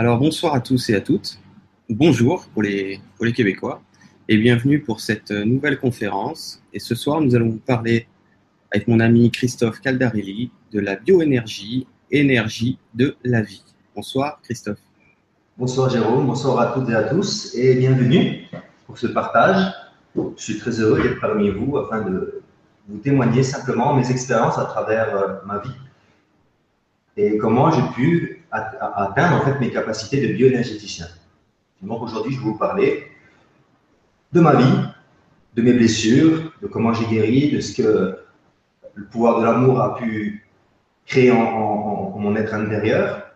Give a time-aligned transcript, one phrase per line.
[0.00, 1.40] Alors bonsoir à tous et à toutes.
[1.90, 3.00] Bonjour pour les,
[3.34, 3.82] Québécois
[4.28, 6.62] et bienvenue pour cette nouvelle conférence.
[6.72, 8.06] Et ce soir, nous allons vous parler
[8.70, 13.64] avec mon ami Christophe Caldarelli de la bioénergie, énergie de la vie.
[13.96, 14.78] Bonsoir Christophe.
[15.56, 18.46] Bonsoir Jérôme, bonsoir à toutes et à tous et bienvenue
[18.86, 19.72] pour ce partage.
[20.14, 22.40] Je suis très heureux d'être parmi vous afin de
[22.88, 25.74] vous témoigner simplement mes expériences à travers euh, ma vie
[27.18, 31.06] et comment j'ai pu atteindre en fait mes capacités de bioénergéticien.
[31.82, 33.08] Donc aujourd'hui, je vais vous parler
[34.32, 34.78] de ma vie,
[35.54, 38.18] de mes blessures, de comment j'ai guéri, de ce que
[38.94, 40.46] le pouvoir de l'amour a pu
[41.06, 43.32] créer en, mon être intérieur,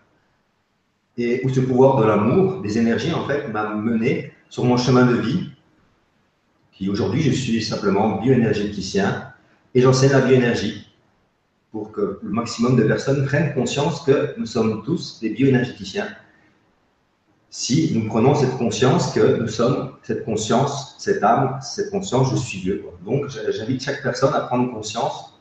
[1.16, 5.06] et où ce pouvoir de l'amour, des énergies, en fait, m'a mené sur mon chemin
[5.06, 5.50] de vie,
[6.70, 9.32] qui aujourd'hui, je suis simplement bioénergéticien,
[9.74, 10.91] et j'enseigne la bioénergie
[11.72, 16.08] pour que le maximum de personnes prennent conscience que nous sommes tous des bioénergéticiens
[17.52, 22.36] si nous prenons cette conscience que nous sommes cette conscience, cette âme, cette conscience, je
[22.36, 22.82] suis Dieu.
[23.04, 25.38] Donc, j'invite chaque personne à prendre conscience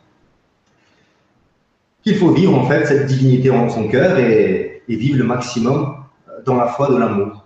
[2.03, 6.03] qu'il faut vivre en fait cette divinité en son cœur et, vivre le maximum
[6.45, 7.45] dans la foi de l'amour.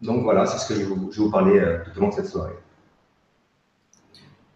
[0.00, 2.14] Donc voilà, c'est ce que je vais vous, vous parler euh, tout au long de
[2.14, 2.54] cette soirée.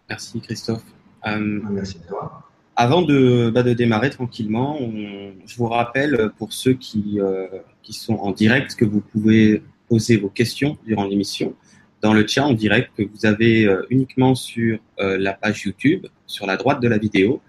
[0.07, 0.85] Merci Christophe.
[1.27, 2.50] Euh, Merci à toi.
[2.75, 4.79] Avant de, bah, de démarrer tranquillement,
[5.45, 7.47] je vous rappelle pour ceux qui, euh,
[7.83, 11.53] qui sont en direct que vous pouvez poser vos questions durant l'émission
[12.01, 16.07] dans le chat en direct que vous avez euh, uniquement sur euh, la page YouTube,
[16.25, 17.41] sur la droite de la vidéo.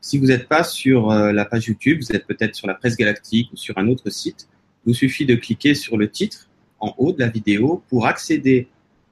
[0.00, 3.50] Si vous n'êtes pas sur la page YouTube, vous êtes peut-être sur la presse galactique
[3.52, 4.48] ou sur un autre site,
[4.86, 8.66] il vous suffit de cliquer sur le titre en haut de la vidéo pour accéder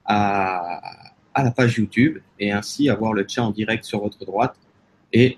[0.06, 0.80] à,
[1.34, 4.56] à la page YouTube et ainsi avoir le chat en direct sur votre droite
[5.12, 5.36] et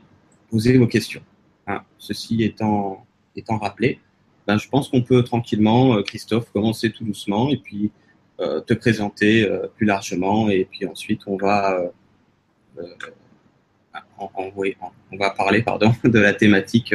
[0.51, 1.23] poser vos questions.
[1.67, 3.07] Hein, ceci étant,
[3.37, 4.01] étant rappelé,
[4.47, 7.93] ben, je pense qu'on peut tranquillement, euh, Christophe, commencer tout doucement et puis
[8.41, 11.79] euh, te présenter euh, plus largement et puis ensuite on va,
[14.19, 16.95] on va parler pardon, de la thématique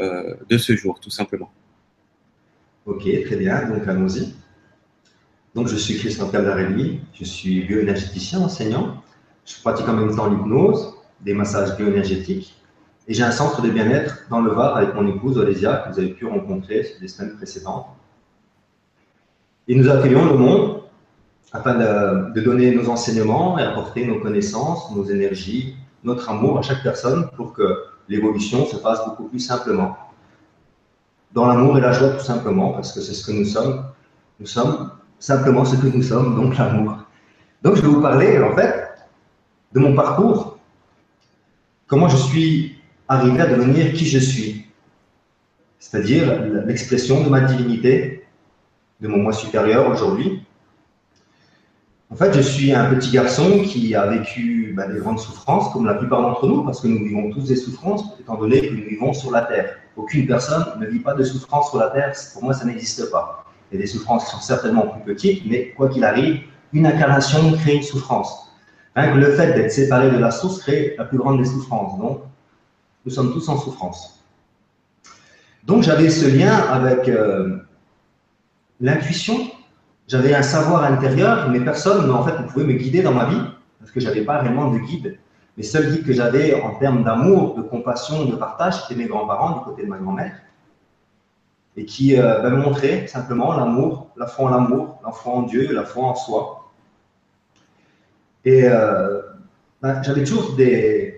[0.00, 1.52] de ce jour, tout simplement.
[2.84, 4.34] Ok, très bien, donc allons-y.
[5.54, 9.02] Donc je suis Christophe Caldarelli, je suis bioénergéticien, enseignant.
[9.46, 12.54] Je pratique en même temps l'hypnose, des massages bioénergétiques
[13.08, 15.98] et j'ai un centre de bien-être dans le Var avec mon épouse Olésia, que vous
[15.98, 17.86] avez pu rencontrer les semaines précédentes.
[19.66, 20.82] Et nous accueillons le monde
[21.52, 26.82] afin de, donner nos enseignements et apporter nos connaissances, nos énergies, notre amour à chaque
[26.82, 29.96] personne pour que l'évolution se fasse beaucoup plus simplement.
[31.32, 33.84] Dans l'amour et la joie, tout simplement, parce que c'est ce que nous sommes.
[34.38, 36.98] Nous sommes simplement ce que nous sommes, donc l'amour.
[37.62, 38.90] Donc, je vais vous parler, en fait,
[39.72, 40.58] de mon parcours,
[41.86, 44.66] comment je suis arriver à devenir qui je suis,
[45.78, 48.24] c'est-à-dire l'expression de ma divinité,
[49.00, 50.42] de mon moi supérieur aujourd'hui.
[52.10, 55.86] En fait, je suis un petit garçon qui a vécu bah, des grandes souffrances, comme
[55.86, 58.84] la plupart d'entre nous, parce que nous vivons tous des souffrances, étant donné que nous
[58.84, 59.76] vivons sur la Terre.
[59.96, 63.46] Aucune personne ne vit pas de souffrances sur la Terre, pour moi, ça n'existe pas.
[63.70, 66.42] Il y a des souffrances qui sont certainement plus petites, mais quoi qu'il arrive,
[66.74, 68.52] une incarnation crée une souffrance.
[68.94, 71.98] le fait d'être séparé de la source crée la plus grande des souffrances.
[71.98, 72.20] Donc,
[73.04, 74.22] nous sommes tous en souffrance.
[75.64, 77.58] Donc j'avais ce lien avec euh,
[78.80, 79.36] l'intuition,
[80.08, 83.42] j'avais un savoir intérieur, mais personne en fait, ne pouvait me guider dans ma vie,
[83.78, 85.18] parce que je n'avais pas réellement de guide.
[85.56, 89.58] Les seuls guides que j'avais en termes d'amour, de compassion, de partage, c'était mes grands-parents
[89.58, 90.34] du côté de ma grand-mère,
[91.76, 95.42] et qui euh, ben, me montraient simplement l'amour, la foi en l'amour, la foi en
[95.42, 96.70] Dieu, la foi en soi.
[98.44, 99.22] Et euh,
[99.80, 101.11] ben, j'avais toujours des,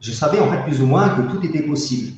[0.00, 2.12] je savais en fait plus ou moins que tout était possible.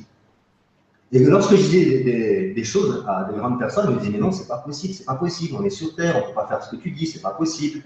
[1.11, 4.19] Et que lorsque je disais des, choses à de grandes personnes, ils me disaient Mais
[4.19, 6.47] non, c'est pas possible, c'est pas possible, on est sur Terre, on ne peut pas
[6.47, 7.81] faire ce que tu dis, c'est pas possible.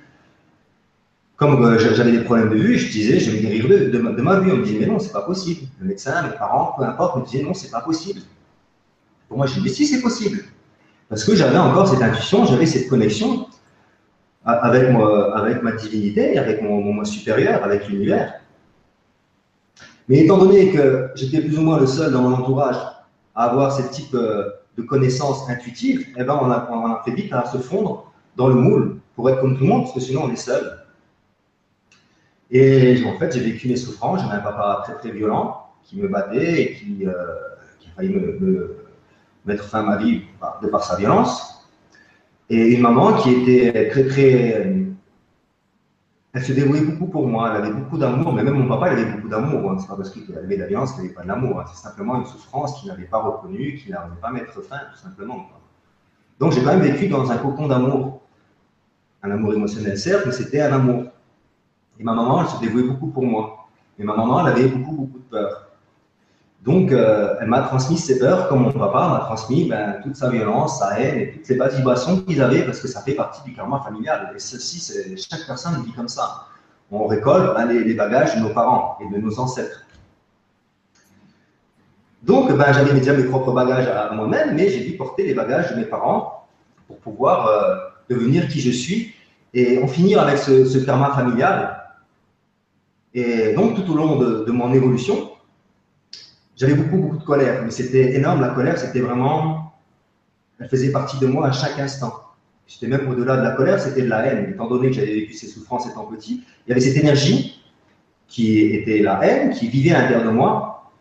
[1.36, 4.40] Comme euh, j'avais des problèmes de vue, je disais Je vais guérir de, de, ma
[4.40, 4.52] vue.
[4.52, 5.68] On me disait Mais non, c'est pas possible.
[5.82, 8.22] Le médecin, mes parents, peu importe, me disaient Non, c'est pas possible.
[9.28, 10.46] Pour moi, je dis Si, c'est possible.
[11.10, 13.48] Parce que j'avais encore cette intuition, j'avais cette connexion
[14.46, 18.36] avec, moi, avec ma divinité, avec mon, mon moi supérieur, avec l'univers.
[20.08, 22.78] Mais étant donné que j'étais plus ou moins le seul dans mon entourage
[23.36, 27.46] à avoir ce type euh, de connaissances intuitives, eh ben on, a, fait vite à
[27.46, 30.32] se fondre dans le moule pour être comme tout le monde, parce que sinon on
[30.32, 30.80] est seul.
[32.52, 34.22] Et en fait, j'ai vécu mes souffrances.
[34.22, 38.78] J'avais un papa très très violent qui me battait et qui, euh, a failli me,
[39.46, 40.22] mettre fin à ma vie
[40.62, 41.68] de par sa violence.
[42.50, 44.87] Et une maman qui était très très
[46.34, 49.00] elle se débrouillait beaucoup pour moi, elle avait beaucoup d'amour, mais même mon papa, il
[49.00, 49.72] avait beaucoup d'amour.
[49.72, 49.78] Hein.
[49.80, 51.60] C'est pas parce qu'il avait de la violence qu'il n'avait pas d'amour.
[51.60, 51.66] Hein.
[51.74, 54.98] C'est simplement une souffrance qu'il n'avait pas reconnue, qu'il n'arrivait pas à mettre fin, tout
[54.98, 55.48] simplement.
[56.40, 58.22] Donc j'ai quand même vécu dans un cocon d'amour.
[59.24, 61.06] Un amour émotionnel, certes, mais c'était un amour.
[62.00, 63.68] Et ma maman, elle se dévouait beaucoup pour moi.
[63.98, 65.67] Et ma maman, elle avait beaucoup, beaucoup de peur.
[66.68, 70.30] Donc, euh, elle m'a transmis ses peurs, comme mon papa m'a transmis ben, toute sa
[70.30, 73.42] violence, sa haine et toutes les bas vibrations qu'ils avaient, parce que ça fait partie
[73.46, 74.34] du karma familial.
[74.36, 76.48] Et ceci, chaque personne vit comme ça.
[76.92, 79.86] On récolte ben, les, bagages de nos parents et de nos ancêtres.
[82.24, 85.72] Donc, ben, j'avais déjà mes propres bagages à moi-même, mais j'ai dû porter les bagages
[85.72, 86.50] de mes parents
[86.86, 87.78] pour pouvoir euh,
[88.10, 89.14] devenir qui je suis
[89.54, 91.82] et en finir avec ce, karma familial.
[93.14, 95.27] Et donc, tout au long de mon évolution,
[96.58, 98.42] j'avais beaucoup, beaucoup de colère, mais c'était énorme.
[98.42, 99.74] La colère, c'était vraiment,
[100.60, 102.14] elle faisait partie de moi à chaque instant.
[102.66, 104.52] C'était même au-delà de la colère, c'était de la haine.
[104.52, 107.64] Étant donné que j'avais vécu ces souffrances étant petit, il y avait cette énergie
[108.28, 110.92] qui était la haine, qui vivait à l'intérieur de moi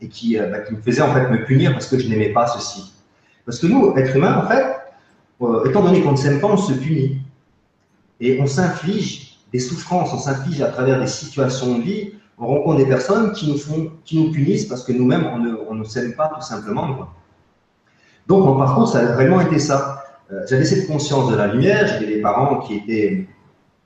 [0.00, 2.46] et qui, euh, bah, me faisait en fait me punir parce que je n'aimais pas
[2.48, 2.92] ceci.
[3.46, 4.64] Parce que nous, êtres humains, en fait,
[5.40, 7.18] euh, étant donné qu'on ne s'aime pas, on se punit.
[8.20, 12.78] Et on s'inflige des souffrances, on s'inflige à travers des situations de vie on rencontre
[12.78, 15.26] des personnes qui nous, font, qui nous punissent parce que nous-mêmes,
[15.68, 17.08] on ne, s'aime pas tout simplement.
[18.26, 20.04] Donc, mon parcours, ça a vraiment été ça.
[20.32, 23.28] Euh, j'avais cette conscience de la lumière, j'avais des parents qui étaient,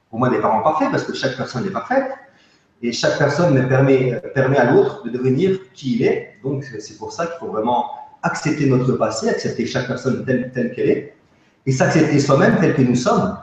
[0.08, 2.10] pour moi, des parents parfaits, parce que chaque personne est parfaite,
[2.80, 6.38] et chaque personne me permet, permet à l'autre de devenir qui il est.
[6.42, 7.86] Donc, c'est pour ça qu'il faut vraiment
[8.22, 11.14] accepter notre passé, accepter chaque personne telle, telle qu'elle est,
[11.66, 13.36] et s'accepter soi-même tel que nous sommes,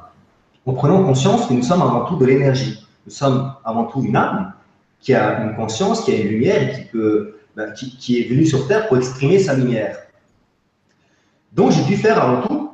[0.66, 2.88] en prenant conscience que nous sommes avant tout de l'énergie.
[3.06, 4.54] Nous sommes avant tout une âme,
[5.06, 8.44] qui a une conscience, qui a une lumière et qui, peut, ben, qui, est venu
[8.44, 10.00] sur Terre pour exprimer sa lumière.
[11.54, 12.72] Donc j'ai dû faire avant tout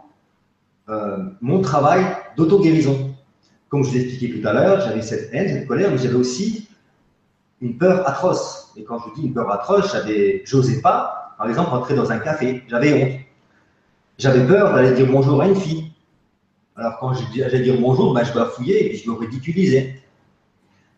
[0.87, 2.05] euh, mon travail
[2.37, 3.13] d'auto-guérison.
[3.67, 6.15] Comme je vous ai expliqué tout à l'heure, j'avais cette haine, cette colère, mais j'avais
[6.15, 6.69] aussi
[7.59, 8.71] une peur atroce.
[8.77, 12.19] Et quand je dis une peur atroce, j'avais, j'osais pas, par exemple, entrer dans un
[12.19, 12.63] café.
[12.69, 13.19] J'avais honte.
[14.17, 15.91] J'avais peur d'aller dire bonjour à une fille.
[16.77, 20.01] Alors quand j'allais dire bonjour, ben, je dois fouiller et je me ridiculiser.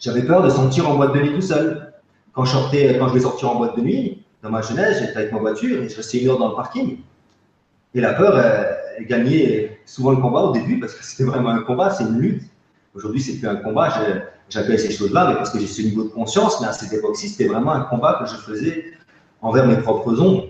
[0.03, 1.93] J'avais peur de sortir en boîte de nuit tout seul.
[2.33, 5.15] Quand je, sortais, quand je vais sortir en boîte de nuit, dans ma jeunesse, j'étais
[5.15, 6.97] avec ma voiture et je restais une heure dans le parking.
[7.93, 11.61] Et la peur, elle, gagnait souvent le combat au début parce que c'était vraiment un
[11.61, 12.43] combat, c'est une lutte.
[12.93, 13.93] Aujourd'hui, c'est plus un combat,
[14.49, 17.29] j'appelle ces choses-là, mais parce que j'ai ce niveau de conscience, mais à cette époque-ci,
[17.29, 18.83] c'était vraiment un combat que je faisais
[19.41, 20.47] envers mes propres ombres.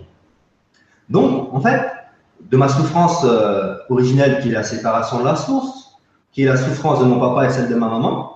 [1.08, 1.80] Donc, en fait,
[2.40, 5.92] de ma souffrance euh, originelle qui est la séparation de la source,
[6.32, 8.33] qui est la souffrance de mon papa et celle de ma maman,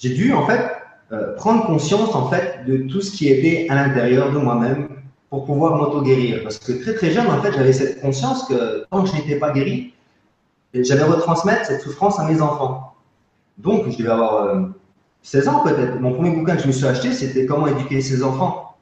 [0.00, 0.72] j'ai dû en fait
[1.12, 4.88] euh, prendre conscience en fait de tout ce qui était à l'intérieur de moi-même
[5.28, 6.42] pour pouvoir m'auto-guérir.
[6.42, 9.36] Parce que très très jeune, en fait, j'avais cette conscience que tant que je n'étais
[9.36, 9.94] pas guéri,
[10.74, 12.94] j'allais retransmettre cette souffrance à mes enfants.
[13.58, 14.70] Donc, je devais avoir
[15.22, 16.00] 16 euh, ans peut-être.
[16.00, 18.76] Mon premier bouquin que je me suis acheté, c'était Comment éduquer ses enfants,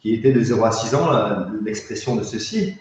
[0.00, 1.10] qui était de 0 à 6 ans,
[1.62, 2.76] l'expression de ceci,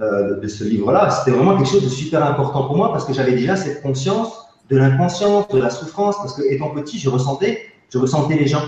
[0.00, 1.08] euh, de ce livre-là.
[1.10, 4.43] C'était vraiment quelque chose de super important pour moi parce que j'avais déjà cette conscience
[4.70, 8.64] de l'inconscience, de la souffrance, parce que étant petit, je ressentais, je ressentais les gens.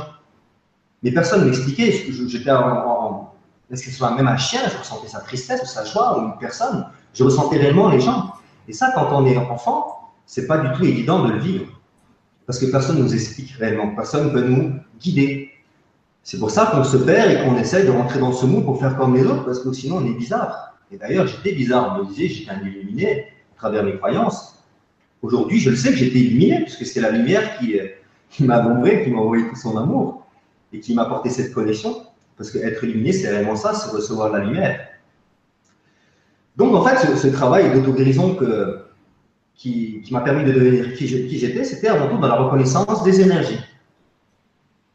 [1.02, 1.92] Mais personne ne m'expliquait.
[1.92, 3.32] J'étais en,
[3.70, 6.26] est-ce que ce soit même un chien, je ressentais sa tristesse ou sa joie, ou
[6.26, 8.32] une personne, je ressentais réellement les gens.
[8.68, 11.66] Et ça, quand on est enfant, c'est pas du tout évident de le vivre.
[12.46, 15.50] Parce que personne ne nous explique réellement, personne ne peut nous guider.
[16.22, 18.78] C'est pour ça qu'on se perd et qu'on essaye de rentrer dans ce moule pour
[18.78, 20.76] faire comme les autres, parce que sinon on est bizarre.
[20.90, 24.55] Et d'ailleurs, j'étais bizarre, on me disait, j'étais un illuminé à travers mes croyances.
[25.22, 27.86] Aujourd'hui, je le sais que j'étais illuminé, puisque c'est la lumière qui, euh,
[28.40, 30.26] m'a bombé, qui m'a envoyé tout son amour
[30.72, 32.02] et qui m'a apporté cette connexion.
[32.36, 34.88] Parce qu'être illuminé, c'est vraiment ça, c'est recevoir la lumière.
[36.56, 38.36] Donc, en fait, ce, travail d'auto-guérison
[39.54, 43.60] qui, m'a permis de devenir qui j'étais, c'était avant tout dans la reconnaissance des énergies.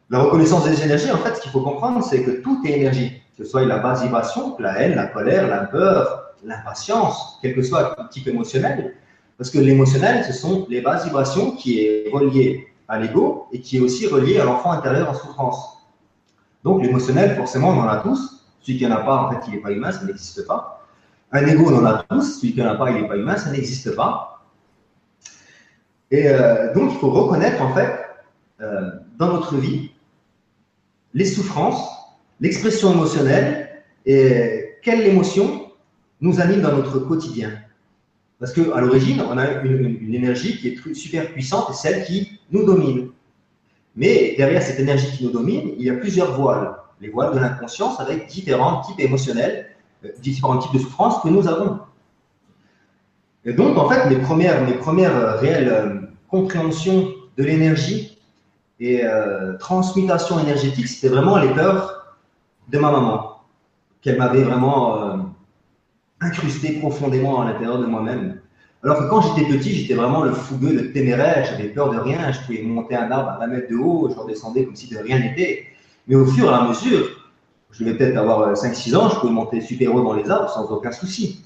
[0.08, 3.22] La reconnaissance des énergies, en fait, ce qu'il faut comprendre, c'est que tout est énergie.
[3.36, 7.96] Que ce soit la vibration, la haine, la colère, la peur, l'impatience, quel que soit
[7.98, 8.94] le type émotionnel,
[9.42, 13.78] parce que l'émotionnel, ce sont les bases vibrations qui est relié à l'ego et qui
[13.78, 15.78] est aussi relié à l'enfant intérieur en souffrance.
[16.62, 18.46] Donc l'émotionnel, forcément, on en a tous.
[18.60, 20.86] Celui qui n'en a pas, en fait, il n'est pas humain, ça n'existe pas.
[21.32, 22.38] Un ego, on en a tous.
[22.38, 24.44] Celui qui n'en a pas, il n'est pas humain, ça n'existe pas.
[26.12, 27.98] Et euh, donc, il faut reconnaître, en fait,
[28.60, 29.90] euh, dans notre vie,
[31.14, 31.90] les souffrances,
[32.38, 35.72] l'expression émotionnelle et quelle émotion
[36.20, 37.50] nous anime dans notre quotidien.
[38.42, 43.10] Parce qu'à l'origine, on a une, énergie qui est super puissante celle qui nous domine.
[43.94, 46.74] Mais derrière cette énergie qui nous domine, il y a plusieurs voiles.
[47.00, 49.68] Les voiles de l'inconscience avec différents types émotionnels,
[50.04, 51.78] euh, différents types de souffrances que nous avons.
[53.44, 58.18] Et donc, en fait, mes premières, mes premières euh, réelles euh, compréhensions de l'énergie
[58.80, 59.04] et
[59.60, 62.16] transmutation énergétique, c'était vraiment les peurs
[62.68, 63.36] de ma maman,
[64.00, 65.31] qu'elle m'avait vraiment
[66.22, 68.40] incrusté profondément à l'intérieur de moi-même.
[68.84, 72.32] Alors que quand j'étais petit, j'étais vraiment le fougueux, le téméraire, j'avais peur de rien,
[72.32, 74.98] je pouvais monter un arbre à 20 mètres de haut, je redescendais comme si de
[74.98, 75.66] rien n'était.
[76.08, 77.06] Mais au fur et à mesure,
[77.70, 80.66] je devais peut-être avoir 5-6 ans, je pouvais monter super haut dans les arbres sans
[80.70, 81.44] aucun souci.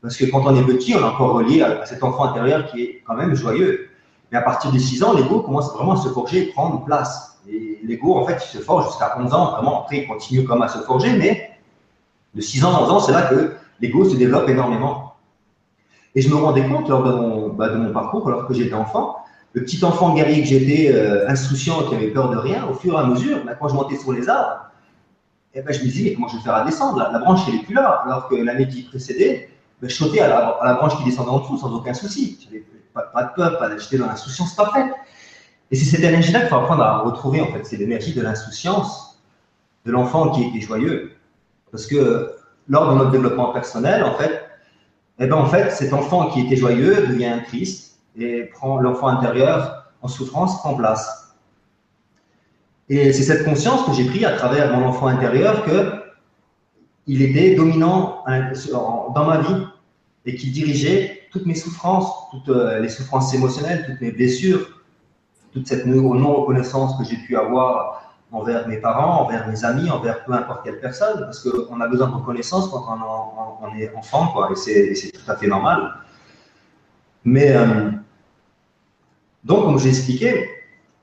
[0.00, 2.82] Parce que quand on est petit, on est encore relié à cet enfant intérieur qui
[2.82, 3.88] est quand même joyeux.
[4.32, 7.38] Mais à partir de 6 ans, l'ego commence vraiment à se forger et prendre place.
[7.50, 9.82] Et l'ego, en fait, il se forge jusqu'à 11 ans, vraiment.
[9.82, 11.50] Après, il continue comme à se forger, mais
[12.34, 15.14] de 6 ans à 11 ans, c'est là que l'ego se développe énormément.
[16.14, 18.74] Et je me rendais compte lors de mon, bah, de mon parcours, alors que j'étais
[18.74, 19.16] enfant,
[19.52, 22.94] le petit enfant guerrier que j'étais, euh, insouciant, qui avait peur de rien, au fur
[22.94, 24.70] et à mesure, bah, quand je montais sur les arbres,
[25.54, 27.62] eh ben, je me disais, comment je vais faire à descendre la, branche, elle n'est
[27.62, 28.02] plus là.
[28.04, 30.28] Alors que l'année qui précédait, ben, je sautais à
[30.62, 32.38] la, branche qui descendait en dessous sans aucun souci.
[32.44, 34.92] J'avais pas, pas, de peur, j'étais dans l'insouciance parfaite.
[35.72, 37.64] Et c'est cette énergie-là qu'il faut apprendre à retrouver, en fait.
[37.64, 39.20] C'est l'énergie de l'insouciance
[39.86, 41.12] de l'enfant qui était joyeux.
[41.70, 42.32] Parce que
[42.68, 44.42] lors de notre développement personnel, en fait,
[45.18, 49.92] eh ben, en fait, cet enfant qui était joyeux devient triste et prend l'enfant intérieur
[50.02, 51.34] en souffrance prend place.
[52.88, 56.00] Et c'est cette conscience que j'ai pris à travers mon enfant intérieur que
[57.06, 58.24] il était dominant
[59.14, 59.66] dans ma vie
[60.26, 64.80] et qui dirigeait toutes mes souffrances, toutes euh, les souffrances émotionnelles, toutes mes blessures,
[65.52, 70.32] toute cette non-reconnaissance que j'ai pu avoir envers mes parents, envers mes amis, envers peu
[70.32, 72.86] importe quelle personne, parce qu'on a besoin de reconnaissance quand
[73.62, 75.94] on, est enfant, quoi, et c'est tout à fait normal.
[77.24, 77.90] Mais, euh,
[79.44, 80.48] donc, comme j'ai expliqué,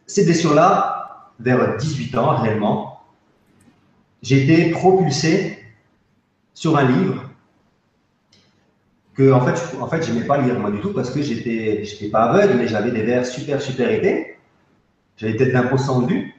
[0.06, 3.02] ces blessures-là, vers 18 ans réellement,
[4.22, 5.64] j'ai été propulsé
[6.54, 7.24] sur un livre
[9.14, 12.10] que, en fait, je, en fait, pas lire moi du tout parce que j'étais, j'étais
[12.10, 14.38] pas aveugle, mais j'avais des vers super, super épais.
[15.18, 16.37] J'avais peut-être l'imposant de vue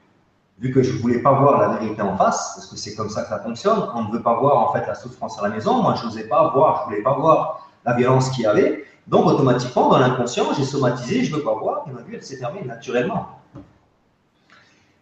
[0.60, 3.10] vu que je ne voulais pas voir la vérité en face, parce que c'est comme
[3.10, 5.54] ça que ça fonctionne, on ne veut pas voir en fait la souffrance à la
[5.54, 8.46] maison, moi je n'osais pas voir, je ne voulais pas voir la violence qu'il y
[8.46, 12.14] avait, donc automatiquement dans l'inconscient j'ai somatisé, je ne veux pas voir, et ma vie
[12.14, 13.38] elle s'est fermée naturellement.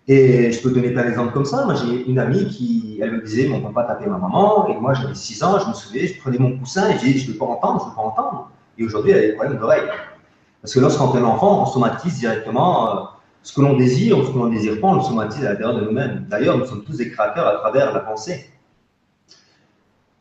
[0.09, 1.65] Et je peux donner plein d'exemples comme ça.
[1.65, 4.95] Moi, j'ai une amie qui, elle me disait, mon papa tapait ma maman, et moi,
[4.95, 7.33] j'avais 6 ans, je me souviens, je prenais mon coussin et je disais, je ne
[7.33, 8.51] veux pas entendre, je ne veux pas entendre.
[8.79, 9.89] Et aujourd'hui, elle a des problèmes d'oreille.
[10.63, 13.03] Parce que lorsqu'on est enfant, on somatise directement euh,
[13.47, 15.51] ce que l'on désire ou ce que l'on ne désire pas, on le somatise à
[15.51, 16.27] l'intérieur de nous-mêmes.
[16.29, 18.51] D'ailleurs, nous sommes tous des créateurs à travers la pensée.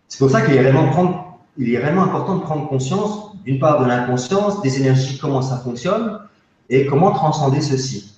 [0.08, 4.80] C'est pour ça qu'il est réellement important de prendre conscience, d'une part, de l'inconscience, des
[4.80, 6.20] énergies, comment ça fonctionne,
[6.70, 8.16] et comment transcender ceci.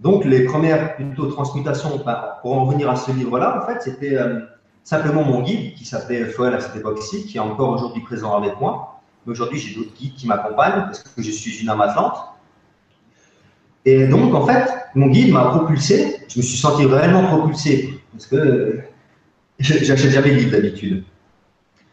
[0.00, 1.98] Donc, les premières plutôt transmutations,
[2.42, 4.40] pour en revenir à ce livre-là, en fait, c'était euh,
[4.84, 8.60] simplement mon guide qui s'appelait Foel à cette époque-ci, qui est encore aujourd'hui présent avec
[8.60, 9.00] moi.
[9.24, 12.35] Mais aujourd'hui, j'ai d'autres guides qui m'accompagnent parce que je suis une âme atlante.
[13.86, 16.16] Et donc, en fait, mon guide m'a propulsé.
[16.28, 18.80] Je me suis senti réellement propulsé parce que
[19.60, 21.04] j'achète jamais de livre d'habitude.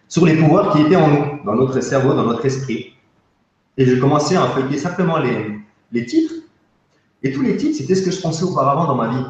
[0.08, 2.94] Sur les pouvoirs qui étaient en nous, dans notre cerveau, dans notre esprit.
[3.78, 5.60] Et je commençais à feuilleter simplement les,
[5.92, 6.34] les titres.
[7.22, 9.26] Et tous les titres, c'était ce que je pensais auparavant dans ma vie.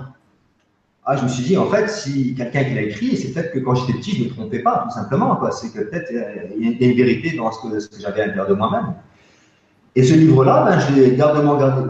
[1.06, 3.60] Ah, je me suis dit, en fait, si quelqu'un qui l'a écrit, c'est peut-être que
[3.60, 5.38] quand j'étais petit, je ne me trompais pas, tout simplement.
[5.52, 8.22] C'est que peut-être euh, il y a une vérité dans ce que, ce que j'avais
[8.22, 8.94] à l'intérieur de moi-même.
[9.96, 11.42] Et ce livre-là, ben, je l'ai gardé,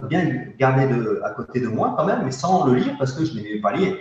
[0.10, 0.26] bien
[0.60, 0.90] gardé
[1.24, 3.74] à côté de moi quand même, mais sans le lire parce que je n'aimais pas
[3.74, 3.96] lire.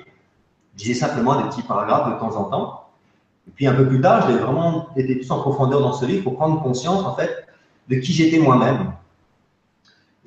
[0.75, 2.89] Je disais simplement des petits paragraphes de temps en temps.
[3.47, 6.25] Et puis un peu plus tard, j'ai vraiment été plus en profondeur dans ce livre
[6.25, 7.47] pour prendre conscience en fait
[7.89, 8.93] de qui j'étais moi-même.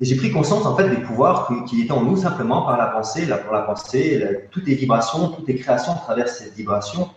[0.00, 2.86] Et j'ai pris conscience en fait des pouvoirs qui, étaient en nous simplement par la
[2.86, 7.10] pensée, la, pour la pensée, toutes les vibrations, toutes les créations à travers ces vibrations.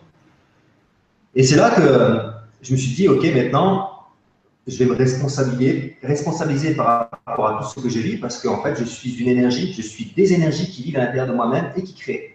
[1.34, 2.30] Et c'est là que
[2.62, 3.99] je me suis dit, ok, maintenant,
[4.66, 8.76] je vais me responsabiliser, par rapport à tout ce que je vis parce qu'en fait,
[8.76, 11.82] je suis une énergie, je suis des énergies qui vivent à l'intérieur de moi-même et
[11.82, 12.34] qui créent.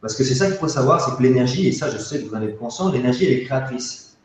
[0.00, 2.28] Parce que c'est ça qu'il faut savoir, c'est que l'énergie, et ça je sais que
[2.28, 4.16] vous en êtes conscient, l'énergie elle est créatrice.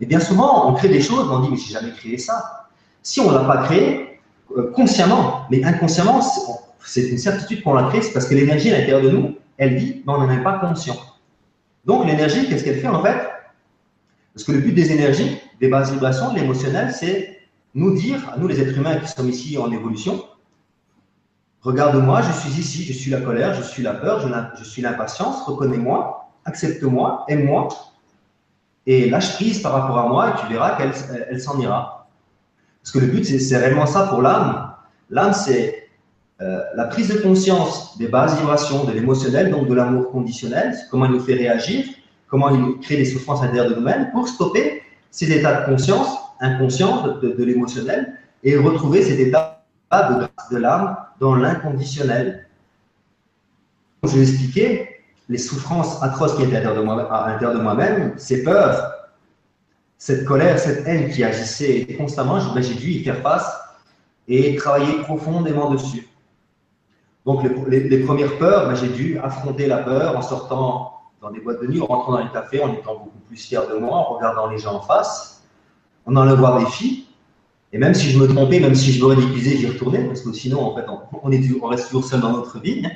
[0.00, 2.68] Et bien souvent, on crée des choses, on dit mais j'ai jamais créé ça.
[3.02, 4.20] Si on ne l'a pas créé,
[4.56, 6.20] euh, consciemment, mais inconsciemment,
[6.84, 9.74] c'est une certitude qu'on l'a créé, c'est parce que l'énergie à l'intérieur de nous, elle
[9.74, 10.96] vit, mais on n'en est pas conscient.
[11.84, 13.35] Donc l'énergie, qu'est-ce qu'elle fait en fait?
[14.36, 17.38] Parce que le but des énergies, des bases vibrations, l'émotionnel, c'est
[17.74, 20.22] nous dire, à nous les êtres humains qui sommes ici en évolution,
[21.62, 24.20] regarde-moi, je suis ici, je suis la colère, je suis la peur,
[24.58, 27.68] je, suis l'impatience, reconnais-moi, accepte-moi, aime-moi,
[28.84, 30.92] et lâche prise par rapport à moi, et tu verras qu'elle
[31.30, 32.06] elle, s'en ira.
[32.82, 34.70] Parce que le but, c'est réellement ça pour l'âme.
[35.08, 35.88] L'âme, c'est
[36.42, 41.06] euh, la prise de conscience des bases vibrations, de l'émotionnel, donc de l'amour conditionnel, comment
[41.06, 41.86] il nous fait réagir,
[42.28, 46.08] comment il crée des souffrances intérieures de nous-mêmes, pour stopper ces états de conscience
[46.40, 52.46] inconscients de, l'émotionnel et retrouver cet état de grâce de l'âme dans l'inconditionnel.
[54.02, 54.88] Je vais expliquer,
[55.28, 58.92] les souffrances atroces qui étaient à l'intérieur de moi-même, ces peurs,
[59.98, 63.50] cette colère, cette haine qui agissait constamment, j'ai dû y faire face
[64.28, 66.06] et travailler profondément dessus.
[67.24, 70.95] Donc les, premières peurs, ben, j'ai dû affronter la peur en sortant
[71.26, 73.66] dans des boîtes de nuit, en rentrant dans les cafés, en étant beaucoup plus fier
[73.68, 75.42] de moi, en regardant les gens en face,
[76.06, 77.04] en allant voir des filles.
[77.72, 80.32] Et même si je me trompais, même si je me ridiculisais, j'y retournais, parce que
[80.32, 80.84] sinon, en fait,
[81.22, 82.86] on, est, reste toujours seul dans notre vie.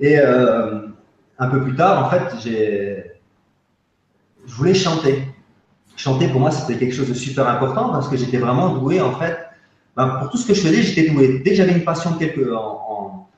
[0.00, 0.88] Et euh,
[1.38, 2.22] un peu plus tard, en fait,
[4.46, 5.22] je voulais chanter.
[5.96, 9.12] Chanter, pour moi, c'était quelque chose de super important parce que j'étais vraiment doué, en
[9.12, 9.36] fait.
[9.96, 11.40] Ben, pour tout ce que je faisais, j'étais doué.
[11.44, 13.28] Dès que j'avais une passion quelque, en,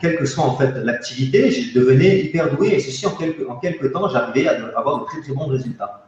[0.00, 3.56] quelle que soit en fait l'activité, je devenais hyper doué et ceci en quelques, en
[3.56, 6.06] quelques temps, j'arrivais à avoir de très très bons résultats.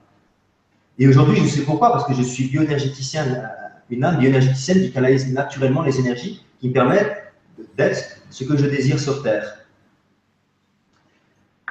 [0.99, 3.50] Et aujourd'hui, je sais pourquoi, parce que je suis bioénergéticien,
[3.90, 7.33] une âme bioénergéticienne qui canalise naturellement les énergies qui me permettent
[7.76, 9.59] d'être ce que je désire sur Terre.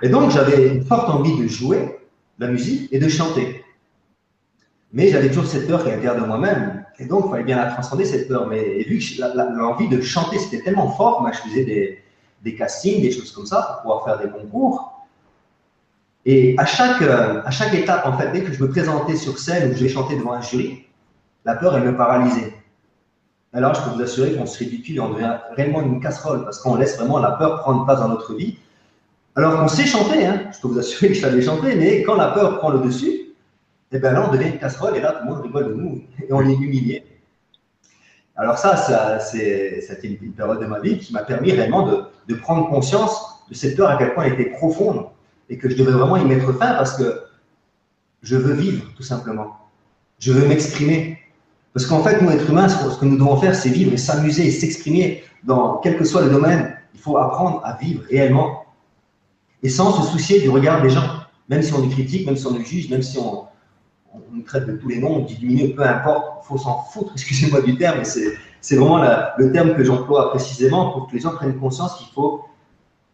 [0.02, 2.00] Et donc, j'avais une forte envie de jouer
[2.38, 3.64] la musique et de chanter.
[4.92, 6.83] Mais j'avais toujours cette peur qui est de moi-même.
[7.00, 8.48] Et donc, il fallait bien la transcender, cette peur.
[8.48, 9.22] Mais vu que
[9.58, 11.66] l'envie de chanter, c'était tellement fort, moi, je faisais
[12.44, 15.06] des, castings, des choses comme ça, pour pouvoir faire des concours.
[16.26, 17.42] Et à chaque, euh,
[17.74, 20.34] étape, en fait, dès que je me présentais sur scène ou je vais chanter devant
[20.34, 20.86] un jury,
[21.46, 22.54] la peur, elle me paralysait.
[23.52, 26.76] Alors, je peux vous assurer qu'on se ridicule on devient réellement une casserole parce qu'on
[26.76, 28.58] laisse vraiment la peur prendre place dans notre vie.
[29.36, 32.16] Alors qu'on sait chanter, hein, je peux vous assurer que je savais chanter, mais quand
[32.16, 33.23] la peur prend le dessus,
[33.94, 36.02] eh bien là, on devient une casserole et là, tout le monde rigole de nous
[36.20, 37.06] et on est humilié.
[38.36, 41.88] Alors ça, ça c'était une, période de ma vie qui m'a permis réellement
[42.28, 45.06] de, prendre conscience de cette peur à quel point elle était profonde
[45.50, 47.24] et que je devais vraiment y mettre fin parce que
[48.24, 49.58] je veux vivre, tout simplement.
[50.18, 51.20] Je veux m'exprimer.
[51.74, 54.48] Parce qu'en fait, nous, êtres humains, ce que nous devons faire, c'est vivre et s'amuser
[54.48, 56.76] et s'exprimer dans quel que soit le domaine.
[56.96, 58.66] Il faut apprendre à vivre réellement
[59.62, 61.08] et sans se soucier du regard des gens.
[61.50, 63.46] Même si on nous critique, même si on nous juge, même si on,
[64.32, 67.62] nous traite de tous les noms, on diminue, peu importe, il faut s'en foutre, excusez-moi
[67.62, 69.04] du terme, mais c'est vraiment
[69.38, 72.44] le terme que j'emploie précisément pour que les gens prennent conscience qu'il faut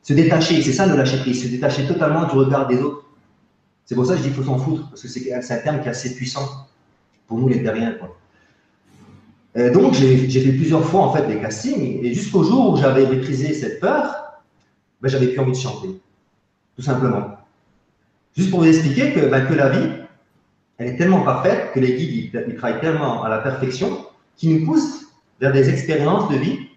[0.01, 3.05] se détacher, c'est ça le lâcher prise, se détacher totalement du regard des autres.
[3.85, 5.81] C'est pour ça que je dis qu'il faut s'en foutre, parce que c'est un terme
[5.81, 6.67] qui est assez puissant
[7.27, 7.95] pour nous les terriens.
[9.73, 13.53] donc j'ai fait plusieurs fois en fait des castings, et jusqu'au jour où j'avais maîtrisé
[13.53, 14.29] cette peur,
[15.01, 16.01] ben, j'avais plus envie de chanter,
[16.75, 17.37] tout simplement.
[18.35, 19.89] Juste pour vous expliquer que, ben, que la vie,
[20.79, 24.05] elle est tellement parfaite, que les guides ils, travaillent tellement à la perfection,
[24.37, 25.07] qui nous poussent
[25.39, 26.69] vers des expériences de vie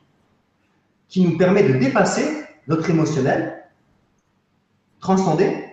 [1.09, 3.65] qui nous permettent de dépasser notre émotionnel,
[5.01, 5.65] transcendé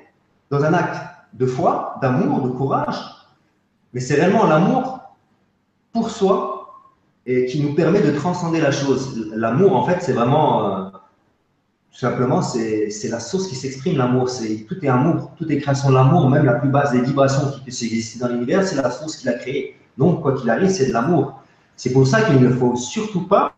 [0.52, 1.02] dans un acte
[1.34, 2.98] de foi, d'amour, de courage.
[3.94, 5.00] Mais c'est réellement l'amour
[5.92, 6.84] pour soi
[7.26, 9.32] et qui nous permet de transcender la chose.
[9.34, 10.89] L'amour, en fait, c'est vraiment, euh,
[11.92, 14.30] tout simplement, c'est la source qui s'exprime, l'amour.
[14.68, 17.62] Tout est amour, tout est création de l'amour, même la plus basse des vibrations qui
[17.62, 19.76] puisse exister dans l'univers, c'est la source qui l'a créé.
[19.98, 21.42] Donc, quoi qu'il arrive, c'est de l'amour.
[21.76, 23.54] C'est pour ça qu'il ne faut surtout pas,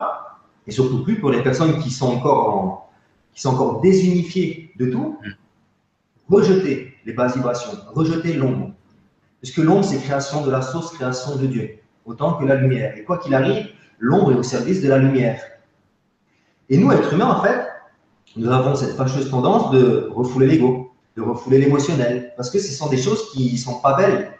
[0.65, 2.89] et surtout plus pour les personnes qui sont encore en,
[3.33, 5.17] qui sont encore désunifiés de tout,
[6.29, 8.71] rejeter les bases vibrations, rejeter l'ombre.
[9.41, 12.97] Puisque l'ombre, c'est création de la source, création de Dieu, autant que la lumière.
[12.97, 13.67] Et quoi qu'il arrive,
[13.99, 15.41] l'ombre est au service de la lumière.
[16.69, 17.70] Et nous, êtres humains, en fait,
[18.35, 22.89] nous avons cette fâcheuse tendance de refouler l'ego, de refouler l'émotionnel, parce que ce sont
[22.89, 24.31] des choses qui ne sont pas belles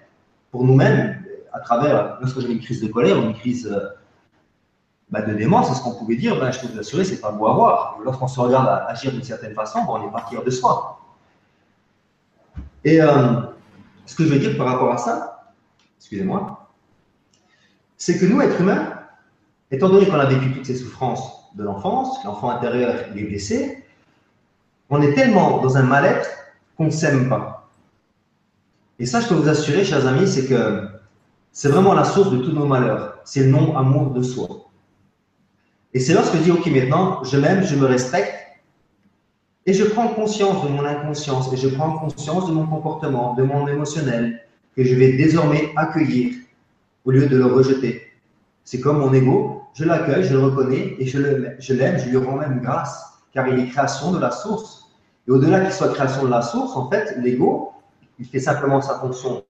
[0.52, 1.24] pour nous-mêmes,
[1.54, 3.90] à travers, lorsque j'ai une crise de colère ou une crise euh,
[5.10, 7.32] bah, de démence, c'est ce qu'on pouvait dire, ben, je peux vous assurer, c'est pas
[7.32, 7.98] beau à voir.
[8.04, 11.00] Lorsqu'on se regarde agir d'une certaine façon, on n'est pas fier de soi.
[12.84, 13.42] Et euh,
[14.06, 15.54] ce que je veux dire par rapport à ça,
[15.98, 16.70] excusez-moi,
[17.98, 18.94] c'est que nous, êtres humains,
[19.70, 23.81] étant donné qu'on a vécu toutes ces souffrances de l'enfance, l'enfant intérieur est blessé,
[24.92, 26.30] on est tellement dans un mal-être
[26.78, 27.70] qu'on ne s'aime pas.
[29.00, 30.86] Et ça, je peux vous assurer, chers amis, c'est que
[31.54, 33.20] c'est vraiment la source de tous nos malheurs.
[33.24, 34.48] C'est le non-amour de soi.
[35.94, 38.36] Et c'est lorsque je dis, OK, maintenant, je m'aime, je me respecte,
[39.66, 43.44] et je prends conscience de mon inconscience, et je prends conscience de mon comportement, de
[43.44, 44.42] mon émotionnel,
[44.76, 46.36] que je vais désormais accueillir
[47.06, 48.02] au lieu de le rejeter.
[48.64, 51.74] C'est comme mon ego, je l'accueille, je le reconnais, et je l'aime, je,
[52.04, 54.81] je lui rends même grâce, car il est création de la source.
[55.28, 57.72] Et au-delà qu'il soit création de la source, en fait, l'ego,
[58.20, 59.44] il fait simplement sa fonction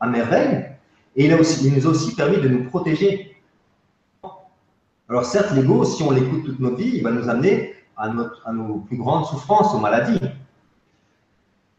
[0.00, 0.66] à merveille,
[1.14, 3.32] et il, a aussi, nous a aussi permis de nous protéger
[5.12, 8.08] alors certes, l'ego, si on l'écoute toute notre vie, il va nous amener à,
[8.50, 10.18] nos plus grandes souffrances, aux maladies.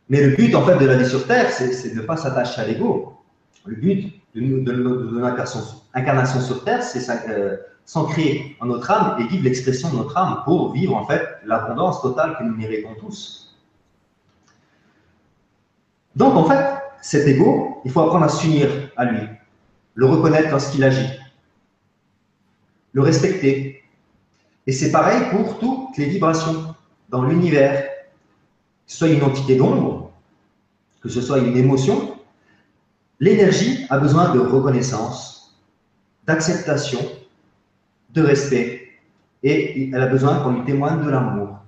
[0.08, 2.62] Mais le but, en fait, de la vie sur Terre, c'est de ne pas s'attacher
[2.62, 3.14] à l'ego.
[3.66, 4.42] Le but de,
[4.72, 10.18] notre incarnation, sur Terre, c'est euh, s'ancrer en notre âme et vivre l'expression de notre
[10.18, 13.58] âme pour vivre, en fait, l'abondance totale que nous méritons tous.
[16.16, 16.64] Donc en fait,
[17.02, 19.28] cet ego, il faut apprendre à s'unir à lui,
[19.96, 21.10] le reconnaître lorsqu'il agit,
[22.94, 23.84] le respecter.
[24.68, 26.76] Et c'est pareil pour toutes les vibrations
[27.10, 30.12] dans l'univers, que ce soit une entité d'ombre,
[31.02, 32.18] que ce soit une émotion,
[33.20, 35.60] l'énergie a besoin de reconnaissance,
[36.26, 37.00] d'acceptation,
[38.14, 38.88] de respect,
[39.44, 41.60] et elle a besoin qu'on lui témoigne de l'amour.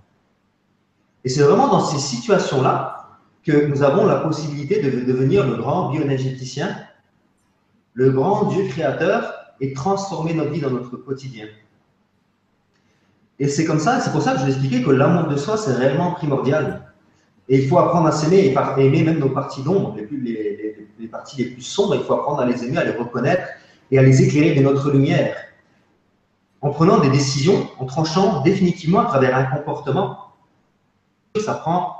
[1.23, 3.09] Et c'est vraiment dans ces situations-là
[3.43, 6.75] que nous avons la possibilité de devenir le grand bioénergéticien,
[7.93, 11.45] le grand Dieu créateur, et transformer notre vie dans notre quotidien.
[13.39, 15.57] Et c'est comme ça, c'est pour ça que je vous expliqué que l'amour de soi,
[15.57, 16.93] c'est réellement primordial.
[17.47, 21.37] Et il faut apprendre à s'aimer et aimer même nos parties d'ombre, les, les, parties
[21.37, 23.43] les plus sombres, il faut apprendre à les aimer, à les reconnaître
[23.91, 25.35] et à les éclairer de notre lumière.
[26.65, 30.31] En prenant des décisions, en tranchant définitivement à travers un comportement.
[31.39, 31.95] Ça prend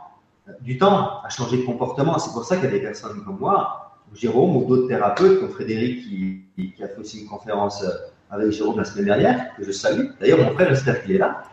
[0.62, 2.18] du temps à changer de comportement.
[2.18, 5.52] C'est pour ça qu'il y a des personnes comme moi, Jérôme ou d'autres thérapeutes, comme
[5.52, 7.86] Frédéric qui, a fait aussi une conférence
[8.32, 10.08] avec Jérôme la semaine dernière, que je salue.
[10.20, 11.44] D'ailleurs, mon frère, j'espère qu'il est là.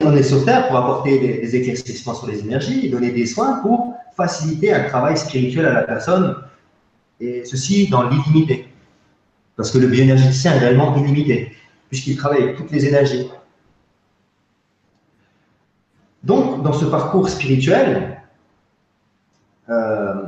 [0.00, 3.94] On est sur Terre pour apporter des, éclaircissements sur les énergies, donner des soins pour
[4.16, 6.34] faciliter un travail spirituel à la personne,
[7.20, 8.70] et ceci dans l'illimité.
[9.56, 11.52] Parce que le bioénergéticien est réellement illimité,
[11.88, 13.28] puisqu'il travaille avec toutes les énergies.
[16.22, 18.20] Donc, dans ce parcours spirituel,
[19.68, 20.26] euh,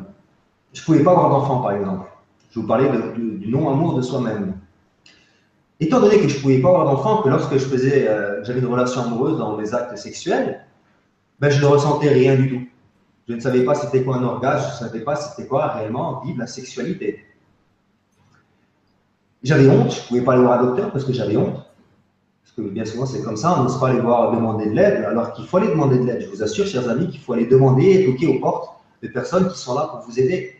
[0.72, 2.08] je ne pouvais pas avoir d'enfant, par exemple.
[2.50, 4.54] Je vous parlais du non-amour de soi-même.
[5.80, 8.60] Étant donné que je ne pouvais pas avoir d'enfant, que lorsque je faisais, euh, j'avais
[8.60, 10.64] une relation amoureuse dans mes actes sexuels,
[11.38, 12.66] ben, je ne ressentais rien du tout.
[13.28, 16.20] Je ne savais pas c'était quoi un orgasme, je ne savais pas c'était quoi réellement
[16.24, 17.24] vivre la sexualité.
[19.42, 21.64] J'avais honte, je ne pouvais pas aller voir un docteur parce que j'avais honte.
[22.42, 25.04] Parce que bien souvent c'est comme ça, on n'ose pas aller voir demander de l'aide,
[25.04, 26.22] alors qu'il faut aller demander de l'aide.
[26.22, 28.70] Je vous assure, chers amis, qu'il faut aller demander et toquer aux portes
[29.02, 30.54] de personnes qui sont là pour vous aider.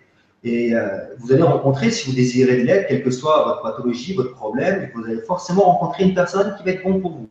[0.45, 0.87] Et euh,
[1.19, 4.91] vous allez rencontrer, si vous désirez de l'aide, quelle que soit votre pathologie, votre problème,
[4.95, 7.29] vous allez forcément rencontrer une personne qui va être bon pour vous.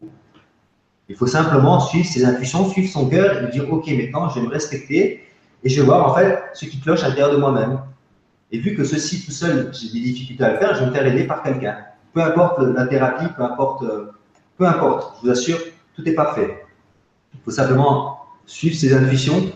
[1.10, 4.46] Il faut simplement suivre ses intuitions, suivre son cœur et dire Ok, maintenant je vais
[4.46, 5.24] me respecter
[5.64, 7.80] et je vais voir en fait ce qui cloche à l'intérieur de moi-même.
[8.52, 10.92] Et vu que ceci tout seul, j'ai des difficultés à le faire, je vais me
[10.92, 11.78] faire aider par quelqu'un.
[12.14, 14.12] Peu importe la thérapie, peu importe, euh,
[14.58, 15.60] peu importe, je vous assure,
[15.96, 16.66] tout est parfait.
[17.34, 19.52] Il faut simplement suivre ses intuitions.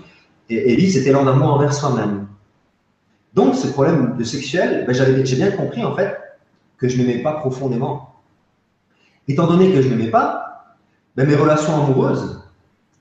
[0.50, 2.28] Et Ellie, c'était l'endamment envers soi-même.
[3.34, 6.18] Donc, ce problème de sexuel, ben, j'ai bien compris en fait
[6.78, 8.16] que je ne m'aimais pas profondément.
[9.28, 10.76] Étant donné que je ne m'aimais pas,
[11.16, 12.44] ben, mes relations amoureuses,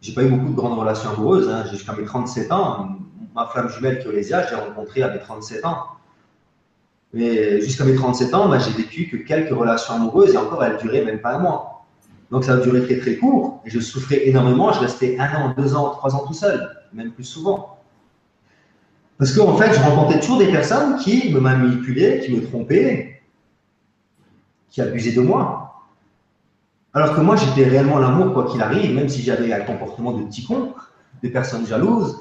[0.00, 2.96] j'ai pas eu beaucoup de grandes relations amoureuses, hein, jusqu'à mes 37 ans.
[3.34, 5.86] Ma femme jumelle Kyolésia, j'ai rencontré à mes 37 ans.
[7.12, 10.78] Mais jusqu'à mes 37 ans, ben, j'ai vécu que quelques relations amoureuses et encore, elles
[10.78, 11.86] duraient même pas un mois.
[12.30, 14.72] Donc ça a duré très très court et je souffrais énormément.
[14.72, 17.78] Je restais un an, deux ans, trois ans tout seul, même plus souvent.
[19.18, 23.20] Parce qu'en fait, je rencontrais toujours des personnes qui me manipulaient, qui me trompaient,
[24.70, 25.84] qui abusaient de moi.
[26.94, 30.24] Alors que moi, j'étais réellement l'amour, quoi qu'il arrive, même si j'avais un comportement de
[30.24, 30.74] petit con,
[31.22, 32.16] des personnes jalouses.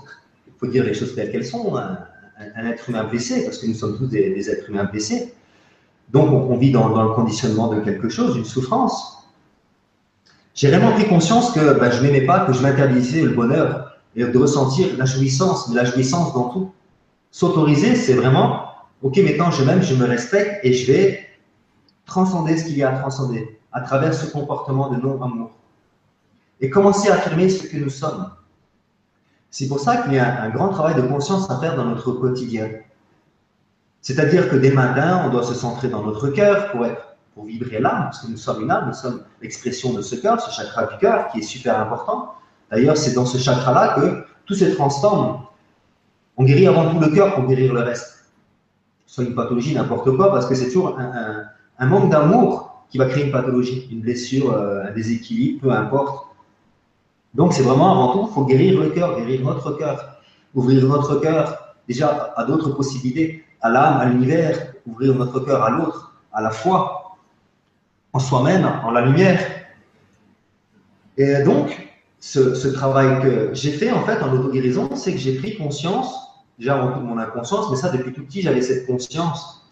[0.60, 1.76] Faut dire les choses telles qu'elles sont.
[1.76, 5.34] Un, être humain blessé, parce que nous sommes tous des, êtres humains blessés.
[6.10, 9.28] Donc, on, vit dans, le conditionnement de quelque chose, d'une souffrance.
[10.56, 14.24] J'ai vraiment pris conscience que ben, je n'aimais pas, que je m'interdisais le bonheur et
[14.24, 16.72] de ressentir la jouissance, la jouissance dans tout.
[17.32, 18.66] S'autoriser, c'est vraiment,
[19.02, 21.28] ok, maintenant je m'aime, je me respecte et je vais
[22.06, 25.52] transcender ce qu'il y a à transcender à travers ce comportement de non-amour.
[26.60, 28.30] Et commencer à affirmer ce que nous sommes.
[29.52, 32.12] C'est pour ça qu'il y a un grand travail de conscience à faire dans notre
[32.12, 32.70] quotidien.
[34.02, 37.80] C'est-à-dire que dès matin, on doit se centrer dans notre cœur pour être, pour vibrer
[37.80, 40.86] l'âme, parce que nous sommes une âme, nous sommes l'expression de ce cœur, ce chakra
[40.86, 42.34] du cœur qui est super important.
[42.72, 45.42] D'ailleurs, c'est dans ce chakra-là que tout se transforme.
[46.38, 48.26] On guérit avant tout le cœur pour guérir le reste.
[49.06, 53.26] Soit une pathologie, n'importe quoi, parce que c'est toujours un, manque d'amour qui va créer
[53.26, 56.29] une pathologie, une blessure, euh, un déséquilibre, peu importe.
[57.34, 60.22] Donc c'est vraiment avant tout, il faut guérir le cœur, guérir notre cœur,
[60.56, 65.70] ouvrir notre cœur déjà à d'autres possibilités, à l'âme, à l'univers, ouvrir notre cœur à
[65.70, 67.18] l'autre, à la foi,
[68.14, 69.40] en soi-même, en la lumière.
[71.18, 71.90] Et donc,
[72.20, 76.76] ce, travail que j'ai fait en fait en auto-guérison, c'est que j'ai pris conscience déjà
[76.76, 79.72] avant tout mon inconscience, mais ça, depuis tout petit, j'avais cette conscience.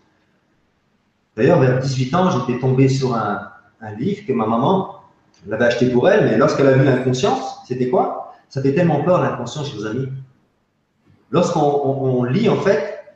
[1.36, 3.52] D'ailleurs, vers 18 ans, j'étais tombé sur un,
[4.00, 4.96] livre que ma maman
[5.46, 8.36] l'avait acheté pour elle, mais lorsqu'elle a vu l'inconscience, c'était quoi?
[8.50, 10.08] Ça fait tellement peur l'inconscience, chers amis.
[11.32, 13.16] Lorsqu'on lit, en fait,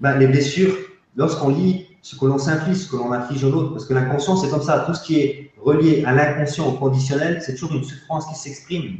[0.00, 0.74] ben, les blessures,
[1.16, 4.42] lorsqu'on lit ce que l'on s'inflige, ce que l'on inflige aux autres, parce que l'inconscience,
[4.42, 7.84] c'est comme ça, tout ce qui est relié à l'inconscient, au conditionnel, c'est toujours une
[7.84, 8.98] souffrance qui s'exprime.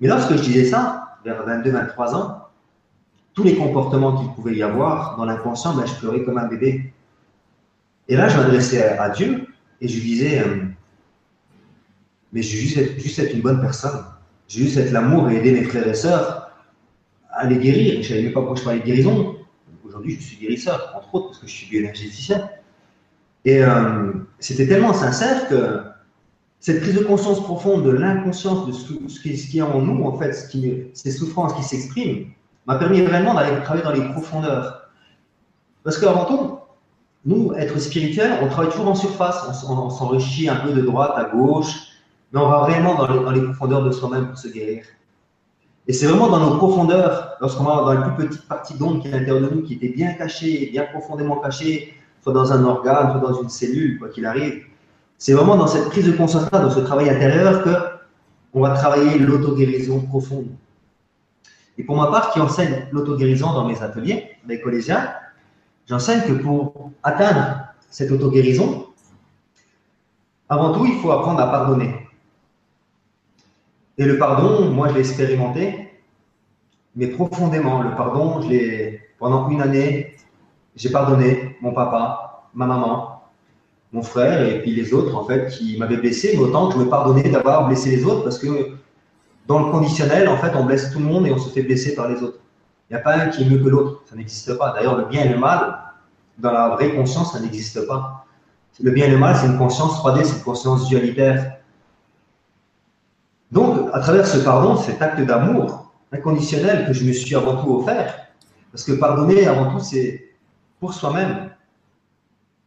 [0.00, 2.38] Mais lorsque je disais ça, vers 22-23 ans,
[3.34, 6.92] tous les comportements qu'il pouvait y avoir dans l'inconscient, ben, je pleurais comme un bébé.
[8.08, 9.46] Et là, je m'adressais à, Dieu
[9.80, 10.66] et je lui disais, euh,
[12.32, 12.62] mais je veux
[12.98, 14.04] juste être, une bonne personne.
[14.48, 16.50] Je veux juste être l'amour et aider mes frères et sœurs
[17.30, 17.94] à les guérir.
[17.94, 19.36] Je ne savais même pas pourquoi je parlais de guérison.
[19.84, 22.48] Aujourd'hui, je suis guérisseur, entre autres, parce que je suis bioénergéticien.
[23.44, 25.82] Et euh, c'était tellement sincère que
[26.60, 30.16] cette prise de conscience profonde de l'inconscience de ce, ce qui est en nous, en
[30.16, 32.26] fait, ces souffrances qui s'expriment,
[32.66, 34.88] m'a permis vraiment d'aller travailler dans les profondeurs.
[35.82, 36.58] Parce qu'avant tout,
[37.24, 41.24] nous, être spirituel, on travaille toujours en surface, on, s'enrichit un peu de droite à
[41.24, 41.72] gauche,
[42.32, 44.84] mais on va vraiment dans les, profondeurs de soi-même pour se guérir.
[45.86, 49.08] Et c'est vraiment dans nos profondeurs, lorsqu'on va dans la plus petite partie d'onde qui
[49.08, 52.64] est à l'intérieur de nous, qui était bien cachée, bien profondément cachée, soit dans un
[52.64, 54.64] organe, soit dans une cellule, quoi qu'il arrive.
[55.18, 57.70] C'est vraiment dans cette prise de conscience dans ce travail intérieur, que
[58.54, 60.48] on va travailler l'auto-guérison profonde.
[61.78, 65.10] Et pour ma part, qui enseigne l'auto-guérison dans mes ateliers, mes collégiens,
[65.86, 68.86] j'enseigne que pour atteindre cette auto-guérison,
[70.48, 72.01] avant tout, il faut apprendre à pardonner.
[73.98, 75.90] Et le pardon, moi, je l'ai expérimenté,
[76.96, 77.82] mais profondément.
[77.82, 80.14] Le pardon, je l'ai, pendant une année,
[80.76, 83.22] j'ai pardonné mon papa, ma maman,
[83.92, 86.78] mon frère et puis les autres, en fait, qui m'avaient blessé, mais autant que je
[86.78, 88.76] me pardonnais d'avoir blessé les autres, parce que
[89.46, 91.94] dans le conditionnel, en fait, on blesse tout le monde et on se fait blesser
[91.94, 92.38] par les autres.
[92.88, 94.02] Il n'y a pas un qui est mieux que l'autre.
[94.06, 94.72] Ça n'existe pas.
[94.72, 95.78] D'ailleurs, le bien et le mal,
[96.38, 98.26] dans la vraie conscience, ça n'existe pas.
[98.80, 101.58] Le bien et le mal, c'est une conscience 3D, c'est une conscience dualitaire.
[103.92, 108.28] À travers ce pardon, cet acte d'amour inconditionnel que je me suis avant tout offert,
[108.70, 110.34] parce que pardonner avant tout, c'est
[110.80, 111.50] pour soi-même.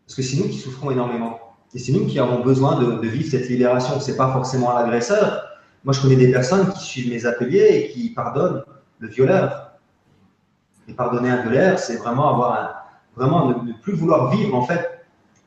[0.06, 1.40] Parce que c'est nous qui souffrons énormément.
[1.74, 4.00] Et c'est nous qui avons besoin de, vivre cette libération.
[4.00, 5.46] Ce n'est pas forcément l'agresseur,
[5.86, 8.64] moi, je connais des personnes qui suivent mes ateliers et qui pardonnent
[8.98, 9.74] le violeur.
[10.88, 14.95] Et pardonner un violeur, c'est vraiment avoir vraiment ne, plus vouloir vivre en fait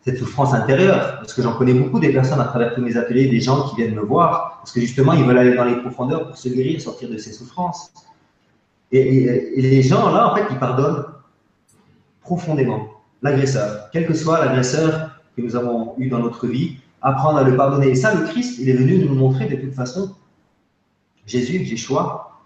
[0.04, 1.16] cette souffrance intérieure.
[1.16, 3.76] Parce que j'en connais beaucoup des personnes à travers tous mes ateliers, des gens qui
[3.76, 6.80] viennent me voir parce que justement ils veulent aller dans les profondeurs pour se guérir,
[6.80, 7.92] sortir de ces souffrances.
[8.90, 11.04] Et, les gens là, en fait, ils pardonnent
[12.22, 12.88] profondément
[13.22, 17.56] l'agresseur, quel que soit l'agresseur que nous avons eu dans notre vie, apprendre à le
[17.56, 17.88] pardonner.
[17.88, 20.14] Et ça, le Christ, il est venu nous montrer de toute façon
[21.26, 22.40] Jésus, Jéchoua,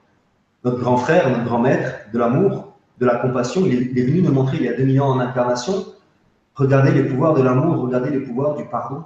[0.64, 4.32] notre grand frère, notre grand maître de l'amour, de la compassion, il est, venu nous
[4.32, 5.86] montrer il y a 2000 ans en incarnation,
[6.54, 9.04] regardez les pouvoirs de l'amour, regardez les pouvoirs du pardon.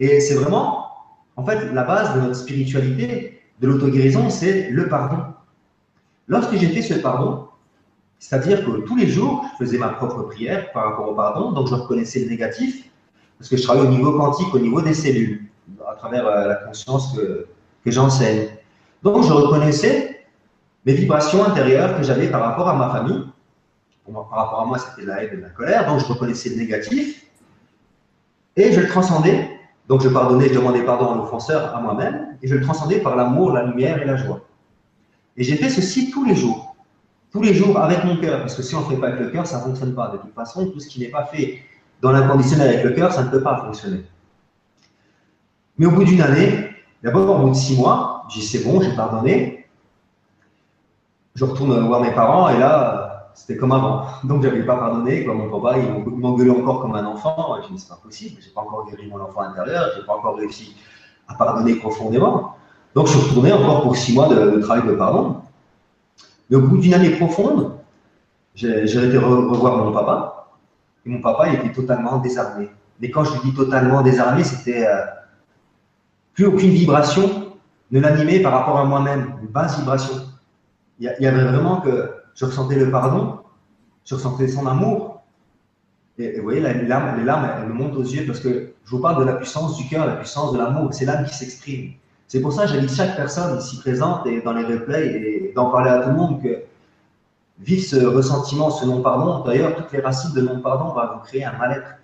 [0.00, 0.88] Et c'est vraiment,
[1.36, 5.22] en fait, la base de notre spiritualité, de l'auto-guérison, c'est le pardon.
[6.26, 7.48] Lorsque j'ai fait ce pardon,
[8.18, 11.68] c'est-à-dire que tous les jours, je faisais ma propre prière par rapport au pardon, donc
[11.68, 12.88] je reconnaissais le négatif,
[13.38, 15.46] parce que je travaille au niveau quantique, au niveau des cellules,
[15.88, 17.46] à travers euh, la conscience que,
[17.84, 18.48] que j'enseigne.
[19.02, 20.26] Donc, je reconnaissais
[20.86, 23.22] mes vibrations intérieures que j'avais par rapport à ma famille.
[24.12, 25.86] Par rapport à moi, c'était la haine et la colère.
[25.86, 27.26] Donc, je reconnaissais le négatif.
[28.56, 29.50] Et je le transcendais.
[29.88, 32.36] Donc, je pardonnais, je demandais pardon à l'offenseur, à moi-même.
[32.42, 34.40] Et je le transcendais par l'amour, la lumière et la joie.
[35.36, 36.76] Et j'ai fait ceci tous les jours.
[37.32, 38.40] Tous les jours avec mon cœur.
[38.40, 40.08] Parce que si on ne fait pas avec le cœur, ça ne fonctionne pas.
[40.08, 41.60] De toute façon, tout ce qui n'est pas fait
[42.00, 44.04] dans l'inconditionnel avec le cœur, ça ne peut pas fonctionner.
[45.78, 46.70] Mais au bout d'une année,
[47.04, 49.66] D'abord, au bout de six mois, j'ai dit c'est bon, j'ai pardonné.
[51.34, 53.03] Je retourne voir mes parents et là,
[53.34, 54.06] c'était comme avant.
[54.24, 55.24] Donc, je n'avais pas pardonné.
[55.26, 57.56] Mon papa, il m'engueulait encore comme un enfant.
[57.62, 60.00] Je me dit c'est pas possible, je n'ai pas encore guéri mon enfant intérieur, je
[60.00, 60.76] n'ai pas encore réussi
[61.28, 62.56] à pardonner profondément.
[62.94, 65.42] Donc, je suis retourné encore pour six mois de, travail de pardon.
[66.48, 67.72] Mais au bout d'une année profonde,
[68.54, 70.48] j'ai été revoir mon papa.
[71.04, 72.70] Et mon papa, il était totalement désarmé.
[73.00, 74.86] Mais quand je dis totalement désarmé, c'était.
[74.86, 75.04] Euh,
[76.34, 77.52] plus aucune vibration
[77.90, 80.14] ne l'animait par rapport à moi-même, une basse vibration.
[80.98, 83.40] Il y, avait vraiment que je ressentais le pardon,
[84.04, 85.22] je ressentais son amour.
[86.18, 88.90] Et, vous voyez, les larmes, les larmes, elles me montent aux yeux parce que je
[88.90, 90.92] vous parle de la puissance du cœur, la puissance de l'amour.
[90.92, 91.92] C'est l'âme qui s'exprime.
[92.28, 95.70] C'est pour ça que j'invite chaque personne ici présente et dans les replays et d'en
[95.70, 96.62] parler à tout le monde que
[97.58, 101.56] vivre ce ressentiment, ce non-pardon, d'ailleurs, toutes les racines de non-pardon vont vous créer un
[101.56, 101.96] mal-être,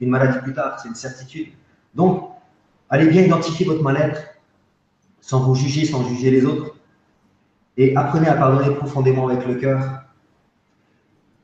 [0.00, 1.48] une maladie plus tard, c'est une certitude.
[1.94, 2.32] Donc,
[2.92, 4.20] Allez bien identifier votre mal-être
[5.22, 6.74] sans vous juger, sans juger les autres.
[7.76, 10.02] Et apprenez à pardonner profondément avec le cœur.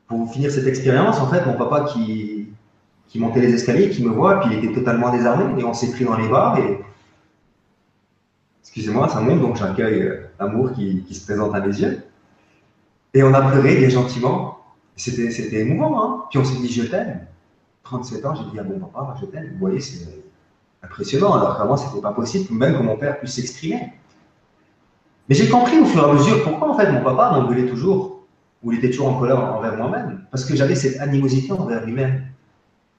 [0.07, 2.47] Pour finir cette expérience, en fait, mon papa qui,
[3.15, 6.05] montait les escaliers, qui me voit, puis il était totalement désarmé, et on s'est pris
[6.05, 6.79] dans les bras, et
[8.61, 12.03] excusez-moi, ça monte, donc j'accueille euh, l'amour qui, se présente à mes yeux.
[13.13, 14.59] Et on a pleuré bien gentiment.
[14.95, 16.25] C'était, c'était émouvant, hein.
[16.29, 17.25] Puis on s'est dit, je t'aime.
[17.83, 19.49] 37 ans, j'ai dit à mon papa, je t'aime.
[19.53, 20.07] Vous voyez, c'est
[20.83, 23.93] impressionnant, alors qu'avant, ce n'était pas possible, même que mon père puisse s'exprimer.
[25.29, 28.25] Mais j'ai compris au fur et à mesure pourquoi en fait mon papa m'engueulait toujours,
[28.63, 32.23] ou il était toujours en colère envers moi-même, parce que j'avais cette animosité envers lui-même.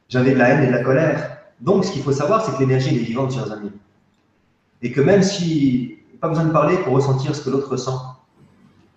[0.08, 1.38] J'avais de la haine et de la colère.
[1.60, 3.72] Donc ce qu'il faut savoir, c'est que l'énergie est vivante, chers amis.
[4.80, 8.16] Et que même si, pas besoin de parler pour ressentir ce que l'autre ressent.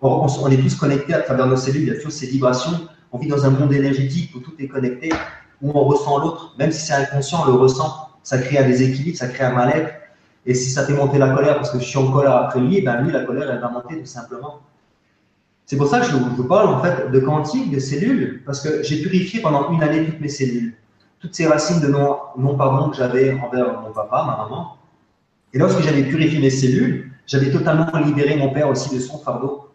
[0.00, 2.88] On, on, est tous connectés à travers nos cellules, il y a toujours ces vibrations.
[3.10, 5.10] On vit dans un monde énergétique où tout est connecté,
[5.60, 8.10] où on ressent l'autre, même si c'est inconscient, on le ressent.
[8.22, 9.92] Ça crée un déséquilibre, ça crée un mal-être.
[10.46, 12.82] Et si ça fait monter la colère parce que je suis en colère après lui,
[12.82, 14.60] ben lui, la colère, elle va monter tout simplement.
[15.66, 18.82] C'est pour ça que je vous parle en fait de quantique, de cellules, parce que
[18.82, 20.76] j'ai purifié pendant une année toutes mes cellules,
[21.20, 24.76] toutes ces racines de non-pardon que j'avais envers mon papa, ma maman.
[25.54, 29.70] Et lorsque j'avais purifié mes cellules, j'avais totalement libéré mon père aussi de son fardeau.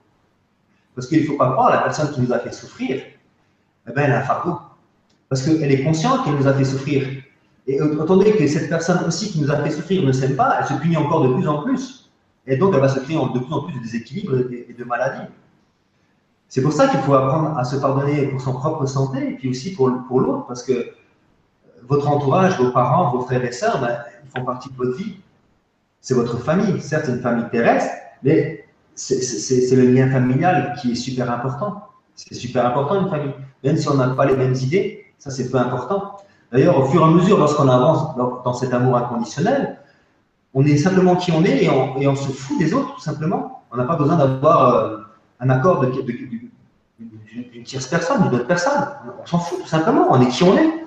[0.93, 3.01] Parce qu'il ne faut pas croire, la personne qui nous a fait souffrir,
[3.88, 4.60] eh ben, elle a un fardeau.
[5.29, 7.08] Parce qu'elle est consciente qu'elle nous a fait souffrir.
[7.69, 10.58] Et étant donné que cette personne aussi qui nous a fait souffrir ne s'aime pas,
[10.60, 12.10] elle se punit encore de plus en plus.
[12.47, 15.32] Et donc, elle va se créer de plus en plus de déséquilibres et de maladies.
[16.47, 19.49] C'est pour ça qu'il faut apprendre à se pardonner pour son propre santé et puis
[19.49, 20.93] aussi pour, pour l'autre, parce que
[21.88, 25.17] votre entourage, vos parents, vos frères et sœurs, ben, ils font partie de votre vie.
[26.01, 26.82] C'est votre famille.
[26.82, 31.84] Certes, c'est une famille terrestre, mais c'est le lien familial qui est super important.
[32.15, 33.34] C'est super important une famille.
[33.63, 36.17] Même si on n'a pas les mêmes idées, ça c'est peu important.
[36.51, 39.77] D'ailleurs, au fur et à mesure, lorsqu'on avance dans cet amour inconditionnel,
[40.53, 43.63] on est simplement qui on est et on, se fout des autres, tout simplement.
[43.71, 44.97] On n'a pas besoin d'avoir euh,
[45.39, 48.88] un accord d'une tierce personne, d'une autre personne.
[49.21, 50.07] On s'en fout, tout simplement.
[50.09, 50.85] On est qui on est.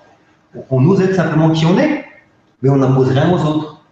[0.68, 2.04] On, ose être simplement qui on est,
[2.60, 3.84] mais on n'impose rien aux autres.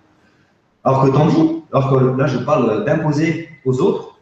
[0.82, 4.18] Alors que tandis, alors que là, je parle d'imposer aux autres,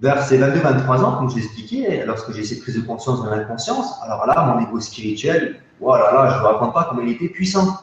[0.00, 3.94] vers ces 22-23 ans, comme je l'expliquais, lorsque j'ai cette prise de conscience de l'inconscience,
[4.02, 7.28] alors là, mon ego spirituel, voilà, là, je ne vous raconte pas comment il était
[7.28, 7.80] puissant.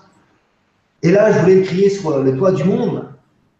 [1.03, 3.09] Et là, je voulais crier sur le toit du monde.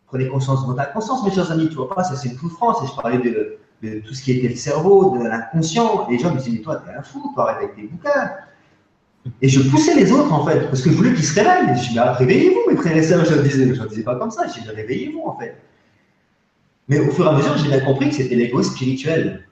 [0.07, 1.69] Prenez conscience de votre inconscience, mes chers amis.
[1.69, 2.83] Tu vois pas, c'est une souffrance.
[2.83, 6.07] Et je parlais de, tout ce qui était le cerveau, de l'inconscient.
[6.09, 8.31] Les gens me disaient, mais toi, t'es un fou, toi, arrête avec tes bouquins.
[9.41, 11.75] Et je poussais les autres, en fait, parce que je voulais qu'ils se réveillent.
[11.77, 13.25] Je disais, mais réveillez-vous, mes frères et sœurs.
[13.25, 14.47] Je ne disais, pas comme ça.
[14.47, 15.55] Je disais, réveillez-vous, en fait.
[16.87, 19.47] Mais au fur et à mesure, j'ai bien compris que c'était l'ego spirituel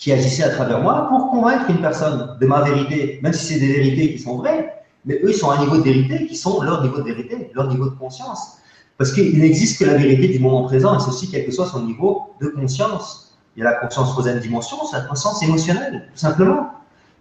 [0.00, 3.60] qui agissait à travers moi pour convaincre une personne de ma vérité, même si c'est
[3.60, 4.72] des vérités qui sont vraies,
[5.04, 7.50] mais eux, ils sont à un niveau de vérité qui sont leur niveau de vérité,
[7.54, 8.56] leur niveau de conscience.
[8.96, 11.84] Parce qu'il n'existe que la vérité du moment présent, et ceci, quel que soit son
[11.84, 13.38] niveau de conscience.
[13.56, 16.70] Il y a la conscience troisième dimension, c'est la conscience émotionnelle, tout simplement.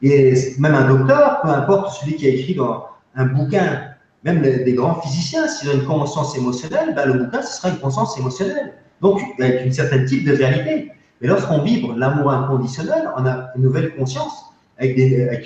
[0.02, 3.82] Et même un docteur, peu importe celui qui a écrit dans un bouquin,
[4.24, 7.80] même des grands physiciens, s'il a une conscience émotionnelle, ben le bouquin, ce sera une
[7.80, 8.74] conscience émotionnelle.
[9.02, 10.92] Donc, avec une certaine type de réalité.
[11.22, 14.98] Mais lorsqu'on vibre l'amour inconditionnel, on a une nouvelle conscience, avec,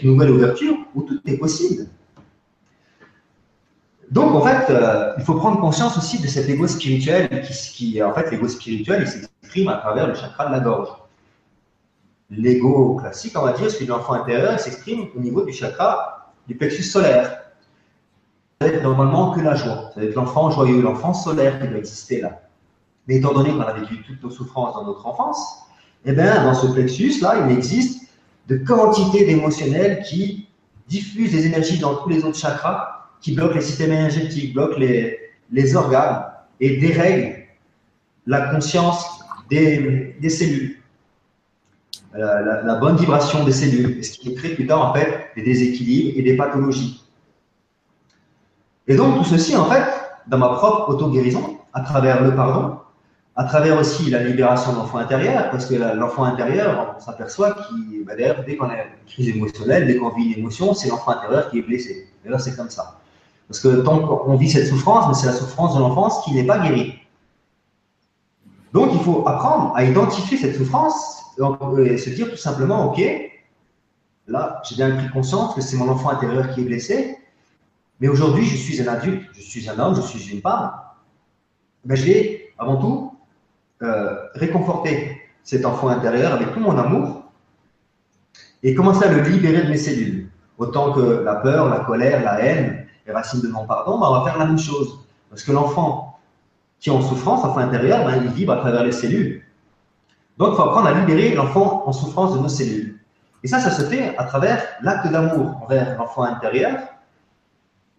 [0.04, 1.88] une nouvelle ouverture, où tout est possible.
[4.12, 7.42] Donc, en fait, euh, il faut prendre conscience aussi de cet ego spirituel
[7.74, 10.90] qui, en fait, l'ego spirituel, il s'exprime à travers le chakra de la gorge.
[12.30, 16.56] L'ego classique, on va dire, celui de l'enfant intérieur, s'exprime au niveau du chakra du
[16.56, 17.42] plexus solaire.
[18.62, 19.90] Ça va être normalement que la joie.
[19.94, 22.40] Ça va être l'enfant joyeux, l'enfant solaire qui doit exister là.
[23.08, 25.63] Mais étant donné qu'on a vécu toutes nos souffrances dans notre enfance,
[26.06, 28.10] eh bien, dans ce plexus-là, il existe
[28.48, 30.48] de quantités d'émotionnels qui
[30.88, 35.18] diffusent des énergies dans tous les autres chakras, qui bloquent les systèmes énergétiques, bloquent les,
[35.52, 36.26] les organes
[36.60, 37.46] et dérèglent
[38.26, 40.78] la conscience des, des cellules,
[42.14, 46.18] la, la, bonne vibration des cellules, ce qui crée plus tard en fait des déséquilibres
[46.18, 47.04] et des pathologies.
[48.88, 49.84] Et donc tout ceci en fait,
[50.28, 52.80] dans ma propre auto-guérison, à travers le pardon,
[53.36, 58.06] à travers aussi la libération de l'enfant intérieur, parce que l'enfant intérieur, on s'aperçoit qu'il,
[58.06, 61.50] bah, dès qu'on a une crise émotionnelle, dès qu'on vit une émotion, c'est l'enfant intérieur
[61.50, 62.08] qui est blessé.
[62.24, 63.00] D'ailleurs, c'est comme ça.
[63.48, 66.46] Parce que tant qu'on vit cette souffrance, mais c'est la souffrance de l'enfance qui n'est
[66.46, 66.94] pas guérie.
[68.72, 71.24] Donc, il faut apprendre à identifier cette souffrance
[71.86, 73.02] et se dire tout simplement, OK,
[74.28, 77.18] là, j'ai bien pris conscience que c'est mon enfant intérieur qui est blessé,
[78.00, 80.72] mais aujourd'hui, je suis un adulte, je suis un homme, je suis une femme.
[81.86, 83.13] Ben, je vais, avant tout,
[83.84, 87.24] euh, réconforter cet enfant intérieur avec tout mon amour
[88.64, 90.30] et commencer à le libérer de mes cellules.
[90.58, 94.24] Autant que la peur, la colère, la haine, les racines de non-pardon, ben, on va
[94.24, 95.00] faire la même chose.
[95.30, 96.20] Parce que l'enfant
[96.80, 99.44] qui est en souffrance, l'enfant intérieur, ben, il vibre à travers les cellules.
[100.38, 103.00] Donc, il faut apprendre à libérer l'enfant en souffrance de nos cellules.
[103.44, 106.78] Et ça, ça se fait à travers l'acte d'amour envers l'enfant intérieur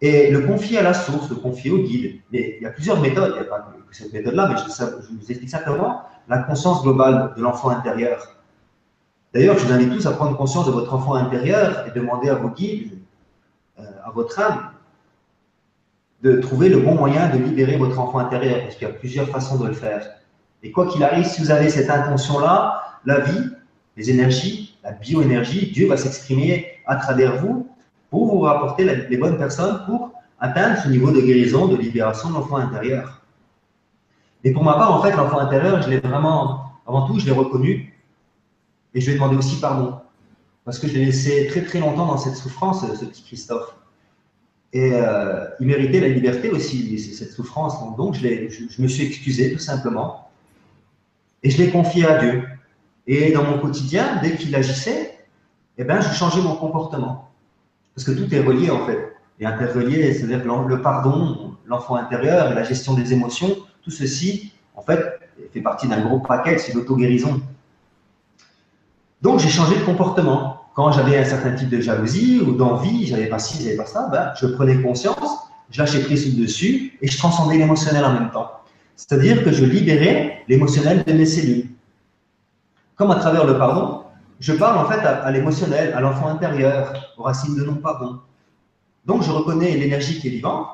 [0.05, 2.21] et le confier à la source, le confier au guide.
[2.31, 5.15] Mais il y a plusieurs méthodes, il n'y a pas que cette méthode-là, mais je,
[5.15, 8.37] vous explique simplement la conscience globale de l'enfant intérieur.
[9.33, 12.35] D'ailleurs, je vous invite tous à prendre conscience de votre enfant intérieur et demander à
[12.35, 12.99] vos guides,
[13.79, 14.71] euh, à votre âme,
[16.23, 19.29] de trouver le bon moyen de libérer votre enfant intérieur, parce qu'il y a plusieurs
[19.29, 20.07] façons de le faire.
[20.63, 23.51] Et quoi qu'il arrive, si vous avez cette intention-là, la vie,
[23.97, 27.69] les énergies, la bioénergie, Dieu va s'exprimer à travers vous
[28.15, 32.35] pour vous rapporter les bonnes personnes pour atteindre ce niveau de guérison, de libération de
[32.35, 33.23] l'enfant intérieur.
[34.45, 37.33] Et pour ma part, en fait, l'enfant intérieur, je l'ai vraiment, avant tout, je l'ai
[37.33, 37.93] reconnu
[38.95, 39.97] et je lui ai demandé aussi pardon.
[40.65, 43.75] Parce que je l'ai laissé très très longtemps dans cette souffrance, ce petit Christophe.
[44.73, 47.75] Et euh, il méritait la liberté aussi, cette souffrance.
[47.97, 50.31] Donc je, je, me suis excusé tout simplement.
[51.43, 52.45] Et je l'ai confié à Dieu.
[53.09, 55.19] Et dans mon quotidien, dès qu'il agissait,
[55.79, 57.34] eh ben, je changeais mon comportement.
[57.95, 59.15] Parce que tout est relié en fait.
[59.41, 64.83] Et interrelié, c'est-à-dire que le pardon, l'enfant intérieur, la gestion des émotions, tout ceci, en
[64.83, 65.19] fait,
[65.53, 67.41] fait partie d'un gros paquet, c'est l'auto-guérison.
[69.23, 73.27] Donc j'ai changé de comportement quand j'avais un certain type de jalousie ou d'envie, j'avais
[73.27, 77.17] pas ci, j'avais pas ça, ben, je prenais conscience, je lâchais prise dessus et je
[77.17, 78.51] transcendais l'émotionnel en même temps.
[78.97, 81.69] C'est-à-dire que je libérais l'émotionnel de mes cellules.
[82.97, 84.04] Comme à travers le pardon,
[84.45, 88.19] je parle en fait à, l'émotionnel, à l'enfant intérieur, aux racines de non-pardon.
[89.07, 90.67] Donc je reconnais l'énergie qui est vivante.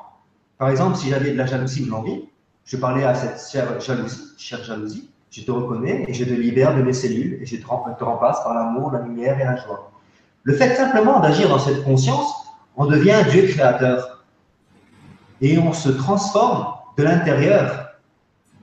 [0.59, 2.25] Par exemple, si j'avais de la jalousie ou de l'envie,
[2.65, 6.77] je parlais à cette chère jalousie, chère jalousie, je te reconnais et je te libère
[6.77, 9.93] de mes cellules et je te remplace par l'amour, la lumière et la joie.
[10.43, 12.35] Le fait simplement d'agir dans cette conscience,
[12.77, 14.25] on devient Dieu créateur.
[15.41, 17.91] Et on se transforme de l'intérieur.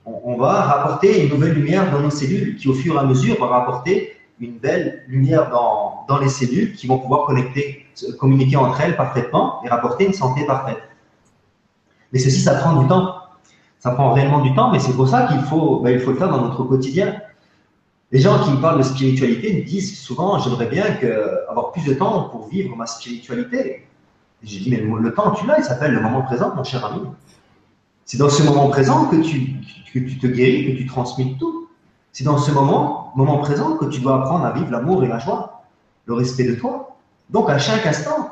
[0.04, 3.40] On, va rapporter une nouvelle lumière dans nos cellules qui, au fur et à mesure,
[3.40, 7.86] va rapporter une belle lumière dans, dans les cellules qui vont pouvoir connecter,
[8.18, 10.82] communiquer entre elles parfaitement et rapporter une santé parfaite.
[12.12, 13.14] Mais ceci, ça prend du temps.
[13.78, 16.16] Ça prend réellement du temps, mais c'est pour ça qu'il faut, ben, il faut le
[16.16, 17.20] faire dans notre quotidien.
[18.10, 20.84] Les gens qui me parlent de spiritualité me disent souvent j'aimerais bien
[21.48, 23.86] avoir plus de temps pour vivre ma spiritualité.
[24.42, 27.02] J'ai dit mais le temps tu l'as, il s'appelle le moment présent, mon cher ami.
[28.04, 29.56] C'est dans ce moment présent que tu,
[29.92, 31.67] que tu te guéris, que tu transmets tout.
[32.12, 35.18] C'est dans ce moment, moment présent, que tu dois apprendre à vivre l'amour et la
[35.18, 35.62] joie,
[36.06, 36.96] le respect de toi.
[37.30, 38.30] Donc à chaque instant,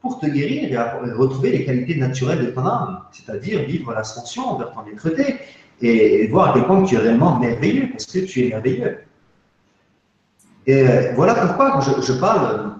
[0.00, 4.72] pour te guérir et retrouver les qualités naturelles de ton âme, c'est-à-dire vivre l'ascension vers
[4.72, 5.08] ton être
[5.80, 8.98] et voir à quel point tu es réellement merveilleux, parce que tu es merveilleux.
[10.66, 12.76] Et euh, voilà pourquoi je, parle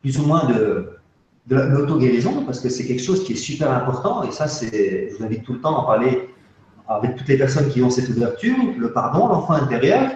[0.00, 0.98] plus ou moins de,
[1.46, 5.16] de l'auto-guérison, parce que c'est quelque chose qui est super important, et ça, c'est, je
[5.16, 6.28] vous invite tout le temps à parler
[6.88, 10.10] avec toutes les personnes qui ont cette ouverture, le pardon, l'enfant intérieur,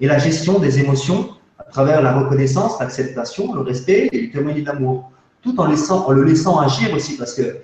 [0.00, 4.64] et la gestion des émotions à travers la reconnaissance, l'acceptation, le respect et le témoignage
[4.64, 5.10] d'amour,
[5.42, 7.58] tout en, le laissant agir aussi, parce que,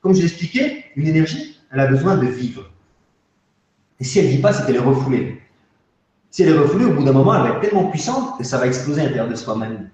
[0.00, 2.70] comme je l'expliquais, une énergie, elle a besoin de vivre.
[4.00, 5.40] Et si elle ne vit pas, c'est qu'elle est refoulée.
[6.30, 8.58] Si elle est refoulée, au bout d'un moment, elle va être tellement puissante que ça
[8.58, 9.90] va exploser à l'intérieur de soi-même.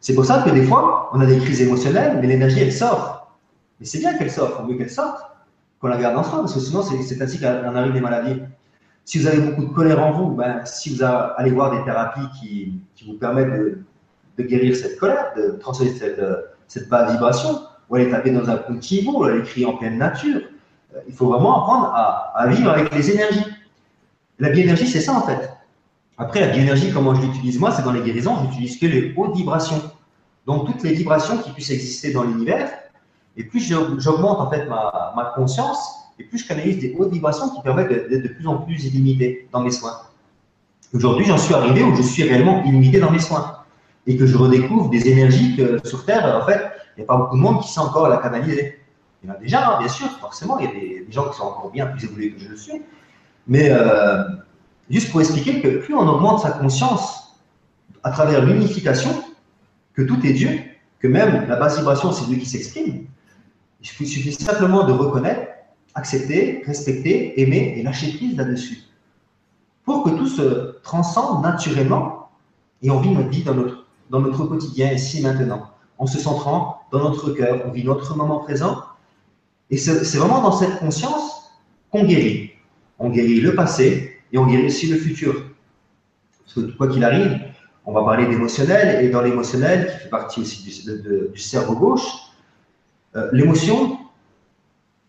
[0.00, 3.36] C'est pour ça que des fois, on a des crises émotionnelles, mais l'énergie, elle sort.
[3.78, 5.29] Mais c'est bien qu'elle sorte, faut mieux qu'elle sorte,
[5.80, 8.42] qu'on la garde en soi, parce que sinon, c'est ainsi qu'en arrive des maladies.
[9.04, 12.28] Si vous avez beaucoup de colère en vous, ben, si vous allez voir des thérapies
[12.38, 13.78] qui, qui vous permettent de,
[14.38, 16.20] de, guérir cette colère, de transformer cette,
[16.68, 20.40] cette bas vibration, ou aller taper dans un petit ou aller crier en pleine nature,
[21.08, 23.44] il faut vraiment apprendre à, vivre avec les énergies.
[24.38, 25.50] La biénergie, c'est ça en fait.
[26.16, 29.36] Après, la biénergie, comment je l'utilise moi, c'est dans les guérisons, j'utilise que les hautes
[29.36, 29.82] vibrations.
[30.46, 32.70] Donc, toutes les vibrations qui puissent exister dans l'univers.
[33.36, 35.78] Et plus j'augmente en fait ma, conscience,
[36.18, 39.48] et plus je canalise des hautes vibrations qui permettent d'être de plus en plus illimité
[39.52, 39.96] dans mes soins.
[40.92, 43.56] Aujourd'hui, j'en suis arrivé où je suis réellement illimité dans mes soins.
[44.06, 46.60] Et que je redécouvre des énergies que sur Terre, en fait,
[46.96, 48.80] il n'y a pas beaucoup de monde qui sait encore la canaliser.
[49.22, 51.36] Il y en a déjà, hein, bien sûr, forcément, il y a des, gens qui
[51.36, 52.82] sont encore bien plus évolués que je le suis.
[53.46, 54.24] Mais euh,
[54.88, 57.36] juste pour expliquer que plus on augmente sa conscience
[58.02, 59.10] à travers l'unification,
[59.94, 60.60] que tout est Dieu,
[60.98, 63.06] que même la basse vibration, c'est Dieu qui s'exprime,
[63.80, 65.52] il suffit simplement de reconnaître,
[65.94, 68.78] accepter, respecter, aimer et lâcher prise là-dessus.
[69.84, 72.30] Pour que tout se transcende naturellement
[72.82, 76.82] et on vit notre vie dans notre, dans notre quotidien ici maintenant, en se centrant
[76.92, 78.76] dans notre cœur, on vit notre moment présent
[79.70, 81.50] et c'est vraiment dans cette conscience
[81.90, 82.50] qu'on guérit.
[82.98, 85.44] On guérit le passé et on guérit aussi le futur.
[86.44, 87.38] Parce que quoi qu'il arrive,
[87.86, 92.06] on va parler d'émotionnel, et dans l'émotionnel, qui fait partie aussi du, cerveau gauche,
[93.16, 93.98] euh, l'émotion,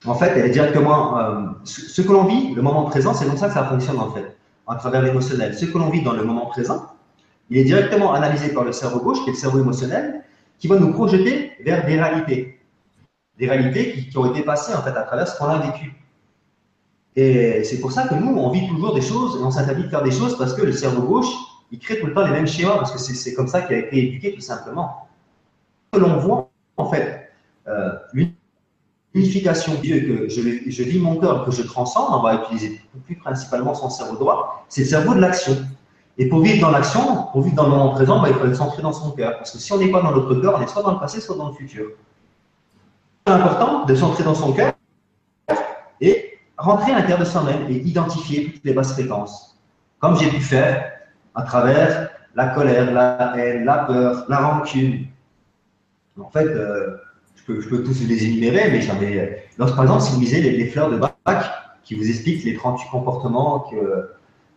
[0.06, 1.20] en fait, elle est directement.
[1.20, 4.12] Euh, ce, que l'on vit, le moment présent, c'est comme ça que ça fonctionne en
[4.12, 4.38] fait,
[4.68, 5.56] à travers l'émotionnel.
[5.56, 6.88] Ce que l'on vit dans le moment présent,
[7.50, 10.24] il est directement analysé par le cerveau gauche, qui est le cerveau émotionnel,
[10.58, 12.62] qui va nous projeter vers des réalités
[13.42, 15.94] des réalités qui, ont été passées en fait à travers ce qu'on a vécu.
[17.16, 19.90] Et c'est pour ça que nous, on vit toujours des choses et on s'interdit de
[19.90, 21.34] faire des choses parce que le cerveau gauche,
[21.72, 23.80] il crée tout le temps les mêmes schémas parce que c'est comme ça qu'il a
[23.80, 25.08] été éduqué tout simplement.
[25.92, 27.21] Ce que l'on voit, en fait,
[29.14, 32.82] l'unification de Dieu, que je, je lis mon cœur, que je transcende, on va utiliser
[33.06, 35.58] plus principalement son cerveau droit, c'est le cerveau de l'action.
[36.18, 38.56] Et pour vivre dans l'action, pour vivre dans le moment présent, bah, il faut être
[38.56, 39.38] centré dans son cœur.
[39.38, 41.22] Parce que si on n'est pas dans notre cœur, on est soit dans le passé,
[41.22, 41.92] soit dans le futur.
[43.26, 44.74] C'est important de centrer dans son cœur
[46.00, 49.58] et rentrer à l'intérieur de soi-même et identifier toutes les basses fréquences.
[50.00, 50.92] Comme j'ai pu faire
[51.36, 55.08] à travers la colère, la haine, la peur, la rancune.
[56.20, 56.98] En fait, euh,
[57.48, 58.96] je, peux, tous les énumérer, mais j'en.
[59.58, 61.12] Lorsque, par exemple, si vous lisez les, fleurs de Bach,
[61.84, 63.70] qui vous expliquent les 38 comportements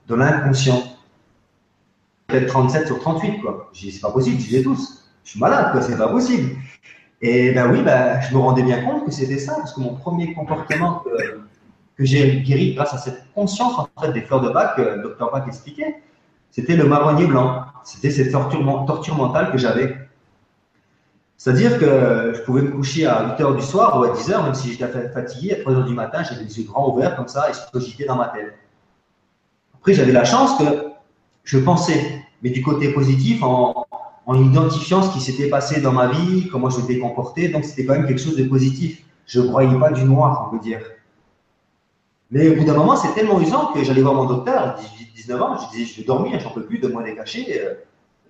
[0.08, 0.82] de l'inconscient,
[2.26, 3.70] peut-être 37 sur 38, quoi.
[3.72, 5.10] Je dis, c'est pas possible, je les tous.
[5.24, 6.56] Je suis malade, quoi, c'est pas possible.
[7.20, 9.94] Et ben oui, ben, je me rendais bien compte que c'était ça, parce que mon
[9.94, 11.10] premier comportement que,
[11.98, 15.30] j'ai guéri grâce à cette conscience en fait des fleurs de Bach que le docteur
[15.30, 16.02] Bach expliquait,
[16.50, 17.64] c'était le marronnier blanc.
[17.84, 18.62] C'était cette torture
[19.16, 19.96] mentale que j'avais.
[21.36, 24.44] C'est-à-dire que je pouvais me coucher à 8 h du soir ou à 10 h,
[24.44, 27.28] même si j'étais fatigué, à 3 h du matin, j'avais les yeux grands ouverts comme
[27.28, 28.54] ça et je cogitais dans ma tête.
[29.74, 30.64] Après, j'avais la chance que
[31.42, 33.86] je pensais, mais du côté positif, en,
[34.26, 37.84] en identifiant ce qui s'était passé dans ma vie, comment je m'étais comporté, donc c'était
[37.84, 39.04] quand même quelque chose de positif.
[39.26, 40.80] Je ne croyais pas du noir, on peut dire.
[42.30, 44.78] Mais au bout d'un moment, c'est tellement usant que j'allais voir mon docteur,
[45.14, 47.58] 19 ans, je disais, je vais dormir, j'en peux plus, de moi des cachets, il
[47.58, 47.74] euh,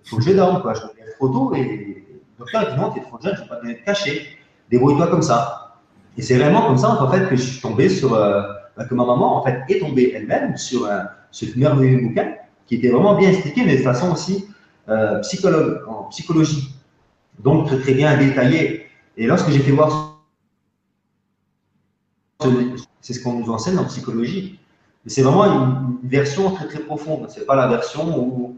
[0.03, 0.73] faut que je dorme, quoi.
[0.73, 2.04] Je me lève trop tôt et
[2.37, 4.25] le docteur dit non, tu es trop jeune, je ne vais pas te cachet,
[4.69, 5.77] débrouille-toi comme ça.
[6.17, 8.41] Et c'est vraiment comme ça, en fait, que je suis tombé sur, euh,
[8.77, 10.89] bah, que ma maman, en fait, est tombée elle-même sur
[11.31, 12.33] ce merveilleux bouquin
[12.67, 14.47] qui était vraiment bien expliqué, mais de façon aussi
[14.89, 16.75] euh, psychologue, en psychologie.
[17.39, 18.87] Donc très, très bien détaillé.
[19.17, 20.19] Et lorsque j'ai fait voir,
[23.01, 24.59] c'est ce qu'on nous enseigne en psychologie.
[25.05, 27.27] C'est vraiment une, version très très profonde.
[27.29, 28.57] C'est pas la version où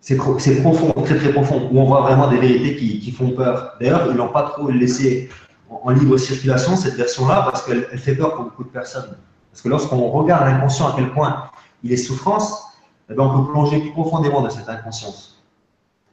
[0.00, 3.74] c'est profond, très très profond, où on voit vraiment des vérités qui, font peur.
[3.80, 5.28] D'ailleurs, ils n'ont pas trop laissé
[5.68, 9.16] en, en, libre circulation cette version-là parce qu'elle fait peur pour beaucoup de personnes.
[9.50, 11.50] Parce que lorsqu'on regarde l'inconscient à quel point
[11.82, 12.64] il est souffrance,
[13.10, 15.42] eh bien, on peut plonger plus profondément dans cette inconscience,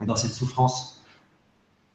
[0.05, 1.03] dans cette souffrance.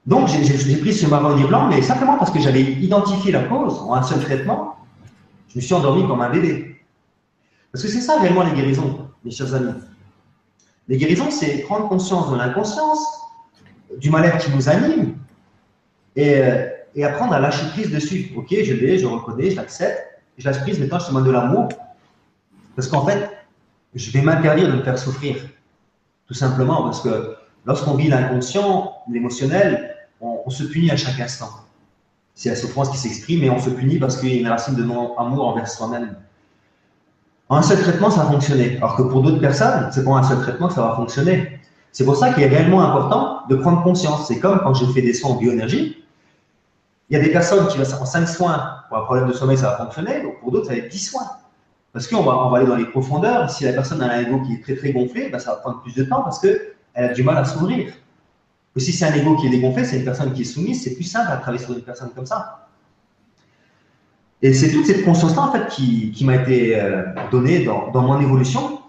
[0.06, 3.94] Donc, j'ai pris ce marronnier blanc, mais simplement parce que j'avais identifié la cause en
[3.94, 4.76] un seul traitement,
[5.48, 6.80] je me suis endormi comme un bébé.
[7.70, 9.74] Parce que c'est ça réellement les guérisons, mes chers amis.
[10.92, 13.02] Les guérisons, c'est prendre conscience de l'inconscience,
[13.96, 15.16] du mal-être qui nous anime,
[16.16, 18.30] et, euh, et, apprendre à lâcher prise dessus.
[18.36, 20.02] Ok, je l'ai, je reconnais, je l'accepte,
[20.36, 21.68] je lâche prise, maintenant je demande de l'amour.
[22.76, 23.26] Parce qu'en fait,
[23.94, 25.36] je vais m'interdire de me faire souffrir.
[26.26, 31.52] Tout simplement parce que lorsqu'on vit l'inconscient, l'émotionnel, on, se punit à chaque instant.
[32.34, 34.74] C'est la souffrance qui s'exprime et on se punit parce qu'il y a une racine
[34.74, 36.16] de non-amour envers soi-même.
[37.54, 38.78] Un seul traitement, ça a fonctionné.
[38.78, 41.60] Alors que pour d'autres personnes, c'est pour un seul traitement que ça va fonctionner.
[41.92, 44.26] C'est pour ça qu'il est réellement important de prendre conscience.
[44.26, 46.02] C'est comme quand je fais des soins en bioénergie.
[47.10, 49.58] Il y a des personnes qui vont en 5 soins pour un problème de sommeil,
[49.58, 50.22] ça va fonctionner.
[50.22, 51.28] Donc pour d'autres, ça va être 10 soins.
[51.92, 53.50] Parce qu'on va, on va aller dans les profondeurs.
[53.50, 55.82] Si la personne a un ego qui est très très gonflé, ben, ça va prendre
[55.82, 57.92] plus de temps parce qu'elle a du mal à s'ouvrir.
[58.74, 60.94] Ou si c'est un ego qui est dégonflé, c'est une personne qui est soumise, c'est
[60.94, 62.66] plus simple à travailler sur une personne comme ça.
[64.42, 68.80] Et c'est toute cette conscience-là en fait qui, m'a été euh, donnée dans, mon évolution.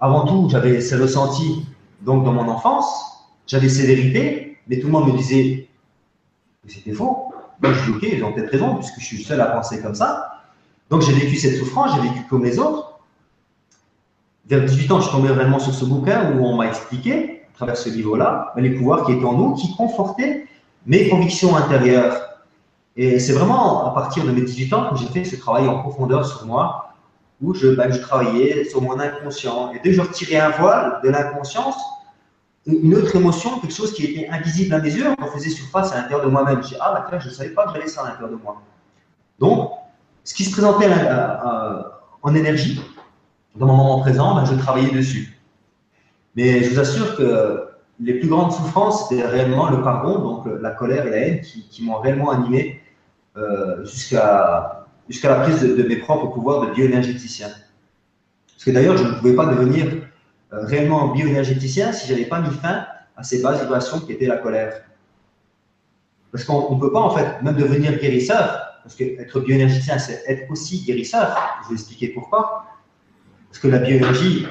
[0.00, 1.66] Avant tout, j'avais ce ressenti
[2.00, 5.68] donc dans mon enfance, j'avais ces vérités, mais tout le monde me disait
[6.66, 7.32] que c'était faux.
[7.62, 9.94] Moi, je dis ok, ils ont peut-être raison puisque je suis seul à penser comme
[9.94, 10.40] ça.
[10.90, 13.00] Donc j'ai vécu cette souffrance, j'ai vécu comme les autres.
[14.46, 17.76] Vers 18 ans, je tombé vraiment sur ce bouquin où on m'a expliqué, à travers
[17.76, 20.46] ce livre-là, les pouvoirs qui étaient en nous, qui confortaient
[20.86, 22.31] mes convictions intérieures.
[22.96, 25.78] Et c'est vraiment à partir de mes 18 ans que j'ai fait ce travail en
[25.78, 26.94] profondeur sur moi,
[27.40, 29.72] où je, ben, je travaillais sur mon inconscient.
[29.72, 31.76] Et dès que je retirais un voile de l'inconscience,
[32.66, 35.96] une autre émotion, quelque chose qui était invisible à mes yeux, on faisait surface à
[35.96, 36.62] l'intérieur de moi-même.
[36.62, 38.62] Je dis, ah, bah, je ne savais pas que j'avais ça à l'intérieur de moi.
[39.38, 39.70] Donc,
[40.22, 40.88] ce qui se présentait
[42.22, 42.80] en énergie,
[43.56, 45.40] dans mon moment présent, ben, je travaillais dessus.
[46.36, 47.68] Mais je vous assure que
[48.00, 51.82] les plus grandes souffrances, c'était réellement le pardon, donc la colère et la haine qui,
[51.84, 52.81] m'ont réellement animé
[53.36, 54.86] euh, jusqu'à
[55.24, 57.48] la prise de, mes propres pouvoirs de bioénergéticien.
[57.48, 59.86] Parce que d'ailleurs, je ne pouvais pas devenir
[60.52, 64.26] euh, réellement bioénergéticien si je n'avais pas mis fin à ces bases vibrations qui étaient
[64.26, 64.82] la colère.
[66.30, 70.50] Parce qu'on ne peut pas, en fait, même devenir guérisseur parce qu'être bioénergéticien, c'est être
[70.50, 71.36] aussi guérisseur.
[71.64, 72.66] Je vais expliquer pourquoi.
[73.48, 74.46] Parce que la bioénergie,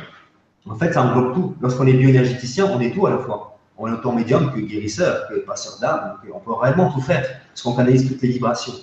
[0.65, 1.55] en fait, ça englobe tout.
[1.61, 3.50] Lorsqu'on est bioénergéticien, on est tout à la fois.
[3.81, 6.17] On est autant médium que guérisseur, que passeur d'âme.
[6.31, 8.75] On peut réellement tout faire, parce qu'on canalise toutes les vibrations.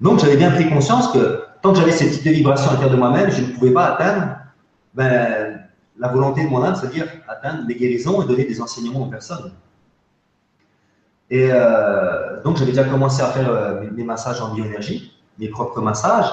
[0.00, 2.96] Donc, j'avais bien pris conscience que tant que j'avais ces types de vibrations à l'intérieur
[2.96, 4.36] de moi-même, je ne pouvais pas atteindre
[4.94, 5.60] ben,
[5.96, 9.52] la volonté de mon âme, c'est-à-dire atteindre les guérisons et donner des enseignements aux personnes.
[11.30, 15.80] Et euh, donc, j'avais déjà commencé à faire euh, mes, massages en bioénergie, mes propres
[15.80, 16.32] massages.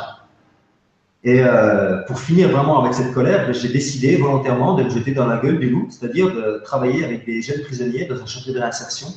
[1.28, 5.28] Et euh, pour finir vraiment avec cette colère, j'ai décidé volontairement de me jeter dans
[5.28, 8.60] la gueule du loup, c'est-à-dire de travailler avec des jeunes prisonniers dans un chantier de
[8.60, 9.10] réinsertion,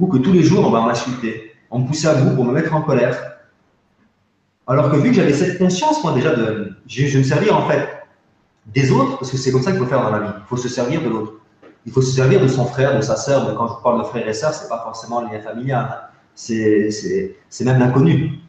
[0.00, 2.52] où que tous les jours on va m'insulter, on me poussait à bout pour me
[2.52, 3.16] mettre en colère.
[4.66, 7.68] Alors que vu que j'avais cette conscience, moi déjà, de, je, je me servir en
[7.68, 7.88] fait
[8.66, 10.32] des autres, parce que c'est comme ça qu'il faut faire dans la vie.
[10.38, 11.34] Il faut se servir de l'autre.
[11.86, 13.48] Il faut se servir de son frère, de sa sœur.
[13.48, 15.88] Mais quand je parle de frère et sœur, c'est pas forcément le lien familial.
[15.88, 16.08] Hein.
[16.34, 18.40] C'est même l'inconnu.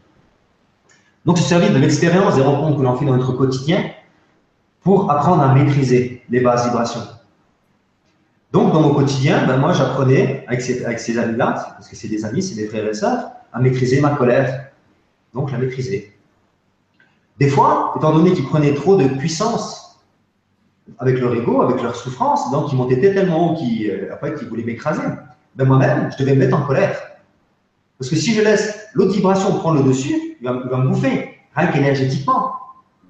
[1.26, 3.84] Donc, se servir de l'expérience des rencontres que l'on fait dans notre quotidien
[4.82, 7.02] pour apprendre à maîtriser les bases vibrations.
[8.52, 12.42] Donc, dans mon quotidien, ben, moi, j'apprenais avec ces, amis-là, parce que c'est des amis,
[12.42, 14.72] c'est des frères et sœurs, à maîtriser ma colère.
[15.34, 16.16] Donc, la maîtriser.
[17.40, 20.00] Des fois, étant donné qu'ils prenaient trop de puissance
[20.98, 24.64] avec leur ego, avec leur souffrance, donc ils montaient tellement haut qu'ils euh, qu'ils voulaient
[24.64, 25.04] m'écraser,
[25.56, 27.00] ben moi-même, je devais me mettre en colère.
[27.98, 31.68] Parce que si je laisse l'autre vibration prendre le dessus, il va, me bouffer, rien
[31.68, 32.54] qu'énergétiquement.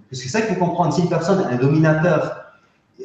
[0.09, 0.93] Parce que c'est ça qu'il faut comprendre.
[0.93, 2.39] Si une personne, un dominateur,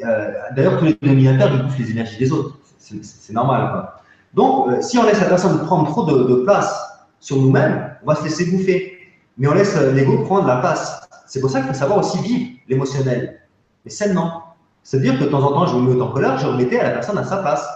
[0.02, 2.58] euh, d'ailleurs, tous les dominateurs, ils bouffent les énergies des autres.
[2.78, 3.88] C'est normal.
[4.32, 6.74] Donc, euh, si on laisse la personne prendre trop de, place
[7.20, 8.98] sur nous-mêmes, on va se laisser bouffer.
[9.38, 11.08] Mais on laisse l'ego prendre la place.
[11.26, 13.40] C'est pour ça qu'il faut savoir aussi vivre l'émotionnel,
[13.84, 14.44] mais sainement.
[14.82, 16.90] C'est-à-dire que de temps en temps, je me mets en colère, je remettais à la
[16.90, 17.66] personne à sa place.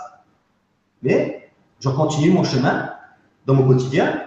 [1.02, 2.90] Mais je continue mon chemin
[3.46, 4.20] dans mon quotidien.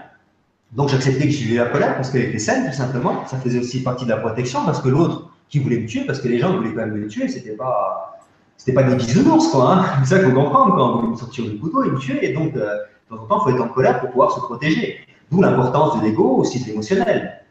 [0.72, 3.26] Donc j'acceptais que j'ai eu la colère parce qu'elle était saine, tout simplement.
[3.28, 6.22] Ça faisait aussi partie de la protection parce que l'autre qui voulait me tuer, parce
[6.22, 8.20] que les gens voulaient quand même me tuer, c'était pas,
[8.56, 9.74] c'était pas des bisounours, quoi.
[9.74, 9.86] Hein.
[10.04, 10.76] C'est ça qu'il faut comprendre.
[10.76, 12.24] Quand on voulait me sortir du couteau, ils me tuaient.
[12.26, 12.78] Et donc, euh,
[13.10, 15.00] de temps en temps, il faut être en colère pour pouvoir se protéger.
[15.30, 17.42] D'où l'importance de l'ego, aussi de l'émotionnel.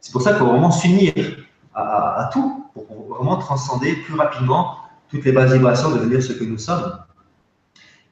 [0.00, 1.12] C'est pour ça qu'il faut vraiment s'unir
[1.74, 4.76] à, tout pour vraiment transcender plus rapidement
[5.08, 6.98] toutes les bases vibrations, devenir ce que nous sommes.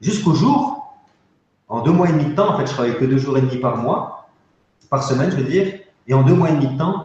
[0.01, 0.95] Jusqu'au jour,
[1.69, 3.41] en deux mois et demi de temps, en fait, je travaillais que deux jours et
[3.41, 4.14] demi par mois,
[4.91, 5.73] par semaine, je veux dire,
[6.07, 7.05] et en deux mois et demi de temps,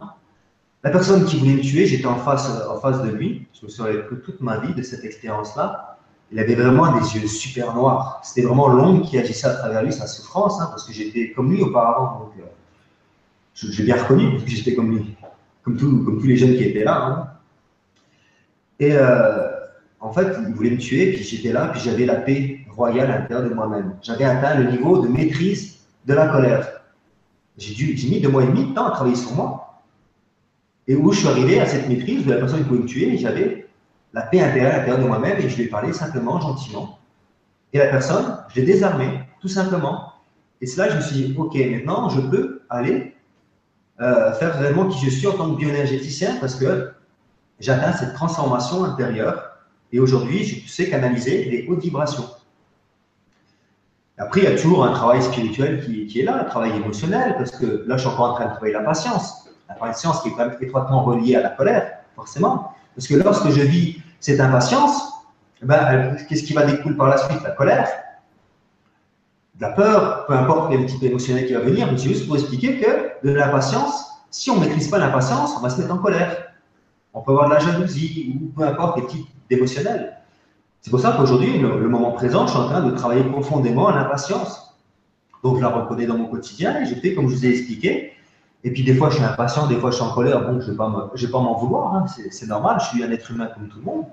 [0.82, 3.46] la personne qui voulait me tuer, j'étais en face, en face de lui.
[3.58, 5.98] Je me souviens que toute ma vie de cette expérience-là.
[6.32, 8.20] Il avait vraiment des yeux super noirs.
[8.22, 11.52] C'était vraiment l'ombre qui agissait à travers lui, sa souffrance, hein, parce que j'étais comme
[11.52, 12.20] lui auparavant.
[12.20, 12.44] Donc, euh,
[13.54, 15.16] j'ai bien reconnu, parce que j'étais comme lui,
[15.64, 17.04] comme, comme tous les jeunes qui étaient là.
[17.04, 17.30] Hein.
[18.78, 19.48] Et euh,
[20.00, 23.18] en fait, il voulait me tuer, puis j'étais là, puis j'avais la paix royale à
[23.18, 23.96] l'intérieur de moi-même.
[24.00, 26.79] J'avais atteint le niveau de maîtrise de la colère.
[27.58, 29.82] J'ai mis deux mois et demi de temps à travailler sur moi.
[30.86, 33.18] Et où je suis arrivé à cette maîtrise de la personne qui voulait me tuer,
[33.18, 33.68] j'avais
[34.12, 36.98] la paix intérieure à l'intérieur de moi-même et je lui ai parlé simplement, gentiment.
[37.72, 40.14] Et la personne, je l'ai désarmée, tout simplement.
[40.60, 43.14] Et c'est là que je me suis dit, OK, maintenant, je peux aller
[44.00, 46.92] euh, faire vraiment qui je suis en tant que bioénergéticien parce que
[47.60, 49.50] j'atteins cette transformation intérieure
[49.92, 52.24] et aujourd'hui, je sais canaliser les hautes vibrations.
[54.20, 57.52] Après, il y a toujours un travail spirituel qui, est là, un travail émotionnel, parce
[57.52, 59.48] que là, je suis encore en train de travailler la patience.
[59.66, 62.72] La patience qui est quand même étroitement reliée à la colère, forcément.
[62.94, 65.10] Parce que lorsque je vis cette impatience,
[65.62, 67.42] ben, qu'est-ce qui va découler par la suite?
[67.42, 67.88] La colère,
[69.54, 72.36] de la peur, peu importe quel type émotionnel qui va venir, mais c'est juste pour
[72.36, 75.98] expliquer que de l'impatience, si on ne maîtrise pas l'impatience, on va se mettre en
[75.98, 76.52] colère.
[77.14, 80.19] On peut avoir de la jalousie ou peu importe quel type d'émotionnel.
[80.82, 83.94] C'est pour ça qu'aujourd'hui, le, moment présent, je suis en train de travailler profondément à
[83.94, 84.74] l'impatience.
[85.42, 88.12] Donc, je la reconnais dans mon quotidien et je fais comme je vous ai expliqué.
[88.64, 90.40] Et puis, des fois, je suis impatient, des fois, je suis en colère.
[90.40, 92.06] Bon, je ne vais pas m'en vouloir, hein.
[92.30, 94.04] c'est normal, je suis un être humain comme tout le monde.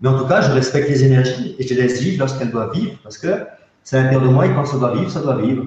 [0.00, 2.72] Mais en tout cas, je respecte les énergies et je les laisse vivre lorsqu'elles doivent
[2.72, 3.46] vivre parce que
[3.82, 5.66] c'est l'intérieur de moi et quand ça doit vivre, ça doit vivre.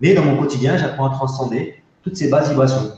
[0.00, 2.92] Mais dans mon quotidien, j'apprends à transcender toutes ces bases vibrations.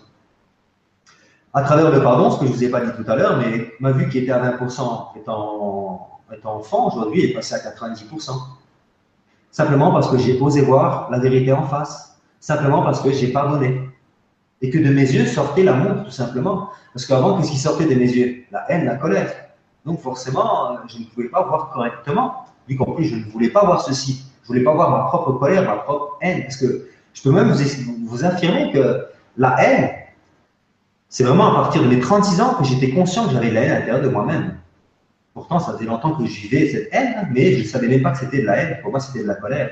[1.55, 3.39] À travers le pardon, ce que je ne vous ai pas dit tout à l'heure,
[3.39, 8.33] mais ma vue qui était à 20% étant, enfant, aujourd'hui est passée à 90%.
[9.51, 12.19] Simplement parce que j'ai osé voir la vérité en face.
[12.39, 13.89] Simplement parce que j'ai pardonné.
[14.61, 16.71] Et que de mes yeux sortait l'amour, tout simplement.
[16.93, 18.45] Parce qu'avant, qu'est-ce qui sortait de mes yeux?
[18.51, 19.33] La haine, la colère.
[19.85, 22.45] Donc forcément, je ne pouvais pas voir correctement.
[22.69, 24.25] Y compris, je ne voulais pas voir ceci.
[24.43, 26.43] Je voulais pas voir ma propre colère, ma propre haine.
[26.43, 29.91] Parce que je peux même vous, affirmer que la haine,
[31.09, 33.63] c'est vraiment à partir de mes 36 ans que j'étais conscient que j'avais de la
[33.63, 34.59] haine à l'intérieur de moi-même.
[35.33, 38.11] Pourtant, ça faisait longtemps que je vivais cette haine, mais je ne savais même pas
[38.11, 38.79] que c'était de la haine.
[38.83, 39.71] Pour moi, c'était de la colère.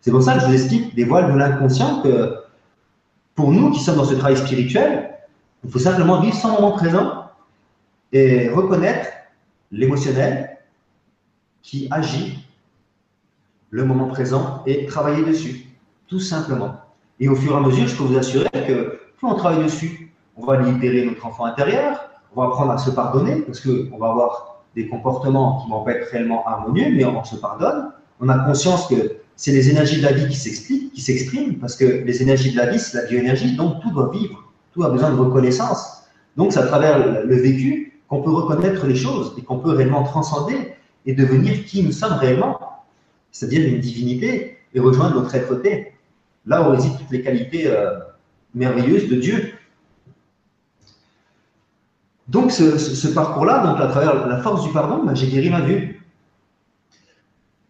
[0.00, 2.36] C'est pour ça que je vous explique des voiles de l'inconscient que
[3.34, 5.10] pour nous qui sommes dans ce travail spirituel,
[5.64, 7.24] il faut simplement vivre son moment présent
[8.12, 9.08] et reconnaître
[9.70, 10.58] l'émotionnel
[11.62, 12.44] qui agit
[13.70, 15.66] le moment présent et travailler dessus,
[16.08, 16.80] tout simplement.
[17.20, 20.09] Et au fur et à mesure, je peux vous assurer que plus on travaille dessus,
[20.40, 24.08] on va libérer notre enfant intérieur, on va apprendre à se pardonner, parce qu'on va
[24.08, 27.90] avoir des comportements qui vont pas être réellement harmonieux, mais on se pardonne.
[28.20, 31.76] On a conscience que c'est les énergies de la vie qui s'expliquent, qui s'expriment, parce
[31.76, 34.90] que les énergies de la vie, c'est la bioénergie, donc tout doit vivre, tout a
[34.90, 36.04] besoin de reconnaissance.
[36.36, 40.02] Donc c'est à travers le vécu qu'on peut reconnaître les choses et qu'on peut réellement
[40.04, 40.74] transcender
[41.06, 42.58] et devenir qui nous sommes réellement,
[43.32, 45.92] c'est-à-dire une divinité et rejoindre notre être-té,
[46.46, 47.98] là où résident toutes les qualités euh,
[48.54, 49.52] merveilleuses de Dieu.
[52.30, 56.06] Donc ce, parcours-là, donc à travers la force du pardon, ben, j'ai guéri ma vue.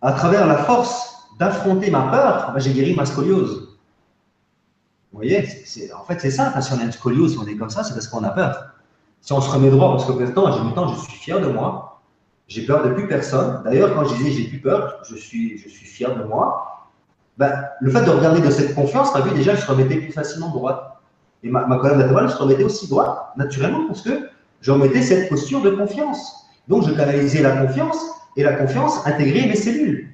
[0.02, 3.78] À travers la force d'affronter ma peur, ben, j'ai guéri ma scoliose.
[5.12, 5.48] Vous voyez,
[5.98, 7.94] en fait, c'est ça, si on a une scoliose, si on est comme ça, c'est
[7.94, 8.74] parce qu'on a peur.
[9.22, 12.02] Si on se remet droit, parce que maintenant, j'ai temps, je suis fier de moi,
[12.46, 13.62] j'ai peur de plus personne.
[13.64, 16.86] D'ailleurs, quand je disais j'ai plus peur, je suis, fier de moi.
[17.38, 20.12] Ben, le fait de regarder de cette confiance, as vu déjà, je se remettais plus
[20.12, 20.98] facilement droite.
[21.42, 24.28] Et ma, ma colonne se remettait aussi droite, naturellement, parce que
[24.60, 26.46] je remettais cette posture de confiance.
[26.68, 27.96] Donc, je canalisais la confiance,
[28.36, 30.08] et la confiance intégrait mes cellules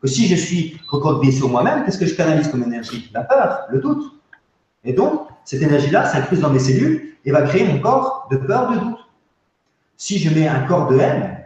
[0.00, 3.10] que si je suis recroquevillé sur moi-même, qu'est-ce que je canalise comme énergie?
[3.14, 4.12] La peur, le doute.
[4.84, 8.70] Et donc, cette énergie-là s'incruse dans mes cellules et va créer mon corps de peur,
[8.72, 8.98] de doute.
[9.96, 11.38] Si je mets un corps de haine,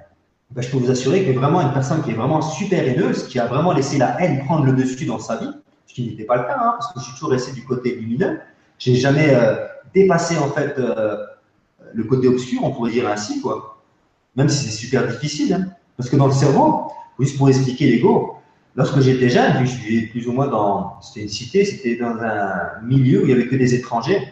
[0.50, 3.38] ben, je peux vous assurer que vraiment une personne qui est vraiment super haineuse, qui
[3.38, 5.50] a vraiment laissé la haine prendre le dessus dans sa vie,
[5.86, 7.94] ce qui n'était pas le cas, hein, parce que je suis toujours resté du côté
[7.94, 8.40] lumineux,
[8.78, 9.54] j'ai jamais euh,
[9.94, 11.16] dépassé en fait euh,
[11.94, 13.82] le côté obscur, on pourrait dire ainsi, quoi.
[14.36, 15.66] Même si c'est super difficile, hein.
[15.96, 18.40] parce que dans le cerveau, juste pour expliquer l'ego,
[18.76, 22.80] Lorsque j'étais jeune, je suis plus ou moins dans, c'était une cité, c'était dans un
[22.82, 24.28] milieu où il n'y avait que des étrangers.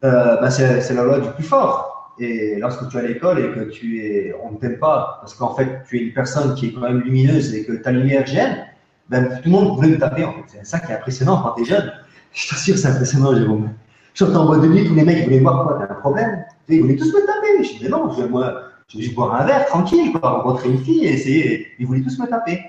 [0.00, 2.14] Ben, c'est la loi du plus fort.
[2.18, 5.34] Et lorsque tu es à l'école et que tu es, on ne t'aime pas parce
[5.34, 8.26] qu'en fait tu es une personne qui est quand même lumineuse et que ta lumière
[8.26, 8.66] gêne,
[9.08, 10.26] ben, tout le monde voulait me taper.
[10.48, 11.92] C'est ça qui est impressionnant quand tu es jeune.
[12.32, 13.70] Je t'assure, c'est impressionnant, Jérôme.
[14.18, 16.44] Je en boîte de nuit, tous les mecs voulaient voir quoi, t'as un problème.
[16.68, 17.62] Ils voulaient tous me taper.
[17.62, 21.06] Je dis, non, je, moi, je vais boire un verre tranquille, quoi, rencontrer une fille
[21.06, 21.68] et essayer.
[21.78, 22.64] Ils voulaient tous me taper.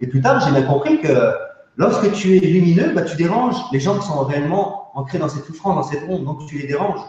[0.00, 1.34] Et plus tard, j'ai bien compris que
[1.76, 5.44] lorsque tu es lumineux, bah, tu déranges les gens qui sont réellement ancrés dans cette
[5.44, 7.00] souffrance, dans cette onde, donc tu les déranges.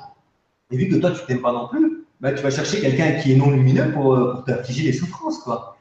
[0.70, 3.32] Et vu que toi, tu t'aimes pas non plus, bah, tu vas chercher quelqu'un qui
[3.32, 5.40] est non lumineux pour, euh, pour t'affliger les souffrances.
[5.40, 5.78] Quoi.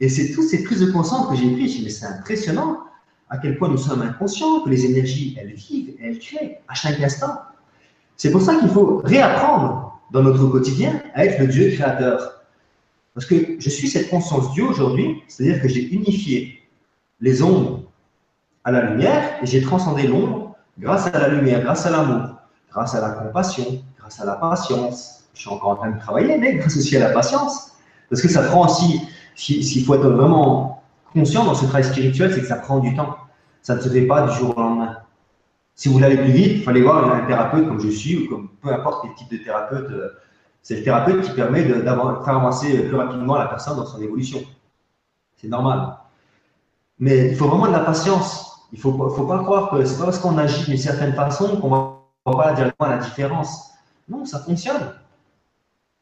[0.00, 1.84] Et c'est toutes ces prises de conscience que j'ai prises.
[1.84, 2.78] Mais c'est impressionnant
[3.30, 7.00] à quel point nous sommes inconscients, que les énergies, elles vivent, elles créent à chaque
[7.00, 7.42] instant.
[8.16, 12.42] C'est pour ça qu'il faut réapprendre dans notre quotidien à être le Dieu créateur.
[13.14, 16.62] Parce que je suis cette conscience Dieu aujourd'hui, c'est-à-dire que j'ai unifié
[17.20, 17.82] les ombres
[18.64, 22.36] à la lumière et j'ai transcendé l'ombre grâce à la lumière, grâce à l'amour,
[22.70, 25.24] grâce à la compassion, grâce à la patience.
[25.34, 27.72] Je suis encore en train de travailler, mais grâce aussi à la patience.
[28.08, 29.00] Parce que ça prend aussi,
[29.34, 30.77] s'il faut être vraiment
[31.12, 33.16] conscient dans ce travail spirituel, c'est que ça prend du temps.
[33.62, 34.96] Ça ne se fait pas du jour au lendemain.
[35.74, 38.28] Si vous voulez aller plus vite, il fallait voir un thérapeute comme je suis ou
[38.28, 39.90] comme peu importe quel type de thérapeute.
[39.90, 40.10] Euh,
[40.62, 44.40] c'est le thérapeute qui permet de, faire avancer plus rapidement la personne dans son évolution.
[45.36, 45.96] C'est normal.
[46.98, 48.66] Mais il faut vraiment de la patience.
[48.72, 51.70] Il ne faut, faut pas croire que c'est parce qu'on agit d'une certaine façon qu'on
[51.70, 53.70] va pas directement la différence.
[54.08, 54.94] Non, ça fonctionne.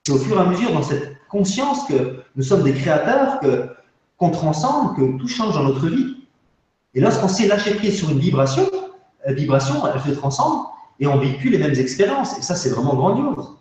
[0.06, 3.68] C'est au fur et à mesure dans cette conscience que nous sommes des créateurs, que
[4.16, 6.16] qu'on transcende, que tout change dans notre vie.
[6.94, 8.68] Et lorsqu'on sait lâcher prise sur une vibration,
[9.26, 10.66] vibration, elle se transcende
[10.98, 12.38] et on véhicule les mêmes expériences.
[12.38, 13.56] Et ça, c'est vraiment grandiose.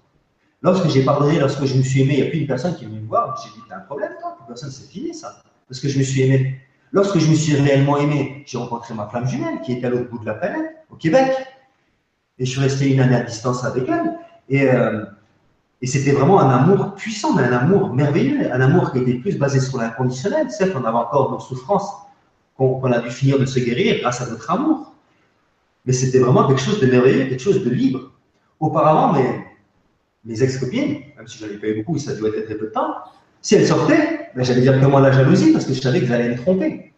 [0.61, 2.85] Lorsque j'ai pardonné, lorsque je me suis aimé, il n'y a plus une personne qui
[2.85, 3.39] est venue me voir.
[3.43, 4.35] J'ai dit, t'as un problème, toi?
[4.37, 5.41] Plus personne, c'est fini, ça.
[5.67, 6.59] Parce que je me suis aimé.
[6.91, 10.09] Lorsque je me suis réellement aimé, j'ai rencontré ma flamme jumelle qui était à l'autre
[10.09, 11.31] bout de la planète, au Québec.
[12.39, 14.17] Et je suis resté une année à distance avec elle.
[14.49, 15.03] Et, euh,
[15.86, 19.38] et c'était vraiment un amour puissant, mais un amour merveilleux, un amour qui était plus
[19.38, 20.49] basé sur l'inconditionnel.
[20.49, 21.93] Certes, on avait encore nos souffrances
[22.57, 24.95] qu'on a dû finir de se guérir grâce à notre amour
[25.86, 28.11] mais c'était vraiment quelque chose de merveilleux, quelque chose de libre.
[28.59, 29.13] Auparavant,
[30.23, 32.65] mes, ex-copines, même si je n'en ai pas eu beaucoup, ça dû être très peu
[32.65, 32.95] de temps,
[33.41, 36.29] si elles sortaient, ben, j'allais dire moi la jalousie parce que je savais que j'allais
[36.29, 36.93] me tromper.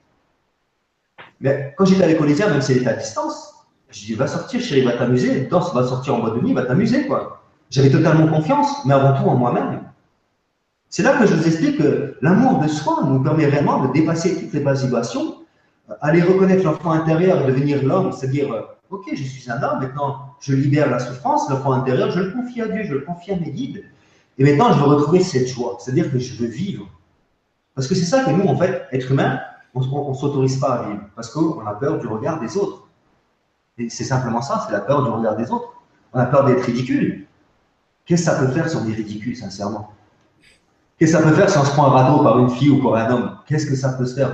[1.41, 3.53] Mais quand j'étais avec Olivia, même si elle était à distance,
[3.89, 6.63] je dis va sortir, chérie, va t'amuser, danse, va sortir en boîte de nuit, va
[6.63, 7.36] t'amuser, quoi.
[7.69, 9.81] J'avais totalement confiance, mais avant tout en moi-même.
[10.89, 14.39] C'est là que je vous explique que l'amour de soi nous permet réellement de dépasser
[14.39, 15.35] toutes les basivations,
[16.01, 20.35] aller reconnaître l'enfant intérieur et devenir l'homme, c'est-à-dire euh, Ok, je suis un homme, maintenant
[20.39, 23.35] je libère la souffrance, l'enfant intérieur, je le confie à Dieu, je le confie à
[23.35, 23.83] mes guides.
[24.37, 26.87] Et maintenant, je veux retrouver cette joie, c'est-à-dire que je veux vivre.
[27.75, 29.41] Parce que c'est ça que nous, en fait, être humain,
[29.73, 32.87] on ne s'autorise pas à vivre, parce qu'on a peur du regard des autres.
[33.77, 35.73] Et c'est simplement ça, c'est la peur du regard des autres.
[36.13, 37.27] On a peur d'être ridicule.
[38.07, 39.91] Qu'est-ce que ça peut faire si on est ridicule, sincèrement?
[40.97, 42.81] Qu'est-ce que ça peut faire si on se prend un radeau par une fille ou
[42.81, 43.37] par un homme?
[43.45, 44.33] Qu'est-ce que ça peut se faire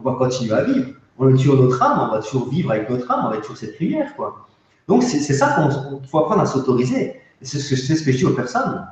[0.00, 0.88] On va continuer à vivre
[1.20, 3.56] on est toujours notre âme, on va toujours vivre avec notre âme, on va toujours
[3.56, 4.16] cette lumière.
[4.16, 4.46] Quoi.
[4.88, 7.20] Donc, c'est ça qu'il faut apprendre à s'autoriser.
[7.42, 8.86] C'est ce, que je dis aux personnes.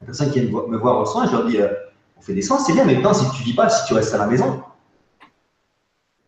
[0.00, 1.68] Les personnes qui viennent me voir au soin, je leur dis euh,
[2.16, 3.94] on fait des soins, c'est bien, mais maintenant, si tu ne vis pas, si tu
[3.94, 4.62] restes à la maison,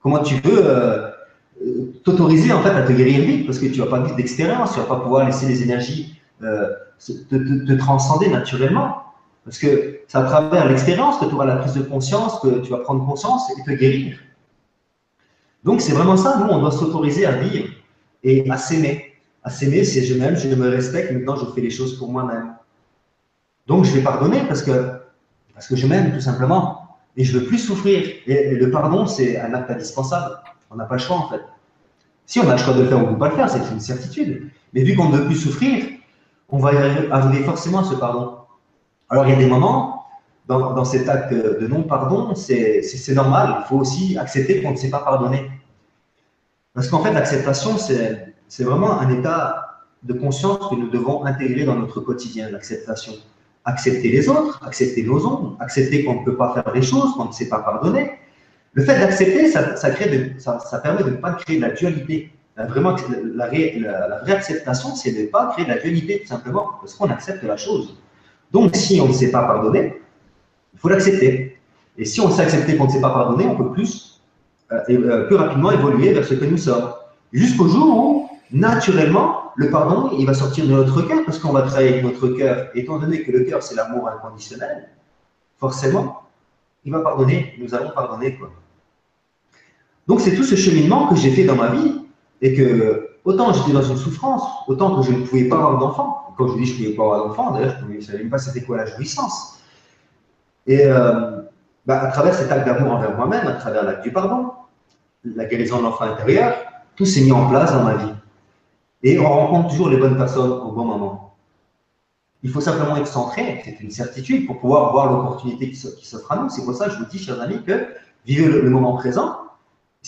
[0.01, 1.11] Comment tu veux euh,
[2.05, 3.47] t'autoriser en fait à te guérir vite?
[3.47, 6.71] Parce que tu vas pas vivre d'expérience, tu vas pas pouvoir laisser les énergies euh,
[6.99, 9.03] te, te, transcender naturellement.
[9.45, 12.71] Parce que c'est à travers l'expérience que tu auras la prise de conscience, que tu
[12.71, 14.19] vas prendre conscience et te guérir.
[15.65, 17.69] Donc c'est vraiment ça, nous on doit s'autoriser à vivre
[18.23, 19.13] et à s'aimer.
[19.43, 22.55] À s'aimer, c'est je m'aime, je me respecte, maintenant je fais les choses pour moi-même.
[23.67, 24.93] Donc je vais pardonner parce que,
[25.55, 26.85] parce que je m'aime tout simplement.
[27.17, 28.07] Et je ne veux plus souffrir.
[28.27, 30.37] Et, le pardon, c'est un acte indispensable.
[30.71, 31.43] On n'a pas le choix en fait.
[32.27, 33.63] Si on a le choix de le faire, on ne peut pas le faire, c'est
[33.73, 34.51] une certitude.
[34.73, 35.85] Mais vu qu'on ne veut plus souffrir,
[36.49, 36.71] on va
[37.11, 38.39] arriver forcément à ce pardon.
[39.11, 40.07] Alors il y a des moments,
[40.47, 42.83] dans, dans cet acte de non-pardon, c'est
[43.15, 43.59] normal.
[43.61, 45.51] Il faut aussi accepter qu'on ne sait pas pardonner.
[46.75, 51.75] Parce qu'en fait, l'acceptation, c'est vraiment un état de conscience que nous devons intégrer dans
[51.75, 53.15] notre quotidien, l'acceptation
[53.69, 57.27] accepter les autres, accepter nos ombres, accepter qu'on ne peut pas faire les choses, qu'on
[57.27, 58.13] ne sait pas pardonner.
[58.73, 59.91] Le fait d'accepter, ça, ça,
[60.59, 62.33] ça, permet de ne pas créer de la dualité.
[62.67, 62.97] Vraiment,
[63.35, 66.95] la, la, vraie acceptation, c'est de ne pas créer de la dualité, tout simplement, parce
[66.95, 67.97] qu'on accepte la chose.
[68.51, 70.01] Donc, si on ne sait pas pardonner,
[70.75, 71.59] il faut l'accepter.
[71.97, 74.21] Et si on sait accepter qu'on ne sait pas pardonner, on peut plus,
[74.73, 76.93] euh, euh, plus rapidement évoluer vers ce que nous sommes.
[77.33, 81.63] Jusqu'au jour où, naturellement, le pardon, il va sortir de notre cœur parce qu'on va
[81.63, 82.69] travailler avec notre cœur.
[82.75, 84.89] Étant donné que le cœur, c'est l'amour inconditionnel,
[85.59, 86.23] forcément,
[86.85, 87.55] il va pardonner.
[87.59, 88.37] Nous allons pardonner.
[88.37, 88.51] Quoi.
[90.07, 92.08] Donc, c'est tout ce cheminement que j'ai fait dans ma vie
[92.41, 96.35] et que autant j'étais dans une souffrance, autant que je ne pouvais pas avoir d'enfant.
[96.37, 98.39] Quand je dis je ne pouvais pas avoir d'enfant, d'ailleurs, je ne savais même pas
[98.39, 99.59] c'était quoi la jouissance.
[100.67, 101.43] Et euh,
[101.87, 104.53] bah, à travers cet acte d'amour envers moi-même, à travers l'acte du pardon,
[105.25, 106.55] la guérison de l'enfant intérieur,
[106.97, 108.13] tout s'est mis en place dans ma vie.
[109.03, 111.37] Et on rencontre toujours les bonnes personnes au bon moment.
[112.43, 116.43] Il faut simplement être centré, c'est une certitude, pour pouvoir voir l'opportunité qui s'offre à
[116.43, 116.49] nous.
[116.51, 117.89] C'est pour ça que je vous dis, chers amis, que
[118.27, 119.39] vivez le, moment présent.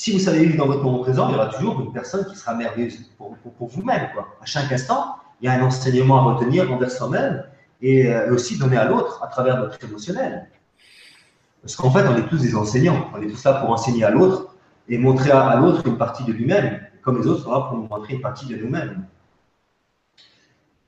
[0.00, 2.34] Si vous savez vivre dans votre moment présent, il y aura toujours une personne qui
[2.34, 3.36] sera merveilleuse pour,
[3.68, 4.08] vous-même.
[4.40, 7.44] À chaque instant, il y a un enseignement à retenir envers soi-même
[7.82, 10.48] et euh, aussi donner à l'autre à travers notre émotionnel.
[11.60, 13.10] Parce qu'en fait, on est tous des enseignants.
[13.14, 14.56] On est tous là pour enseigner à l'autre
[14.88, 18.14] et montrer à l'autre une partie de lui-même comme les autres sera pour nous montrer
[18.14, 19.04] une partie de nous-mêmes.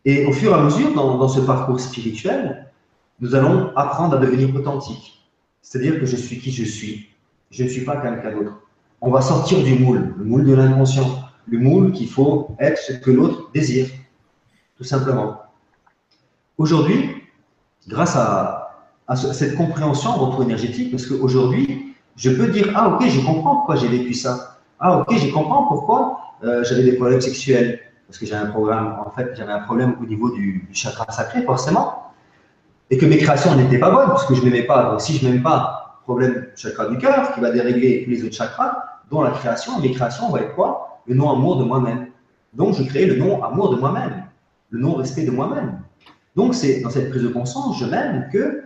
[0.06, 2.72] Et au fur et à mesure, dans, ce parcours spirituel,
[3.20, 5.28] nous allons apprendre à devenir authentique.
[5.60, 7.10] C'est-à-dire que je suis qui je suis.
[7.50, 8.61] Je ne suis pas quelqu'un d'autre.
[9.04, 12.92] On va sortir du moule, le moule de l'inconscient, le moule qu'il faut être ce
[12.92, 13.88] que l'autre désire,
[14.78, 15.42] tout simplement.
[16.56, 17.10] Aujourd'hui,
[17.88, 18.58] grâce à,
[19.32, 24.14] cette compréhension énergétique, parce qu'aujourd'hui, je peux dire, ah ok, je comprends pourquoi j'ai vécu
[24.14, 24.60] ça.
[24.78, 27.80] Ah, ok, je comprends pourquoi euh, j'avais des problèmes sexuels.
[28.06, 32.12] Parce que j'avais un problème, en fait, un problème au niveau du, chakra sacré, forcément.
[32.90, 34.92] Et que mes créations n'étaient pas bonnes, parce que je ne m'aimais pas.
[34.92, 38.24] Donc, si je ne m'aime pas, problème chakra du cœur, qui va dérégler tous les
[38.24, 41.02] autres chakras, dont la création, mes créations vont être quoi?
[41.06, 42.08] Le non-amour de moi-même.
[42.54, 44.24] Donc, je crée le non-amour de moi-même,
[44.70, 45.80] le non-respect de moi-même.
[46.34, 48.64] Donc, c'est dans cette prise de conscience, je m'aime que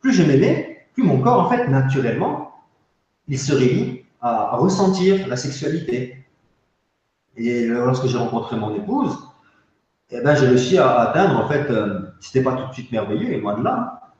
[0.00, 2.52] plus je m'aimais, plus mon corps, en fait, naturellement,
[3.28, 6.24] il se réunit à, ressentir la sexualité.
[7.36, 9.16] Et lorsque j'ai rencontré mon épouse,
[10.10, 13.32] eh ben, j'ai réussi à atteindre, en fait, euh, c'était pas tout de suite merveilleux,
[13.32, 14.12] et moi de là.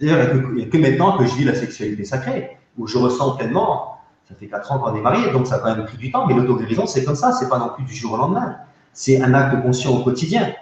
[0.00, 3.97] Il n'y a que, maintenant que je vis la sexualité sacrée, où je ressens pleinement,
[4.28, 6.26] ça fait 4 ans qu'on est mariés, donc ça a quand même pris du temps,
[6.26, 8.56] mais l'autoguérison, c'est comme ça, c'est pas non plus du jour au lendemain.
[8.92, 10.52] C'est un acte conscient au quotidien.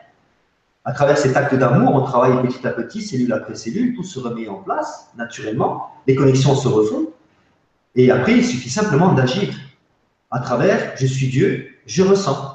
[0.85, 4.21] À travers cet acte d'amour, on travaille petit à petit, cellule après cellule, tout se
[4.21, 7.09] remet en place naturellement, les connexions se refont,
[7.97, 9.55] et après, il suffit simplement d'agir
[10.31, 12.55] à travers je suis Dieu, je ressens.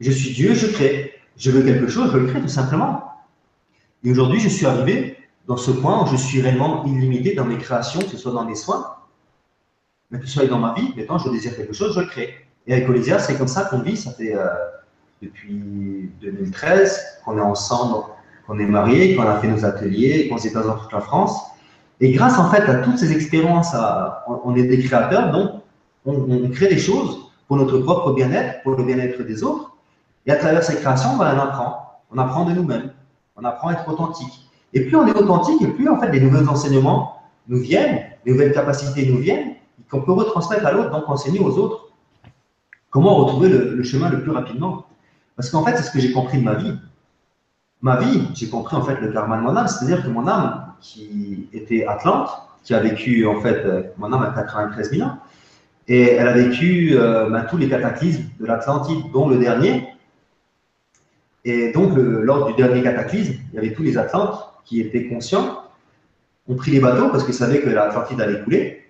[0.00, 1.12] Je suis Dieu, je crée.
[1.36, 3.02] Je veux quelque chose, je le crée tout simplement.
[4.04, 7.58] Et aujourd'hui, je suis arrivé dans ce point où je suis réellement illimité dans mes
[7.58, 8.94] créations, que ce soit dans mes soins,
[10.12, 10.92] mais que ce soit dans ma vie.
[10.96, 12.34] Maintenant, je désire quelque chose, je le crée.
[12.66, 13.96] Et avec Olysia, c'est comme ça qu'on vit.
[13.96, 14.46] Ça fait euh,
[15.22, 18.04] depuis 2013 qu'on est ensemble,
[18.46, 21.40] qu'on est mariés, qu'on a fait nos ateliers, qu'on s'est passé dans toute la France.
[22.00, 23.74] Et grâce en fait à toutes ces expériences,
[24.26, 25.62] on, est des créateurs, donc
[26.04, 29.76] on, crée des choses pour notre propre bien-être, pour le bien-être des autres.
[30.26, 32.00] Et à travers ces créations, ben, on apprend.
[32.10, 32.92] On apprend de nous-mêmes.
[33.36, 34.50] On apprend à être authentique.
[34.74, 38.32] Et plus on est authentique, et plus en fait les nouveaux enseignements nous viennent, les
[38.32, 39.54] nouvelles capacités nous viennent,
[39.92, 41.90] qu'on peut retransmettre à l'autre, donc enseigner aux autres
[42.90, 44.86] comment retrouver le, chemin le plus rapidement.
[45.36, 46.74] Parce qu'en fait, c'est ce que j'ai compris de ma vie.
[47.82, 50.66] Ma vie, j'ai compris en fait le karma de mon âme, c'est-à-dire que mon âme,
[50.80, 52.30] qui était Atlante,
[52.62, 55.18] qui a vécu, en fait, euh, mon âme a 93 000 ans,
[55.88, 59.88] et elle a vécu euh, ben, tous les cataclysmes de l'Atlantide, dont le dernier.
[61.44, 65.62] Et donc, lors du dernier cataclysme, il y avait tous les Atlantes qui étaient conscients,
[66.48, 68.82] ont pris les bateaux parce qu'ils savaient que l'Atlantide allait couler.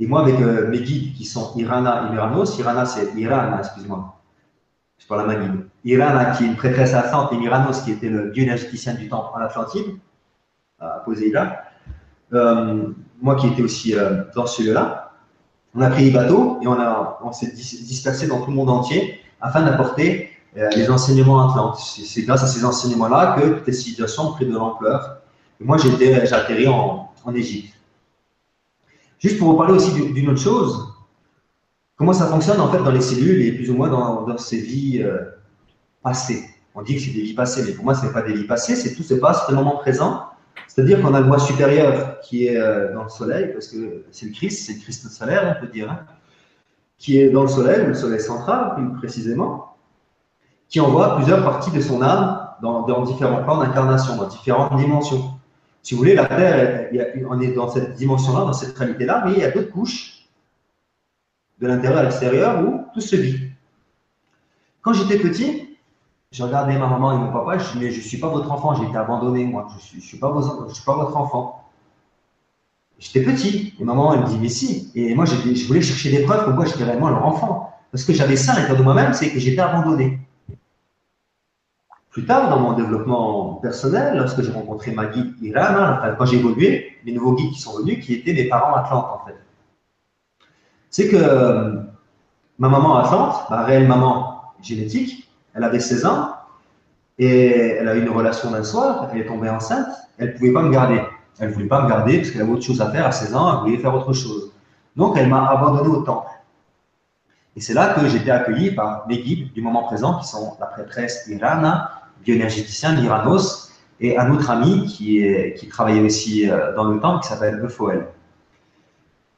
[0.00, 4.14] Et moi, avec euh, mes guides qui sont Irana et Miranos, Irana, c'est Irana, excuse-moi.
[4.98, 5.44] Je parle à ma.
[5.84, 9.30] Irana, qui est une prêtresse Sainte, et Miranos, qui était le dieu énergéticien du temple
[9.34, 9.96] en Atlantide,
[10.78, 11.64] à Poséida.
[12.32, 15.12] Euh, moi qui étais aussi euh, dans celui-là,
[15.74, 19.62] on a pris les bateaux et on, s'est dispersé dans tout le monde entier afin
[19.62, 21.78] d'apporter euh, les enseignements atlantes.
[21.78, 25.18] C'est grâce à ces enseignements-là que toutes les situations ont pris de l'ampleur.
[25.60, 27.77] Moi, j'ai atterri en, en Égypte.
[29.18, 30.94] Juste pour vous parler aussi d'une autre chose,
[31.96, 35.02] comment ça fonctionne en fait dans les cellules et plus ou moins dans, ces vies
[35.02, 35.18] euh,
[36.02, 36.44] passées.
[36.74, 38.46] On dit que c'est des vies passées, mais pour moi, ce n'est pas des vies
[38.46, 40.26] passées, c'est tout se passe au moment présent.
[40.68, 44.26] C'est-à-dire qu'on a le moi supérieur qui est euh, dans le soleil, parce que c'est
[44.26, 46.00] le Christ, c'est le Christ solaire, on peut dire, hein,
[46.98, 49.76] qui est dans le soleil, le soleil central plus précisément,
[50.68, 55.37] qui envoie plusieurs parties de son âme dans, dans différents plans d'incarnation, dans différentes dimensions.
[55.88, 56.90] Si vous voulez, la Terre,
[57.30, 60.28] on est dans cette dimension-là, dans cette réalité-là, mais il y a d'autres couches,
[61.62, 63.52] de l'intérieur à l'extérieur, où tout se vit.
[64.82, 65.78] Quand j'étais petit,
[66.30, 68.74] je regardais ma maman et mon papa, je mais je ne suis pas votre enfant,
[68.74, 71.64] j'ai été abandonné, moi, je ne suis, pas votre enfant.
[72.98, 74.92] J'étais petit, et maman, elle me dit, mais si.
[74.94, 77.72] Et moi, je, voulais chercher des preuves pourquoi j'étais réellement leur enfant.
[77.92, 80.18] Parce que j'avais ça à l'intérieur de moi-même, c'est que j'étais abandonné.
[82.10, 86.98] Plus tard, dans mon développement personnel, lorsque j'ai rencontré ma guide Iran, quand j'ai évolué,
[87.04, 89.36] les nouveaux guides qui sont venus, qui étaient mes parents atlantes, en fait.
[90.90, 91.76] C'est que euh,
[92.58, 96.34] ma maman atlante, ma réelle maman génétique, elle avait 16 ans
[97.18, 99.88] et elle a eu une relation d'un soir, elle est tombée enceinte,
[100.18, 101.02] elle ne pouvait pas me garder.
[101.38, 103.34] Elle ne voulait pas me garder parce qu'elle avait autre chose à faire à 16
[103.34, 104.52] ans, elle voulait faire autre chose.
[104.96, 106.30] Donc elle m'a abandonné au temple.
[107.56, 110.56] Et c'est là que j'ai été accueilli par mes guides du moment présent, qui sont
[110.60, 117.00] la prêtresse Irana, bioénergéticien Miranos, et un autre ami qui travaillait aussi euh, dans le
[117.00, 118.06] temple, qui s'appelle Euphoel.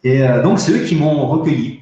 [0.03, 1.81] Et euh, donc, c'est eux qui m'ont recueilli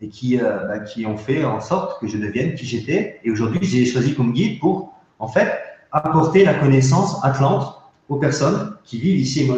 [0.00, 3.20] et qui, euh, bah, qui ont fait en sorte que je devienne qui j'étais.
[3.24, 5.52] Et aujourd'hui, j'ai choisi comme guide pour, en fait,
[5.92, 9.48] apporter la connaissance atlante aux personnes qui vivent ici,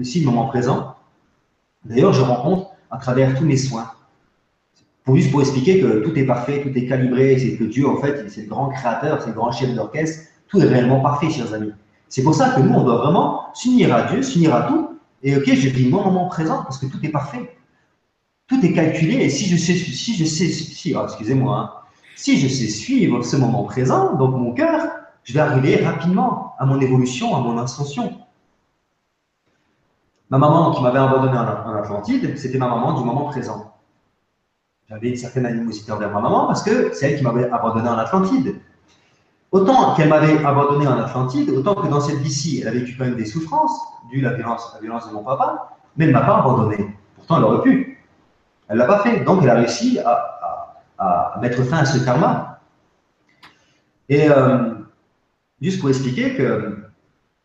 [0.00, 0.96] ici le moment présent.
[1.84, 3.90] D'ailleurs, je rencontre à travers tous mes soins.
[5.04, 7.98] Pour juste pour expliquer que tout est parfait, tout est calibré, c'est que Dieu, en
[7.98, 11.52] fait, c'est le grand créateur, c'est le grand chef d'orchestre, tout est réellement parfait, chers
[11.52, 11.72] amis.
[12.08, 14.98] C'est pour ça que nous, on doit vraiment s'unir à Dieu, s'unir à tout.
[15.22, 17.54] Et ok, je vis mon moment présent parce que tout est parfait.
[18.46, 19.16] Tout est calculé.
[19.16, 21.70] Et si je sais, si je sais, si, oh, excusez-moi, hein,
[22.16, 24.86] si je sais suivre ce moment présent, donc mon cœur,
[25.24, 28.20] je vais arriver rapidement à mon évolution, à mon ascension.
[30.30, 33.73] Ma maman qui m'avait abandonné en Atlantide, c'était ma maman du moment présent.
[34.90, 37.96] J'avais une certaine animosité envers ma maman parce que c'est elle qui m'avait abandonné en
[37.96, 38.56] Atlantide.
[39.50, 43.04] Autant qu'elle m'avait abandonné en Atlantide, autant que dans cette vie-ci, elle a vécu quand
[43.04, 43.78] même des souffrances,
[44.10, 46.94] dû à la violence, de mon papa, mais elle ne m'a pas abandonné.
[47.16, 48.04] Pourtant, elle aurait pu.
[48.68, 49.20] Elle ne l'a pas fait.
[49.20, 52.60] Donc, elle a réussi à, mettre fin à ce karma.
[54.08, 54.74] Et euh,
[55.62, 56.84] juste pour expliquer que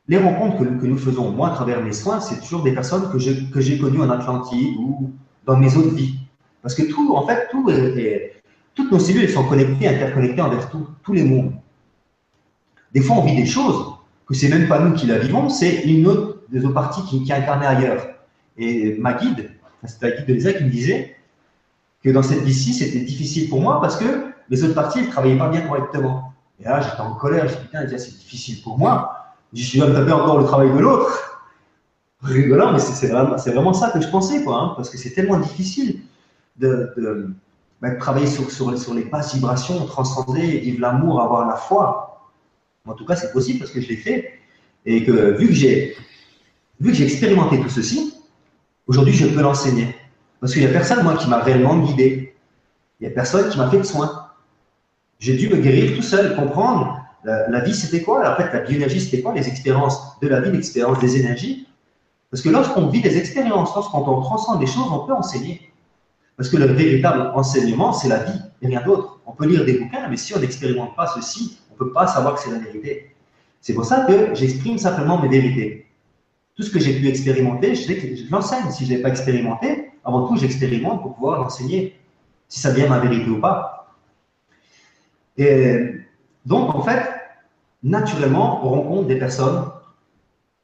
[0.07, 3.59] les rencontres que, nous faisons, moi, à travers mes soins, c'est toujours des personnes que
[3.59, 5.13] j'ai connues en Atlantide ou
[5.45, 6.19] dans mes autres vies.
[6.61, 7.69] Parce que tout, en fait, tout
[8.75, 11.53] toutes nos cellules sont connectées, interconnectées envers tous les mondes.
[12.93, 13.93] Des fois, on vit des choses
[14.27, 17.23] que c'est même pas nous qui la vivons, c'est une autre des autres parties qui,
[17.23, 18.07] qui est incarnée ailleurs.
[18.57, 19.51] Et ma guide,
[19.85, 21.15] c'est la guide de Lisa qui me disait
[22.03, 25.37] que dans cette vie-ci, c'était difficile pour moi parce que les autres parties, ne travaillaient
[25.37, 26.33] pas bien correctement.
[26.59, 29.15] Et là, j'étais en colère, je me putain, c'est difficile pour moi.
[29.53, 31.41] Je suis me taper encore le travail de l'autre.
[32.21, 35.39] Rigolant, mais c'est vraiment, vraiment, ça que je pensais, quoi, hein, parce que c'est tellement
[35.39, 36.01] difficile
[36.59, 37.33] de,
[37.99, 42.31] travailler sur, sur, sur, les basses vibrations, transcender, vivre l'amour, avoir la foi.
[42.85, 44.33] En tout cas, c'est possible parce que je l'ai fait.
[44.85, 45.95] Et que vu que j'ai
[46.79, 48.15] vu que j'ai expérimenté tout ceci,
[48.87, 49.95] aujourd'hui, je peux l'enseigner.
[50.39, 52.35] Parce qu'il n'y a personne, moi, qui m'a réellement guidé.
[52.99, 54.27] Il n'y a personne qui m'a fait de soins.
[55.19, 58.31] J'ai dû me guérir tout seul, comprendre la, vie, c'était quoi?
[58.31, 59.33] En fait, la bioénergie, c'était quoi?
[59.33, 61.67] Les expériences de la vie, l'expérience des énergies.
[62.31, 65.68] Parce que lorsqu'on vit des expériences, lorsqu'on transcende des choses, on peut enseigner.
[66.39, 69.19] Parce que le véritable enseignement, c'est la vie et rien d'autre.
[69.25, 72.07] On peut lire des bouquins, mais si on n'expérimente pas ceci, on ne peut pas
[72.07, 73.13] savoir que c'est la vérité.
[73.59, 75.87] C'est pour ça que j'exprime simplement mes vérités.
[76.55, 78.71] Tout ce que j'ai pu expérimenter, je, l'enseigne.
[78.71, 81.99] Si je ne l'ai pas expérimenté, avant tout, j'expérimente pour pouvoir l'enseigner,
[82.47, 83.93] si ça devient ma vérité ou pas.
[85.35, 85.75] Et
[86.45, 87.03] donc, en fait,
[87.83, 89.65] naturellement, on rencontre des personnes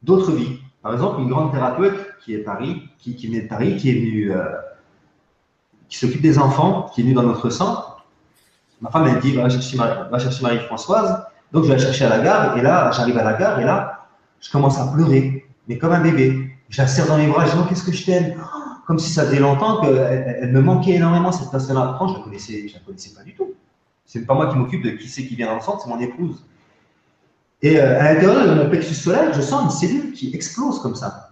[0.03, 0.57] d'autres vies.
[0.81, 4.31] Par exemple, une grande thérapeute qui est Paris, qui, qui de Paris, qui est venue
[4.31, 4.45] euh,
[5.89, 8.05] qui s'occupe des enfants, qui est venue dans notre centre.
[8.81, 11.25] Ma femme, elle dit, va chercher, Marie-Françoise.
[11.51, 12.57] Donc, je vais la chercher à la gare.
[12.57, 13.59] Et là, j'arrive à la gare.
[13.59, 14.07] Et là,
[14.41, 16.51] je commence à pleurer, mais comme un bébé.
[16.69, 17.45] Je la serre dans les bras.
[17.45, 18.35] Je dis, oh, qu'est-ce que je t'aime?
[18.85, 21.87] comme si ça faisait longtemps qu'elle elle me manquait énormément, cette personne-là.
[21.87, 23.53] Pourtant, je ne la, connaissais, je la connaissais pas du tout.
[24.05, 25.99] C'est pas moi qui m'occupe de qui c'est qui vient dans le centre, c'est mon
[25.99, 26.45] épouse.
[27.61, 30.95] Et euh, à l'intérieur de mon plexus solaire, je sens une cellule qui explose comme
[30.95, 31.31] ça.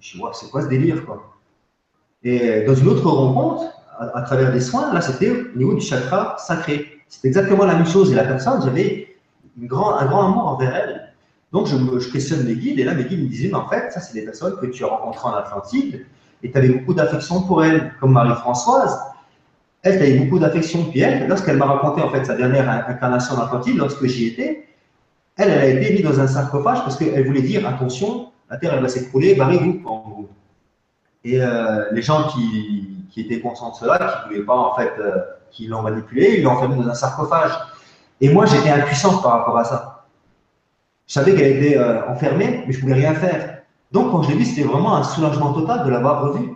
[0.00, 1.37] Je me dis, c'est quoi ce délire, quoi?
[2.22, 6.36] Et dans une autre rencontre, à, travers des soins, là, c'était au niveau du chakra
[6.38, 6.86] sacré.
[7.08, 8.12] C'était exactement la même chose.
[8.12, 9.16] Et la personne, j'avais
[9.60, 11.12] un grand amour envers elle.
[11.52, 13.90] Donc, je, je, questionne mes guides, et là, mes guides me disaient, mais en fait,
[13.90, 16.04] ça, c'est des personnes que tu as rencontrées en Atlantide,
[16.42, 18.98] et tu avais beaucoup d'affection pour elles, comme Marie-Françoise.
[19.82, 20.84] Elle, tu avais beaucoup d'affection.
[20.84, 24.66] Puis elle, lorsqu'elle m'a raconté, en fait, sa dernière incarnation en Atlantide, lorsque j'y étais,
[25.36, 28.74] elle, elle a été mise dans un sarcophage parce qu'elle voulait dire, attention, la Terre,
[28.74, 30.28] elle va s'écrouler, barrez-vous, en gros.
[31.28, 34.92] Et euh, les gens qui, étaient conscients de cela, qui ne voulaient pas, en fait,
[34.98, 35.18] euh,
[35.50, 37.50] qui l'ont manipulé, ils l'ont enfermé dans un sarcophage.
[38.20, 40.06] Et moi, j'étais impuissant par rapport à ça.
[41.06, 43.58] Je savais qu'elle était euh, enfermée, mais je ne pouvais rien faire.
[43.92, 46.50] Donc, quand je l'ai vu, c'était vraiment un soulagement total de l'avoir revue.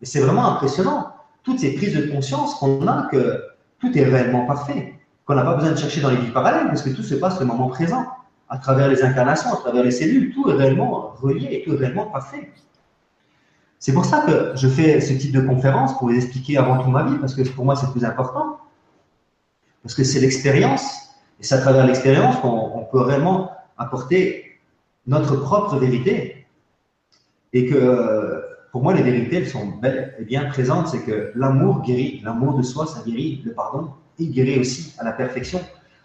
[0.00, 1.08] Et c'est vraiment impressionnant.
[1.42, 3.42] Toutes ces prises de conscience qu'on a que
[3.80, 4.94] tout est réellement parfait,
[5.24, 7.40] qu'on n'a pas besoin de chercher dans les vies parallèles, parce que tout se passe
[7.40, 8.06] le moment présent,
[8.48, 11.78] à travers les incarnations, à travers les cellules, tout est réellement relié et tout est
[11.78, 12.52] réellement parfait.
[13.78, 16.90] C'est pour ça que je fais ce type de conférence pour vous expliquer avant tout
[16.90, 18.58] ma vie, parce que pour moi c'est plus important.
[19.82, 20.82] Parce que c'est l'expérience,
[21.40, 24.58] et c'est à travers l'expérience qu'on peut réellement apporter
[25.06, 26.46] notre propre vérité.
[27.52, 30.88] Et que pour moi, les vérités, elles sont belles et bien présentes.
[30.88, 35.04] C'est que l'amour guérit, l'amour de soi, ça guérit, le pardon, il guérit aussi à
[35.04, 35.60] la perfection.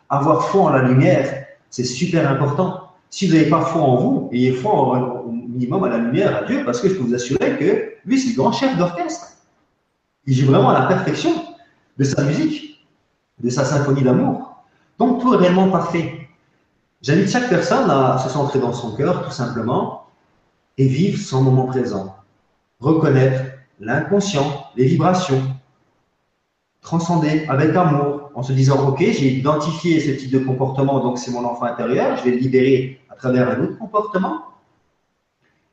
[0.10, 2.83] Avoir foi en la lumière, c'est super important.
[3.14, 6.46] Si vous n'avez pas foi en vous, ayez foi au minimum à la lumière, à
[6.46, 9.34] Dieu, parce que je peux vous assurer que lui, c'est le grand chef d'orchestre.
[10.26, 11.30] Il joue vraiment à la perfection
[11.96, 12.84] de sa musique,
[13.38, 14.64] de sa symphonie d'amour.
[14.98, 16.28] Donc tout est réellement parfait.
[17.04, 20.08] J'invite chaque personne à se centrer dans son cœur, tout simplement,
[20.80, 22.16] et vivre son moment présent.
[22.80, 23.44] Reconnaître
[23.80, 25.44] l'inconscient, les vibrations,
[26.82, 31.32] transcender avec amour, en se disant, OK, j'ai identifié ce type de comportement, donc c'est
[31.32, 34.46] mon enfant intérieur, je vais le libérer à travers un autre comportement,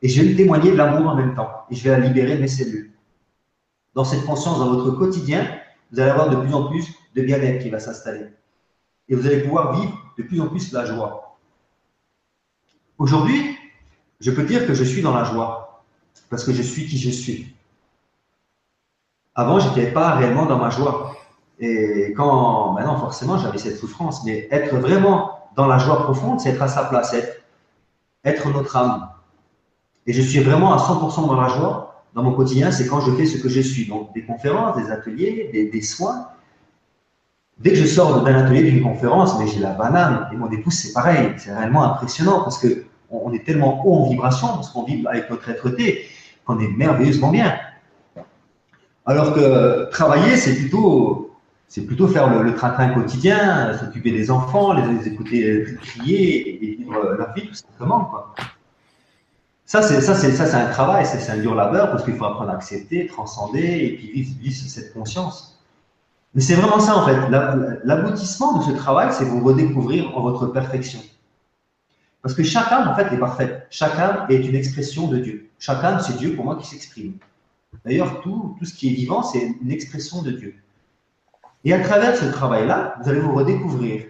[0.03, 2.39] et je vais lui témoigner de l'amour en même temps, et je vais la libérer
[2.39, 2.93] mes cellules.
[3.95, 5.47] Dans cette conscience, dans votre quotidien,
[5.91, 8.27] vous allez avoir de plus en plus de bien-être qui va s'installer.
[9.09, 11.37] Et vous allez pouvoir vivre de plus en plus la joie.
[12.99, 13.57] Aujourd'hui,
[14.21, 15.83] je peux dire que je suis dans la joie
[16.29, 17.55] parce que je suis qui je suis.
[19.35, 21.17] Avant, je n'étais pas réellement dans ma joie.
[21.61, 24.25] Et quand, maintenant, forcément, j'avais cette souffrance.
[24.25, 27.43] Mais être vraiment dans la joie profonde, c'est être à sa place, être,
[28.25, 29.09] être notre âme.
[30.07, 33.13] Et je suis vraiment à 100% dans la joie dans mon quotidien, c'est quand je
[33.13, 33.87] fais ce que je suis.
[33.87, 36.27] Donc, des conférences, des ateliers, des, soins,
[37.59, 40.29] Dès que je sors d'un atelier, d'une conférence, mais j'ai la banane.
[40.33, 41.35] Et mon épouse, c'est pareil.
[41.37, 45.29] C'est réellement impressionnant parce que on est tellement haut en vibration, parce qu'on vit avec
[45.29, 46.07] notre être-té,
[46.47, 47.55] qu'on est merveilleusement bien.
[49.05, 51.30] Alors que travailler, c'est plutôt,
[51.71, 57.33] c'est plutôt faire le, train-train quotidien, s'occuper des enfants, les, écouter crier et vivre leur
[57.33, 58.11] vie tout simplement.
[59.67, 62.25] Ça, c'est ça, c'est ça, c'est un travail, c'est un dur labeur parce qu'il faut
[62.25, 65.63] apprendre à accepter, transcender et puis vivre, vivre cette conscience.
[66.35, 67.17] Mais c'est vraiment ça, en fait.
[67.85, 70.99] L'aboutissement de ce travail, c'est vous redécouvrir en votre perfection.
[72.21, 73.69] Parce que chaque âme, en fait, est parfaite.
[73.71, 75.51] Chaque âme est une expression de Dieu.
[75.61, 77.15] Chaque âme, c'est Dieu pour moi qui s'exprime.
[77.85, 80.57] D'ailleurs, tout, tout ce qui est vivant, c'est une expression de Dieu.
[81.65, 84.07] Et à travers ce travail-là, vous allez vous redécouvrir.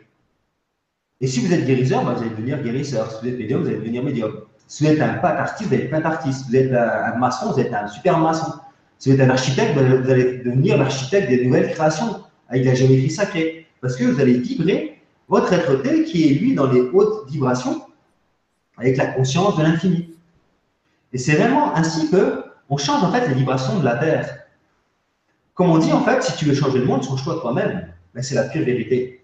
[1.21, 3.11] Et si vous êtes guérisseur, bah, vous allez devenir guérisseur.
[3.11, 4.33] Si vous êtes médium, vous allez devenir médium.
[4.69, 6.45] Si vous êtes un pâte artiste, vous allez être pâte artiste.
[6.45, 8.53] Si vous êtes un maçon, vous êtes un super maçon.
[8.99, 13.11] Si vous êtes un architecte, vous allez devenir l'architecte des nouvelles créations avec la géométrie
[13.11, 13.67] sacrée.
[13.81, 17.83] Parce que vous allez vibrer votre être tel qui est lui dans les hautes vibrations
[18.77, 20.15] avec la conscience de l'infini.
[21.13, 24.40] Et c'est vraiment ainsi que on change en fait les vibrations de la Terre.
[25.61, 27.93] Comme on dit en fait, si tu veux changer le monde, change-toi toi-même.
[28.15, 29.23] Mais c'est la pure vérité.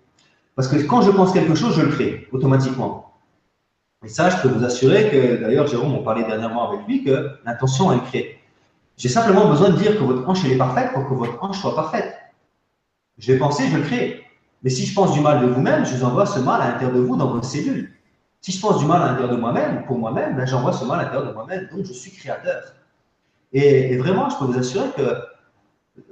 [0.55, 3.15] Parce que quand je pense quelque chose, je le crée automatiquement.
[4.05, 7.39] Et ça, je peux vous assurer que, d'ailleurs, Jérôme en parlait dernièrement avec lui, que
[7.47, 8.39] l'intention, elle crée.
[8.99, 11.75] J'ai simplement besoin de dire que votre hanche est parfaite pour que votre hanche soit
[11.75, 12.15] parfaite.
[13.17, 14.23] Je vais penser, je le crée.
[14.63, 16.99] Mais si je pense du mal de vous-même, je vous envoie ce mal à l'intérieur
[16.99, 17.93] de vous dans vos cellules.
[18.43, 21.01] Si je pense du mal à l'intérieur de moi-même, pour moi-même, ben j'envoie ce mal
[21.01, 21.67] à l'intérieur de moi-même.
[21.73, 22.63] Donc je suis créateur.
[23.55, 25.03] Et, vraiment, je peux vous assurer que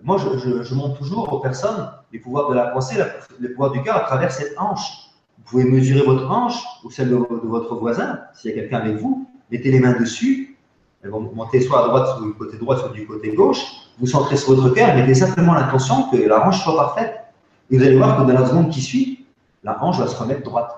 [0.02, 2.96] moi, je, montre toujours aux personnes les pouvoirs de la pensée,
[3.40, 5.10] les pouvoirs du cœur à travers cette hanche.
[5.38, 8.96] Vous pouvez mesurer votre hanche ou celle de votre voisin, s'il y a quelqu'un avec
[8.96, 10.56] vous, mettez les mains dessus,
[11.02, 13.62] elles vont monter soit à droite, soit du côté droit, soit du côté gauche.
[13.98, 17.14] Vous centrez sur votre cœur, mettez simplement l'intention que la hanche soit parfaite.
[17.70, 19.26] Et vous allez voir que dans la seconde qui suit,
[19.62, 20.70] la hanche va se remettre droite.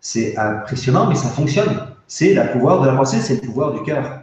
[0.00, 1.88] C'est impressionnant, mais ça fonctionne.
[2.06, 4.22] C'est le pouvoir de la pensée, c'est le pouvoir du cœur.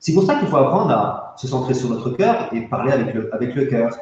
[0.00, 3.54] C'est pour ça qu'il faut apprendre à se centrer sur notre cœur et parler avec
[3.54, 3.96] le, cœur.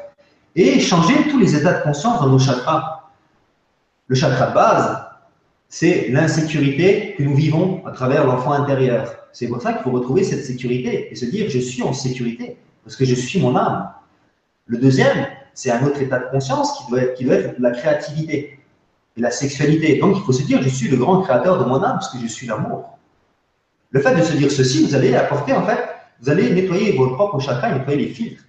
[0.55, 3.09] Et changer tous les états de conscience dans nos chakras.
[4.07, 5.05] Le chakra de base,
[5.69, 9.13] c'est l'insécurité que nous vivons à travers l'enfant intérieur.
[9.33, 12.57] C'est pour ça qu'il faut retrouver cette sécurité et se dire je suis en sécurité
[12.83, 13.89] parce que je suis mon âme.
[14.65, 17.71] Le deuxième, c'est un autre état de conscience qui doit être, qui doit être la
[17.71, 18.59] créativité
[19.17, 19.97] et la sexualité.
[19.97, 22.19] Donc il faut se dire je suis le grand créateur de mon âme parce que
[22.19, 22.96] je suis l'amour.
[23.91, 25.79] Le fait de se dire ceci, vous allez apporter en fait,
[26.21, 28.43] vous allez nettoyer vos propres chakras, nettoyer les filtres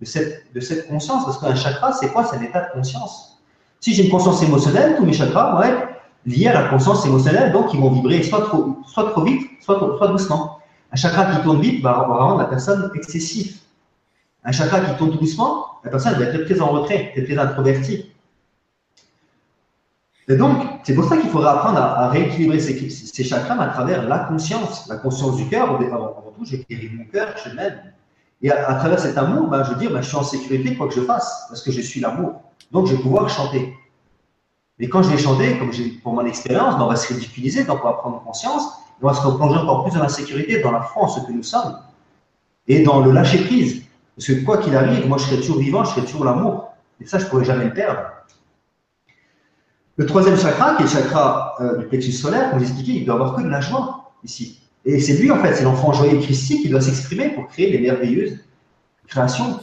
[0.00, 2.24] de cette, de cette conscience parce qu'un chakra, c'est quoi?
[2.24, 3.40] C'est un état de conscience.
[3.80, 5.88] Si j'ai une conscience émotionnelle, tous mes chakras vont être
[6.26, 9.78] liés à la conscience émotionnelle, donc ils vont vibrer soit trop, soit trop vite, soit,
[9.78, 10.58] soit doucement.
[10.92, 13.58] Un chakra qui tourne vite va, rendre la personne excessive.
[14.44, 18.12] Un chakra qui tourne doucement, la personne va être très en retrait, très introvertie.
[20.28, 24.06] Et donc, c'est pour ça qu'il faudra apprendre à, rééquilibrer ces, ces, chakras à travers
[24.06, 25.70] la conscience, la conscience du cœur.
[25.70, 27.80] Avant, tout, guéri mon cœur, je m'aime.
[28.42, 30.88] Et à, travers cet amour, ben, je veux dire, ben, je suis en sécurité quoi
[30.88, 32.42] que je fasse, parce que je suis l'amour.
[32.70, 33.74] Donc, je vais pouvoir chanter.
[34.78, 37.64] Mais quand je vais chanter, comme j'ai pour mon expérience, ben, on va se ridiculiser,
[37.64, 38.64] donc on va prendre conscience,
[39.00, 41.78] on va se replonger encore plus dans la sécurité, dans la France que nous sommes,
[42.68, 43.82] et dans le lâcher prise.
[44.14, 46.68] Parce que quoi qu'il arrive, moi je serai toujours vivant, je serai toujours l'amour.
[47.00, 48.00] Et ça, je ne pourrai jamais le perdre.
[49.98, 53.16] Le troisième chakra, qui est le chakra euh, du plexus solaire, comme expliqué, il doit
[53.16, 54.60] avoir que de la joie ici.
[54.84, 57.80] Et c'est lui, en fait, c'est l'enfant joyeux christique qui doit s'exprimer pour créer les
[57.80, 58.38] merveilleuses
[59.08, 59.58] créations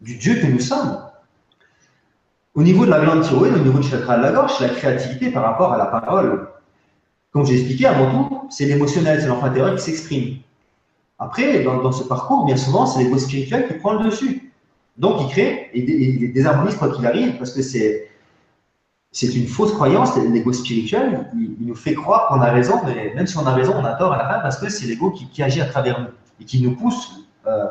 [0.00, 0.98] du Dieu que nous sommes.
[2.54, 5.32] Au niveau de la glande thyroïde, au niveau du chakra de la gorge, la créativité
[5.32, 6.48] par rapport à la parole.
[7.32, 10.36] Comme j'ai expliqué avant tout, c'est l'émotionnel, c'est l'enfant intérieur qui s'exprime.
[11.18, 14.52] Après, dans, ce parcours, bien souvent, c'est l'ego spirituel qui prend le dessus.
[14.96, 18.08] Donc, il crée et, des désharmonise quoi qu'il arrive, parce que c'est
[19.16, 23.26] c'est une fausse croyance, l'ego spirituel, il, nous fait croire qu'on a raison, mais même
[23.26, 25.42] si on a raison, on a tort à la fin parce que c'est l'ego qui,
[25.42, 27.64] agit à travers nous et qui nous pousse euh,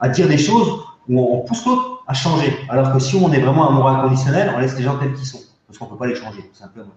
[0.00, 2.52] à dire des choses où on pousse l'autre à changer.
[2.68, 5.38] Alors que si on est vraiment amoureux inconditionnel, on laisse les gens tels qu'ils sont,
[5.68, 6.90] parce qu'on ne peut pas les changer, tout simplement.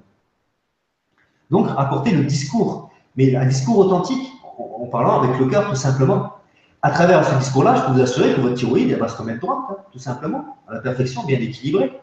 [1.52, 6.38] Donc, apporter le discours, mais un discours authentique, en, parlant avec le cœur, tout simplement.
[6.82, 9.60] À travers ce discours-là, je peux vous assurer que votre thyroïde va se remettre droite,
[9.70, 12.01] hein, tout simplement, à la perfection, bien équilibrée.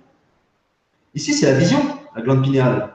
[1.15, 1.79] Ici, c'est la vision,
[2.15, 2.91] la glande pinéale.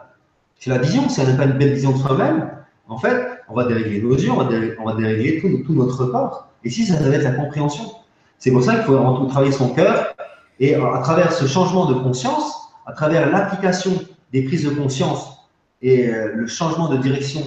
[0.59, 2.51] C'est la vision, si on n'a pas une belle vision de soi-même,
[2.87, 6.49] en fait, on va dérégler nos yeux, on va dérégler, tout, notre corps.
[6.63, 7.91] Et ça va être la compréhension.
[8.37, 10.13] C'est pour ça qu'il faut travailler son cœur
[10.59, 13.91] et à travers ce changement de conscience, à travers l'application
[14.31, 15.49] des prises de conscience
[15.81, 17.41] et euh, le changement de direction,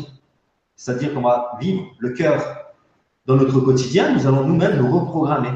[0.76, 2.74] c'est-à-dire qu'on va vivre le cœur
[3.26, 5.51] dans notre quotidien, nous allons nous-mêmes nous reprogrammer.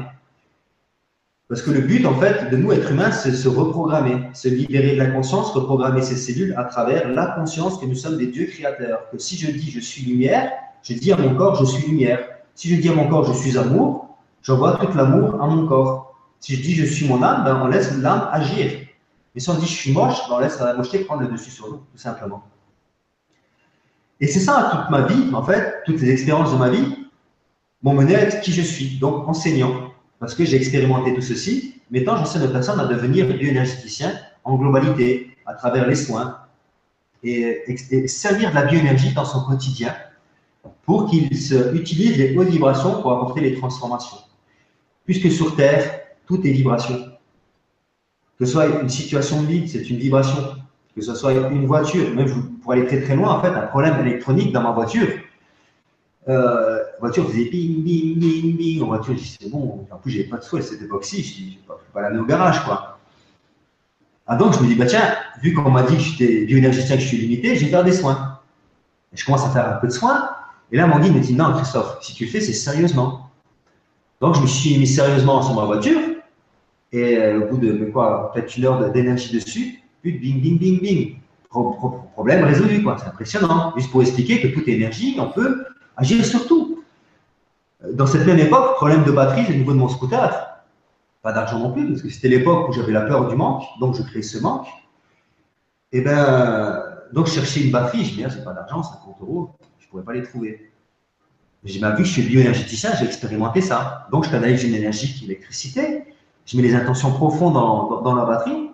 [1.51, 4.93] Parce que le but, en fait, de nous, êtres humains, c'est se reprogrammer, se libérer
[4.93, 8.45] de la conscience, reprogrammer ses cellules à travers la conscience que nous sommes des dieux
[8.45, 9.09] créateurs.
[9.11, 10.49] Que si je dis je suis lumière,
[10.81, 12.25] je dis à mon corps je suis lumière.
[12.55, 16.15] Si je dis à mon corps je suis amour, J'envoie tout l'amour à mon corps.
[16.39, 18.71] Si je dis je suis mon âme, ben on laisse l'âme agir.
[19.35, 21.51] Mais si on dit je suis moche, ben on laisse la mocheté prendre le dessus
[21.51, 22.43] sur nous, tout simplement.
[24.21, 27.09] Et c'est ça toute ma vie, en fait, toutes les expériences de ma vie
[27.83, 29.90] m'ont mené à être qui je suis, donc enseignant,
[30.21, 34.13] parce que j'ai expérimenté tout ceci, mettant j'enseigne aux personnes à devenir bioénergéticien
[34.45, 36.37] en globalité, à travers les soins,
[37.23, 37.63] et,
[38.07, 39.93] servir de la bioénergie dans son quotidien
[40.85, 41.25] pour qu'il
[41.73, 44.17] utilise les hautes vibrations pour apporter les transformations
[45.11, 46.95] puisque sur Terre, tout est vibration.
[48.39, 50.55] Que ce soit une situation de vie, c'est une vibration.
[50.95, 53.99] Que ce soit une voiture, même pour aller très très loin, en fait, un problème
[54.05, 55.07] électronique dans ma voiture.
[56.29, 56.70] Euh,
[57.01, 58.81] voiture faisait bing, bing, bing, bing.
[58.81, 59.85] En voiture, je dis c'est bon.
[59.91, 61.23] En plus, j'avais pas de souhait, c'était époxy.
[61.23, 62.99] Je dis, je ne peux pas aller au garage, quoi.
[64.27, 67.01] Ah donc, je me dis, bah tiens, vu qu'on m'a dit que j'étais bioénergéticien, que
[67.01, 68.39] je suis limité, je vais faire des soins.
[69.11, 70.29] Et je commence à faire un peu de soins.
[70.71, 73.29] Et là, mon guide me dit, non, Christophe, si tu le fais, c'est sérieusement.
[74.21, 75.99] Donc, je me suis mis sérieusement sur ma voiture.
[76.93, 81.15] Et euh, au bout de quoi, peut-être une heure d'énergie dessus, bing, bing, bing, bing.
[82.13, 82.97] problème résolu, quoi.
[82.99, 83.73] C'est impressionnant.
[83.75, 85.65] Juste pour expliquer que toute énergie, on peut
[85.97, 86.70] agir sur tout.
[87.89, 90.47] Dans cette même époque, problème de batterie au niveau de mon scooter.
[91.21, 93.95] Pas d'argent non plus, parce que c'était l'époque où j'avais la peur du manque, donc
[93.95, 94.67] je crée ce manque.
[95.93, 99.17] Et eh ben, donc je cherchais une batterie, je me disais, c'est pas d'argent, 50
[99.21, 100.71] euros, je pourrais pas les trouver.
[101.63, 104.07] J'ai vu que je suis bioénergéticien, j'ai expérimenté ça.
[104.11, 106.05] Donc, je canalise une énergie qui est l'électricité.
[106.45, 108.71] Je mets les intentions profondes dans, la batterie.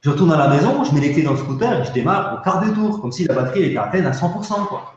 [0.00, 2.38] Je retourne à la maison, je mets les clés dans le scooter et je démarre
[2.38, 4.66] au quart de tour, comme si la batterie était à peine à 100%.
[4.66, 4.94] Quoi.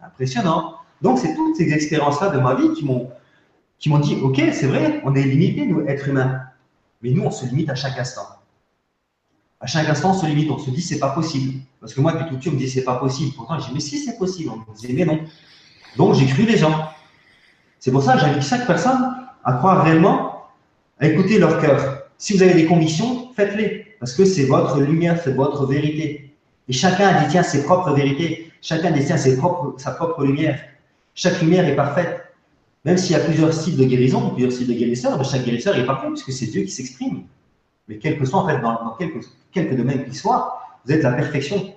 [0.00, 0.74] Impressionnant.
[1.02, 3.10] Donc, c'est toutes ces expériences-là de ma vie qui m'ont,
[3.78, 6.40] qui m'ont dit, OK, c'est vrai, on est limité, nous, êtres humains.
[7.02, 8.26] Mais nous, on se limite à chaque instant.
[9.60, 11.60] À chaque instant, on se limite, on se dit, c'est pas possible.
[11.80, 13.34] Parce que moi, depuis tout petit, on me dit, c'est pas possible.
[13.36, 14.50] Pourtant, je dis, mais si, c'est possible.
[14.50, 15.20] On me disait, mais non.
[15.96, 16.88] Donc j'ai cru les gens.
[17.78, 20.44] C'est pour ça que j'invite chaque personne à croire réellement,
[21.00, 22.04] à écouter leur cœur.
[22.18, 26.34] Si vous avez des convictions, faites-les, parce que c'est votre lumière, c'est votre vérité.
[26.68, 30.60] Et chacun détient ses propres vérités, chacun détient ses propres, sa propre lumière.
[31.18, 32.32] Chaque lumière est parfaite.
[32.84, 35.84] Même s'il y a plusieurs styles de guérison, plusieurs styles de guérisseurs, chaque guérisseur est
[35.84, 37.24] parfait, puisque c'est Dieu qui s'exprime.
[37.88, 38.96] Mais quel que soit, en fait, dans,
[39.50, 41.74] quelques domaines qu'il soit, vous êtes la perfection.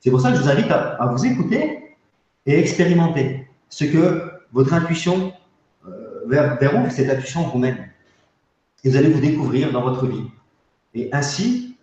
[0.00, 1.96] C'est pour ça que je vous invite à, vous écouter
[2.44, 5.32] et expérimenter ce que votre intuition,
[5.88, 6.58] euh, vers,
[6.92, 7.88] cette intuition vous mène.
[8.84, 10.26] Et vous allez vous découvrir dans votre vie.
[10.92, 11.78] Et ainsi,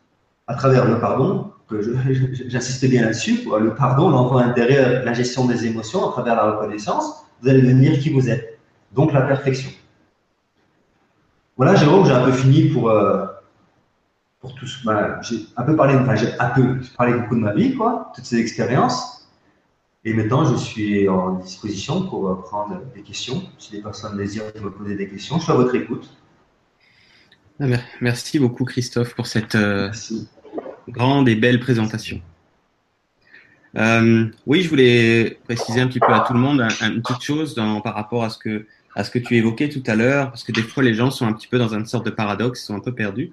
[0.46, 1.52] à travers le pardon,
[2.48, 7.26] j'insiste bien là-dessus, le pardon, l'envoi intérieur, la gestion des émotions, à travers la reconnaissance,
[7.42, 8.60] vous allez devenir qui vous êtes.
[8.94, 9.70] Donc la perfection.
[11.58, 13.26] Voilà, Jérôme, j'ai un peu fini pour, euh,
[14.40, 17.76] pour tout j'ai un peu parlé, enfin, j'ai un peu parlé beaucoup de ma vie,
[17.76, 19.30] quoi, toutes ces expériences.
[20.06, 23.44] Et maintenant, je suis en disposition pour euh, prendre des questions.
[23.58, 26.10] Si des personnes désirent me poser des questions, je suis à votre écoute.
[27.60, 27.66] Ah,
[28.00, 29.92] merci beaucoup, Christophe, pour cette euh,
[30.90, 32.22] grande et belle présentation.
[33.78, 37.54] Euh, oui, je voulais préciser un petit peu à tout le monde une petite chose
[37.56, 40.84] dans, par rapport à ce que tu évoquais tout à l'heure, parce que des fois
[40.84, 42.94] les gens sont un petit peu dans une sorte de paradoxe, ils sont un peu
[42.94, 43.30] perdus.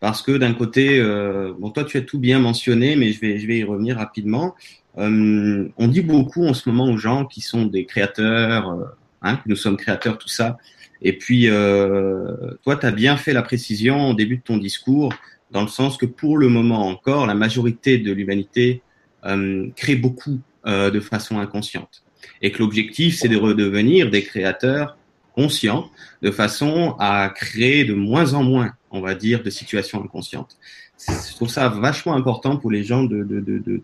[0.00, 3.38] Parce que d'un côté, euh, bon, toi tu as tout bien mentionné, mais je vais,
[3.38, 4.54] je vais y revenir rapidement.
[4.98, 9.42] Euh, on dit beaucoup en ce moment aux gens qui sont des créateurs, hein, que
[9.46, 10.58] nous sommes créateurs, tout ça.
[11.02, 15.12] Et puis, toi, tu as bien fait la précision au début de ton discours,
[15.50, 18.82] dans le sens que pour le moment encore, la majorité de l'humanité
[19.24, 22.02] euh, crée beaucoup euh, de façon inconsciente.
[22.42, 24.96] Et que l'objectif, c'est de redevenir des créateurs
[25.34, 25.90] conscients,
[26.22, 30.56] de façon à créer de moins en moins on va dire, de situations inconscientes.
[30.98, 33.80] Je trouve ça vachement important pour les gens de, de, de,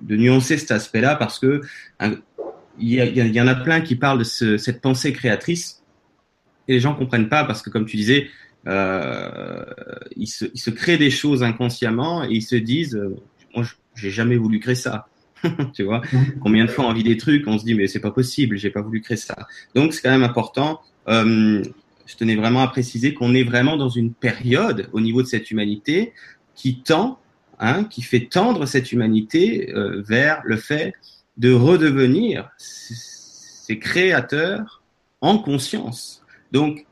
[0.00, 1.62] de, nuancer cet aspect-là parce que
[2.78, 4.24] il y, y, en a plein qui parlent de
[4.58, 5.82] cette pensée créatrice
[6.68, 8.28] et les gens comprennent pas parce que, comme tu disais,
[8.66, 9.64] euh,
[10.16, 13.16] ils, se, créent des choses inconsciemment et ils se disent, euh,
[13.54, 13.64] moi,
[13.94, 15.06] j'ai jamais voulu créer ça.
[15.74, 16.02] tu vois,
[16.40, 18.70] combien de fois on vit des trucs, on se dit mais c'est pas possible, j'ai
[18.70, 19.36] pas voulu créer ça.
[19.74, 20.80] Donc c'est quand même important.
[21.08, 21.62] Euh,
[22.06, 25.50] je tenais vraiment à préciser qu'on est vraiment dans une période au niveau de cette
[25.50, 26.12] humanité
[26.54, 27.20] qui tend,
[27.58, 30.94] hein, qui fait tendre cette humanité vers le fait
[31.36, 34.82] de redevenir ces créateurs
[35.20, 36.22] en conscience.
[36.52, 36.86] Donc,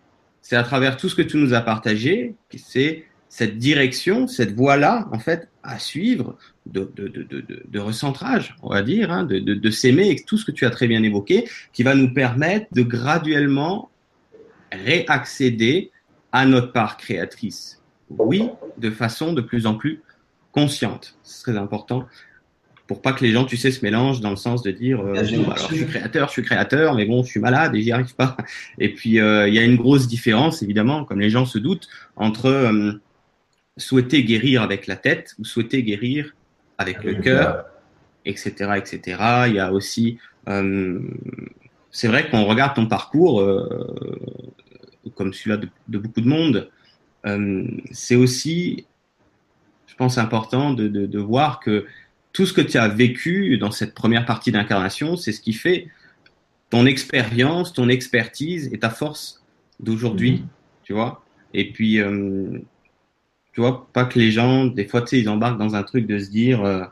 [0.45, 5.09] c'est à travers tout ce que tu nous as partagé, c'est cette direction, cette voie-là,
[5.11, 10.45] en fait, à suivre de, recentrage, on va dire, hein, de, s'aimer, et tout ce
[10.45, 13.91] que tu as très bien évoqué, qui va nous permettre de graduellement
[14.71, 15.91] réaccéder
[16.31, 17.81] à notre part créatrice.
[18.11, 20.03] Oui, de façon de plus en plus
[20.53, 21.17] consciente.
[21.23, 22.07] C'est très important
[22.87, 25.15] pour pas que les gens, tu sais, se mélangent dans le sens de dire, euh,
[25.15, 28.15] alors je suis créateur, je suis créateur, mais bon, je suis malade et j'y arrive
[28.15, 28.37] pas.
[28.79, 31.89] Et puis euh, il y a une grosse différence, évidemment, comme les gens se doutent,
[32.17, 32.93] entre euh,
[33.79, 36.35] souhaiter guérir avec la tête ou souhaiter guérir
[36.77, 37.65] avec le cœur,
[38.25, 39.19] etc., etc.
[39.47, 40.19] Il y a aussi,
[41.91, 43.45] c'est vrai qu'on regarde ton parcours,
[45.15, 46.69] comme celui-là de, beaucoup de monde,
[47.93, 48.87] c'est aussi,
[49.87, 51.87] je pense, important de, de, voir que
[52.35, 55.87] tout ce que tu as vécu dans cette première partie d'incarnation, c'est ce qui fait
[56.69, 59.43] ton expérience, ton expertise et ta force
[59.79, 60.49] d'aujourd'hui, mhm.
[60.83, 61.25] tu vois.
[61.55, 62.59] Et puis, euh,
[63.53, 66.09] tu vois, pas que les gens, des fois, tu sais, ils embarquent dans un truc
[66.09, 66.85] de se dire, euh,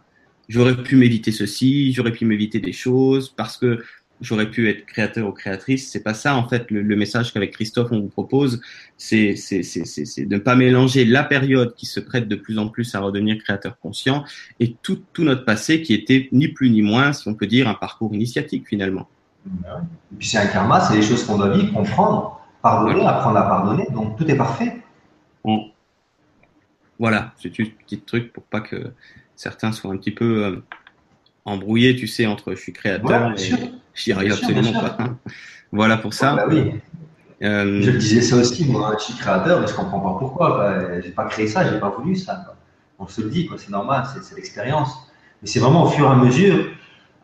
[0.48, 3.82] j'aurais pu m'éviter ceci, j'aurais pu m'éviter des choses parce que
[4.22, 5.90] j'aurais pu être créateur ou créatrice.
[5.90, 8.60] C'est pas ça en fait le, message qu'avec Christophe on vous propose.
[8.96, 13.00] C'est de ne pas mélanger la période qui se prête de plus en plus à
[13.00, 14.24] redevenir créateur conscient
[14.60, 17.68] et tout tout notre passé qui était ni plus ni moins, si on peut dire,
[17.68, 19.08] un parcours initiatique finalement.
[19.44, 23.42] Et puis c'est un karma, c'est des choses qu'on doit vivre, comprendre, pardonner, apprendre à
[23.42, 23.86] pardonner.
[23.92, 24.78] Donc tout est parfait.
[26.98, 28.92] Voilà, c'est un petit truc pour pas que
[29.34, 30.62] certains soient un petit peu euh,
[31.44, 34.96] embrouillés, tu sais, entre je suis créateur et J'y arrive absolument pas.
[35.72, 36.34] voilà pour ça.
[36.34, 36.80] bah oui.
[37.42, 41.00] Euh, je disais ça aussi, moi, je suis créateur, mais je comprends pas pourquoi.
[41.02, 42.54] J'ai pas créé ça, j'ai pas voulu ça.
[42.98, 44.90] On se le dit, c'est normal, c'est l'expérience.
[45.40, 46.66] Mais c'est vraiment au fur et à mesure,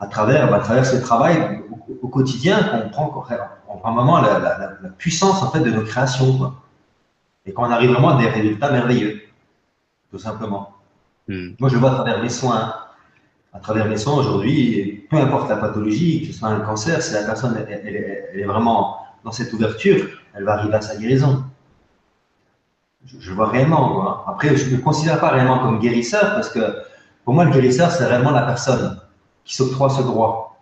[0.01, 1.63] à travers, à travers ce travail
[2.03, 3.27] au, quotidien, qu'on prend,
[3.69, 6.53] on prend vraiment la, puissance en fait de nos créations,
[7.47, 9.23] Et qu'on arrive vraiment à des résultats merveilleux,
[10.11, 10.75] tout simplement.
[11.29, 11.51] Hmm.
[11.61, 12.75] Moi, je vois à travers mes soins,
[13.59, 17.13] à travers les soins aujourd'hui, peu importe la pathologie, que ce soit un cancer, si
[17.13, 17.97] la personne elle,
[18.35, 21.45] est vraiment dans cette ouverture, elle va arriver à sa guérison.
[23.05, 24.25] Je, vois réellement.
[24.29, 26.61] Après, je ne me considère pas réellement comme guérisseur parce que
[27.25, 29.01] pour moi, le guérisseur, c'est réellement la personne
[29.45, 30.61] qui s'octroie ce droit.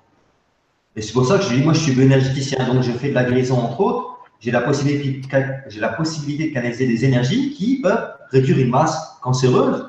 [0.94, 3.14] Et c'est pour ça que je dis, moi, je suis bioénergéticien, donc je fais de
[3.14, 4.18] la guérison, entre autres.
[4.40, 9.18] J'ai la, possibilité de, la possibilité de canaliser des énergies qui peuvent réduire une masse
[9.22, 9.86] cancéreuse,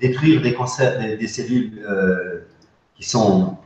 [0.00, 2.31] détruire des, cellules euh,
[3.02, 3.56] qui, sont,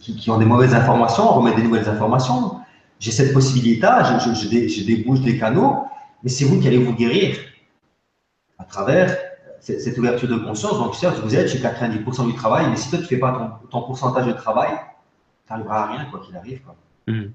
[0.00, 2.56] qui, ont des mauvaises informations, remettre des nouvelles informations.
[2.98, 5.84] J'ai cette possibilité-là, je, je, je, débouche des canaux,
[6.22, 7.36] mais c'est vous qui allez vous guérir
[8.58, 9.16] à travers
[9.60, 10.78] cette, ouverture de conscience.
[10.78, 13.60] Donc, certes, vous êtes chez 90% du travail, mais si toi, tu ne fais pas
[13.70, 14.70] ton, pourcentage de travail,
[15.46, 16.60] tu n'arriveras à rien, quoi qu'il arrive.
[16.62, 16.76] Quoi.
[17.06, 17.30] Mmh.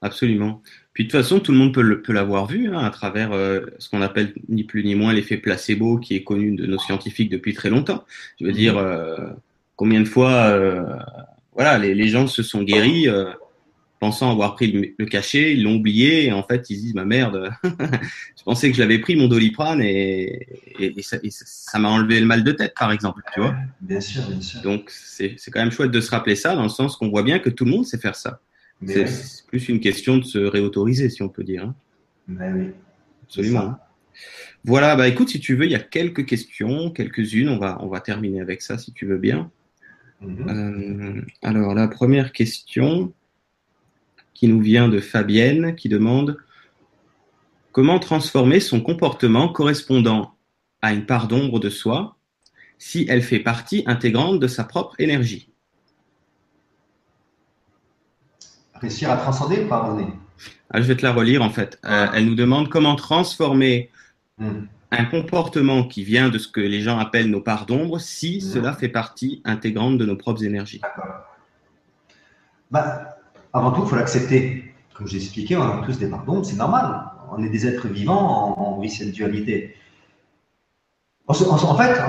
[0.00, 0.62] Absolument.
[0.94, 3.90] Puis de toute façon, tout le monde peut l'avoir vu hein, à travers euh, ce
[3.90, 7.52] qu'on appelle ni plus ni moins l'effet placebo, qui est connu de nos scientifiques depuis
[7.52, 8.04] très longtemps.
[8.40, 9.30] Je veux dire, euh,
[9.78, 10.84] combien de fois, euh,
[11.54, 13.08] voilà, les, les, gens se sont guéris
[13.98, 17.04] pensant avoir pris le, cachet, ils l'ont oublié et en fait ils se disent ma
[17.04, 20.46] merde, je pensais que je l'avais pris mon doliprane et,
[20.78, 23.54] et, ça m'a enlevé le mal de tête par exemple, tu vois.
[23.80, 24.60] Bien sûr, bien sûr.
[24.62, 27.38] Donc c'est quand même chouette de se rappeler ça dans le sens qu'on voit bien
[27.38, 28.40] que tout le monde sait faire ça.
[28.86, 29.06] C'est
[29.48, 31.64] plus une question de se réautoriser si on peut dire.
[31.64, 31.74] Hein.
[32.28, 32.66] Ben oui.
[33.24, 33.76] Absolument.
[34.64, 37.48] Voilà, bah écoute, si tu veux, il y a quelques questions, quelques-unes.
[37.48, 39.50] On va, on va terminer avec ça si tu veux bien.
[40.22, 40.48] Mm-hmm.
[40.48, 43.12] Euh, alors, la première question,
[44.38, 46.38] qui nous vient de Fabienne qui demande
[47.72, 50.36] comment transformer son comportement correspondant
[50.80, 52.16] à une part d'ombre de soi
[52.78, 55.50] si elle fait partie intégrante de sa propre énergie?
[58.74, 60.06] Réussir à transcender ou pardonner?
[60.70, 61.80] Ah, Je vais te la relire en fait.
[61.84, 63.90] Euh, elle nous demande comment transformer
[64.38, 64.66] hmm.
[64.90, 68.72] Un comportement qui vient de ce que les gens appellent nos parts d'ombre si cela
[68.72, 70.80] fait partie intégrante de nos propres énergies.
[72.70, 73.18] Bah,
[73.52, 74.74] avant tout, il faut l'accepter.
[74.94, 77.04] Comme j'ai expliqué, on a tous des pardons, c'est normal.
[77.30, 79.76] On est des êtres vivants, on, vit cette dualité.
[81.26, 82.00] En, fait,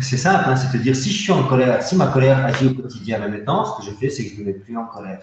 [0.00, 2.68] c'est simple, hein, c'est de dire si je suis en colère, si ma colère agit
[2.68, 4.86] au quotidien, maintenant, ce que je fais, c'est que je ne me mets plus en
[4.86, 5.20] colère.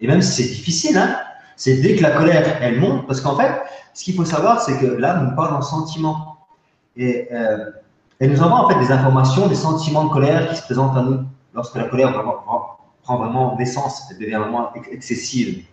[0.00, 1.16] Et même si c'est difficile, hein,
[1.54, 3.62] c'est dès que la colère, elle monte, parce qu'en fait,
[3.94, 6.29] ce qu'il faut savoir, c'est que là, nous parlons en sentiment.
[6.96, 7.70] Et euh,
[8.20, 11.24] nous envoie en fait des informations, des sentiments de colère qui se présentent à nous
[11.54, 12.12] lorsque la colère
[13.02, 15.64] prend vraiment naissance, elle devient vraiment excessive.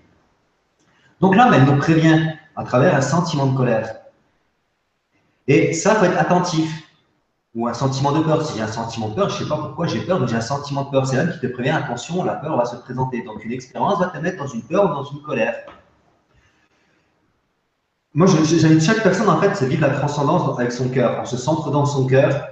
[1.20, 3.96] Donc là, elle nous prévient à travers un sentiment de colère.
[5.48, 6.84] Et ça, il faut être attentif.
[7.56, 8.46] Ou un sentiment de peur.
[8.46, 10.36] Si j'ai un sentiment de peur, je ne sais pas pourquoi j'ai peur, mais j'ai
[10.36, 11.08] un sentiment de peur.
[11.08, 13.24] C'est là qui te prévient, attention, la peur va se présenter.
[13.24, 15.56] Donc une expérience va te mettre dans une peur ou dans une colère.
[18.18, 21.20] Moi, j'invite chaque personne, en fait, à vivre la transcendance avec son cœur.
[21.22, 22.48] On se centre dans son cœur,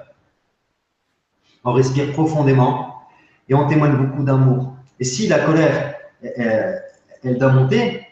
[1.63, 3.01] on respire profondément
[3.49, 4.75] et on témoigne beaucoup d'amour.
[4.99, 8.05] Et si la colère, elle, doit monter,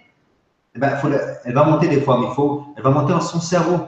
[0.73, 0.97] eh ben,
[1.45, 3.81] elle va monter des fois, mais faut, elle va monter dans son cerveau.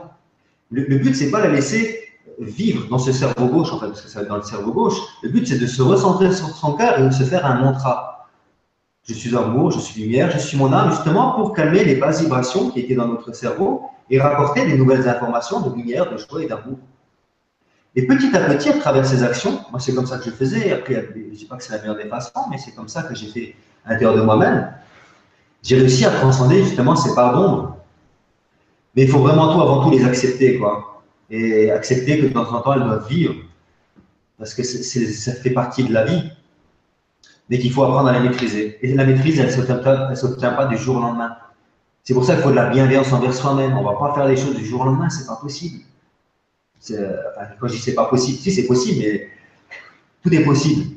[0.70, 2.04] Le, but, but, c'est pas la laisser
[2.38, 4.70] vivre dans ce cerveau gauche, en fait, parce que ça va être dans le cerveau
[4.70, 4.96] gauche.
[5.24, 8.15] Le but, c'est de se recentrer sur son cœur et de se faire un mantra.
[9.08, 12.22] Je suis amour, je suis lumière, je suis mon âme, justement pour calmer les basses
[12.22, 16.42] vibrations qui étaient dans notre cerveau et rapporter des nouvelles informations de lumière, de joie
[16.42, 16.78] et d'amour.
[17.94, 20.72] Et petit à petit, à travers ces actions, moi c'est comme ça que je faisais,
[20.72, 23.04] après je ne dis pas que c'est la meilleure des façons, mais c'est comme ça
[23.04, 23.54] que j'ai fait
[23.84, 24.70] à l'intérieur de moi-même,
[25.62, 27.76] j'ai réussi à transcender justement ces parts.
[28.94, 31.02] Mais il faut vraiment tout, avant tout, les accepter, quoi.
[31.28, 33.34] Et accepter que de temps en temps, elles doivent vivre.
[34.38, 36.30] Parce que ça fait partie de la vie.
[37.48, 38.78] Mais qu'il faut apprendre à la maîtriser.
[38.82, 41.36] Et la maîtrise, elle ne s'obtient pas du jour au lendemain.
[42.02, 43.76] C'est pour ça qu'il faut de la bienveillance envers soi-même.
[43.76, 45.84] On ne va pas faire les choses du jour au lendemain, c'est pas possible.
[46.88, 49.28] Quand je dis c'est pas possible, si c'est possible, mais
[50.22, 50.96] tout est possible.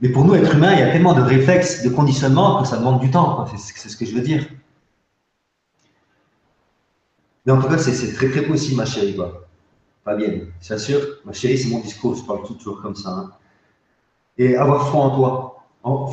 [0.00, 2.76] Mais pour nous, êtres humains, il y a tellement de réflexes, de conditionnements que ça
[2.78, 3.46] demande du temps.
[3.56, 4.46] C'est ce que je veux dire.
[7.44, 9.14] Mais en tout cas, c'est très très possible, ma chérie.
[9.14, 9.46] Quoi.
[10.04, 13.10] Fabienne, c'est sûr, ma chérie, c'est mon discours, je parle toujours comme ça.
[13.10, 13.30] Hein.
[14.38, 15.55] Et avoir foi en toi.
[15.86, 16.10] En,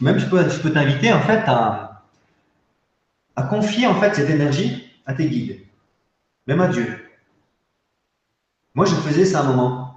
[0.00, 2.02] même je peux, t'inviter en fait à,
[3.50, 5.60] confier en fait cette énergie à tes guides,
[6.46, 6.86] même à Dieu.
[8.74, 9.94] Moi, je faisais ça à un moment.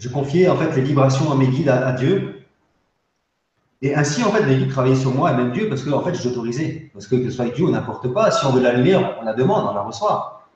[0.00, 2.44] Je confiais en fait les vibrations à mes guides, à, Dieu.
[3.82, 6.02] Et ainsi, en fait, mes guides travaillaient sur moi et même Dieu parce que en
[6.02, 6.90] fait, je l'autorisais.
[6.92, 9.24] Parce que que ce soit Dieu ou n'importe quoi, si on veut la lumière, on
[9.24, 10.48] la demande, on la reçoit.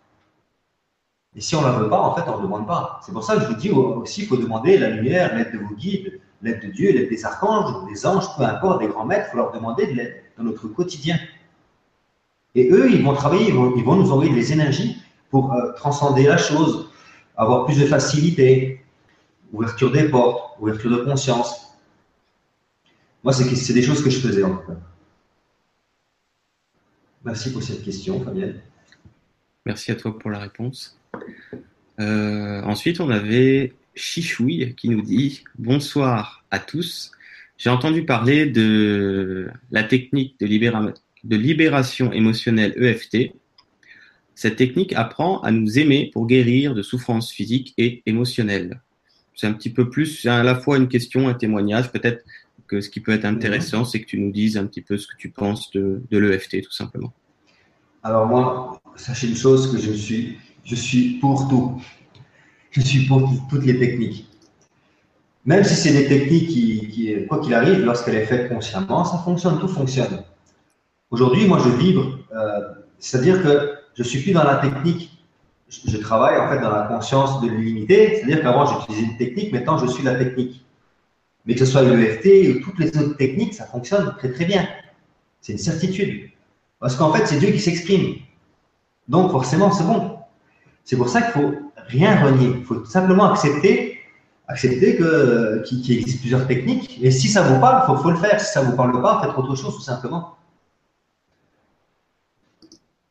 [1.36, 2.98] Et si on ne la veut pas, en fait, on ne demande pas.
[3.06, 5.58] C'est pour ça que je vous dis aussi, il faut demander la lumière, l'aide de
[5.58, 9.26] vos guides, l'aide de Dieu, l'aide des archanges, des anges, peu importe, des grands maîtres,
[9.28, 11.18] il faut leur demander de l'aide dans notre quotidien.
[12.54, 14.96] Et eux, ils vont travailler, ils vont, nous envoyer des énergies
[15.30, 16.90] pour euh, transcender la chose,
[17.36, 18.82] avoir plus de facilité,
[19.52, 21.76] ouverture des portes, ouverture de conscience.
[23.22, 24.78] Moi, c'est des choses que je faisais en tout cas.
[27.24, 28.60] Merci pour cette question, Fabienne.
[29.64, 30.96] Merci à toi pour la réponse.
[31.98, 37.10] Euh, ensuite, on avait Chichouille qui nous dit Bonsoir à tous.
[37.56, 43.32] J'ai entendu parler de la technique de, de libération émotionnelle EFT.
[44.34, 48.82] Cette technique apprend à nous aimer pour guérir de souffrances physiques et émotionnelles.
[49.34, 51.90] C'est un petit peu plus, c'est à la fois une question, un témoignage.
[51.90, 52.22] Peut-être
[52.66, 55.06] que ce qui peut être intéressant, c'est que tu nous dises un petit peu ce
[55.06, 57.14] que tu penses de, de l'EFT, tout simplement.
[58.02, 61.82] Alors moi, sachez une chose que je suis, je suis pour tout.
[62.76, 64.28] Je suis pour toutes les techniques.
[65.46, 69.58] Même si c'est des techniques qui, quoi qu'il arrive, lorsqu'elle est faite consciemment, ça fonctionne,
[69.58, 70.22] tout fonctionne.
[71.10, 72.60] Aujourd'hui, moi, je vibre, euh,
[72.98, 75.10] c'est-à-dire que je suis plus dans la technique.
[75.70, 79.78] Je, travaille en fait dans la conscience de l'illimité, c'est-à-dire qu'avant j'utilisais une technique, maintenant
[79.78, 80.64] je suis la technique.
[81.46, 84.68] Mais que ce soit l'EFT ou toutes les autres techniques, ça fonctionne très très bien.
[85.40, 86.30] C'est une certitude.
[86.78, 88.16] Parce qu'en fait, c'est Dieu qui s'exprime.
[89.08, 90.18] Donc forcément, c'est bon.
[90.84, 91.54] C'est pour ça qu'il faut
[91.88, 92.54] rien renier.
[92.58, 94.00] Il faut simplement accepter,
[94.48, 96.98] accepter que qu'il existe plusieurs techniques.
[97.02, 98.40] Et si ça vous parle, il faut, faut, le faire.
[98.40, 100.36] Si ça ne vous parle pas, faites autre chose tout simplement.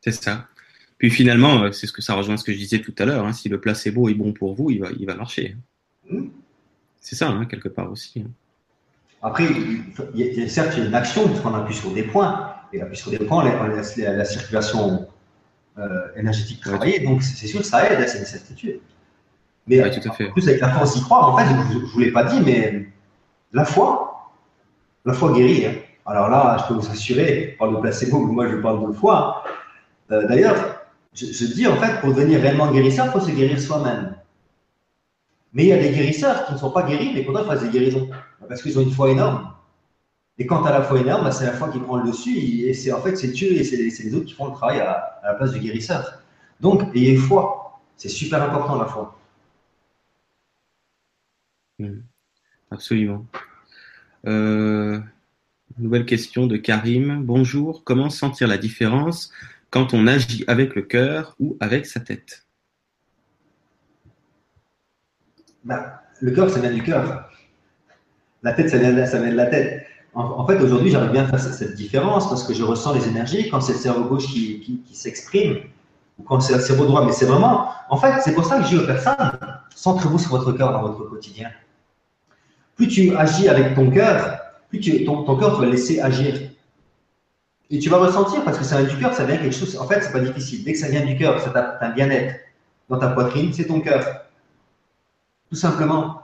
[0.00, 0.46] C'est ça.
[0.98, 3.26] Puis finalement, euh, c'est ce que ça rejoint ce que je disais tout à l'heure.
[3.26, 3.32] Hein.
[3.32, 5.56] si le placebo est bon pour vous, il va, il va marcher.
[6.08, 6.28] Hmm.
[7.00, 8.20] C'est ça, hein, quelque part aussi.
[8.20, 8.30] Hein.
[9.22, 9.44] Après,
[10.14, 12.54] il y a, certes, il y a une action, parce qu'on appuie sur des points.
[12.72, 15.08] Et appuie sur des points, on laisse la, circulation
[15.78, 17.00] euh, énergétique travailler.
[17.00, 18.80] Donc, c'est sûr que ça aide, c'est une certitude.
[19.66, 20.28] Mais tout à fait.
[20.28, 21.26] en plus, avec la foi, on y croit.
[21.26, 22.88] En fait, je ne vous l'ai pas dit, mais
[23.52, 24.30] la foi,
[25.04, 25.66] la foi guérit.
[26.04, 29.42] Alors là, je peux vous assurer, par le placebo, moi je parle de foi.
[30.12, 33.60] Euh, d'ailleurs, je, je, dis en fait, pour devenir réellement guérisseur, il faut se guérir
[33.60, 34.14] soi-même.
[35.52, 37.64] Mais il y a des guérisseurs qui ne sont pas guéris, mais pourtant ils font
[37.64, 38.08] des guérisons.
[38.48, 39.50] Parce qu'ils ont une foi énorme.
[40.38, 42.36] Et quand tu as la foi énorme, bah, c'est la foi qui prend le dessus.
[42.36, 45.20] Et c'est en fait, c'est Dieu et c'est les, autres qui font le travail à,
[45.24, 46.22] la place du guérisseur.
[46.60, 47.80] Donc, ayez foi.
[47.96, 49.18] C'est super important la foi.
[52.70, 53.24] Absolument.
[54.26, 55.00] Euh,
[55.78, 57.22] nouvelle question de Karim.
[57.22, 57.82] Bonjour.
[57.84, 59.32] Comment sentir la différence
[59.70, 62.46] quand on agit avec le cœur ou avec sa tête?
[65.64, 67.30] Bah, Le cœur, ça vient du cœur.
[68.42, 69.85] La tête, ça vient, de, ça vient de la tête.
[70.16, 73.50] En, fait, aujourd'hui, j'arrive bien à faire cette différence parce que je ressens les énergies
[73.50, 75.58] quand c'est le cerveau gauche qui, s'exprime
[76.18, 77.04] ou quand c'est le cerveau droit.
[77.04, 79.14] Mais c'est vraiment, en fait, c'est pour ça que je dis aux personnes,
[79.74, 81.50] centrez-vous sur votre cœur dans votre quotidien.
[82.76, 84.38] Plus tu agis avec ton cœur,
[84.70, 86.34] plus ton, cœur, tu vas laisser agir.
[87.68, 89.76] Et tu vas ressentir, parce que ça vient du cœur, ça vient quelque chose.
[89.78, 90.64] En fait, c'est pas difficile.
[90.64, 92.36] Dès que ça vient du cœur, as un bien-être
[92.88, 94.22] dans ta poitrine, c'est ton cœur.
[95.50, 96.22] Tout simplement.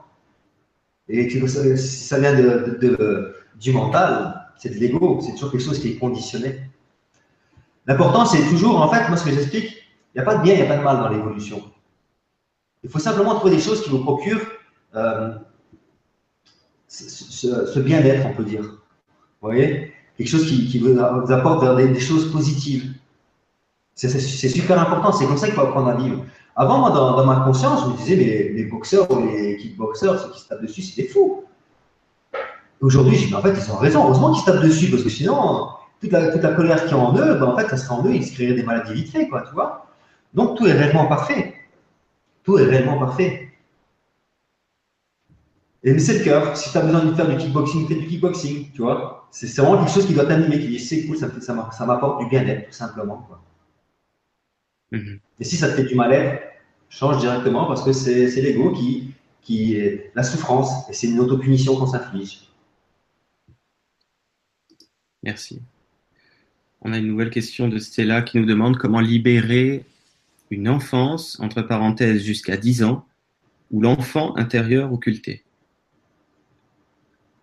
[1.11, 5.91] Et si ça vient de, du mental, c'est de l'ego, c'est toujours quelque chose qui
[5.91, 6.61] est conditionné.
[7.87, 9.77] L'important, c'est toujours, en fait, moi, ce que j'explique,
[10.15, 11.63] il n'y a pas de bien, il n'y a pas de mal dans l'évolution.
[12.83, 14.47] Il faut simplement trouver des choses qui vous procurent
[14.95, 15.33] euh,
[16.89, 18.63] ce, bien-être, on peut dire.
[18.63, 19.93] Vous voyez?
[20.19, 22.93] Quelque chose qui, vous, apporte vers des, choses positives.
[23.95, 24.09] C'est
[24.49, 26.25] super important, c'est comme ça qu'il faut apprendre à vivre.
[26.57, 30.33] Avant, moi, dans, ma conscience, je me disais, mais les, boxeurs ou les kickboxers, ceux
[30.33, 31.42] qui se tapent dessus, c'est des fous.
[32.83, 34.05] Aujourd'hui, je dis, mais en fait, ils ont raison.
[34.05, 35.69] Heureusement qu'ils se tapent dessus, parce que sinon,
[36.01, 38.05] toute la, toute la colère qui est en eux, ben, en fait, ça serait en
[38.05, 39.87] eux, ils se créeraient des maladies vite fait, quoi, tu vois.
[40.35, 41.55] Donc, tout est réellement parfait.
[42.43, 43.53] Tout est réellement parfait.
[45.85, 46.57] Et c'est le cœur.
[46.57, 49.29] Si tu as besoin de faire du kickboxing, fais du kickboxing, tu vois.
[49.31, 52.29] C'est vraiment quelque chose qui doit t'animer, qui dit c'est cool, ça, ça m'apporte du
[52.29, 53.25] bien-être, tout simplement.
[53.29, 53.41] Quoi.
[54.93, 55.19] Mhm.
[55.41, 56.43] Et si ça te fait du mal-être,
[56.89, 61.77] change directement parce que c'est l'ego qui, qui est la souffrance et c'est une autopunition
[61.77, 62.52] qu'on s'inflige.
[65.23, 65.61] Merci.
[66.83, 69.85] On a une nouvelle question de Stella qui nous demande comment libérer
[70.51, 73.07] une enfance, entre parenthèses, jusqu'à 10 ans,
[73.71, 75.45] ou l'enfant intérieur occulté.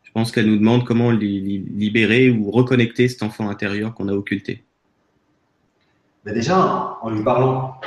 [0.04, 4.64] Je pense qu'elle nous demande comment libérer ou reconnecter cet enfant intérieur qu'on a occulté.
[6.26, 7.80] Mais déjà, en lui parlant,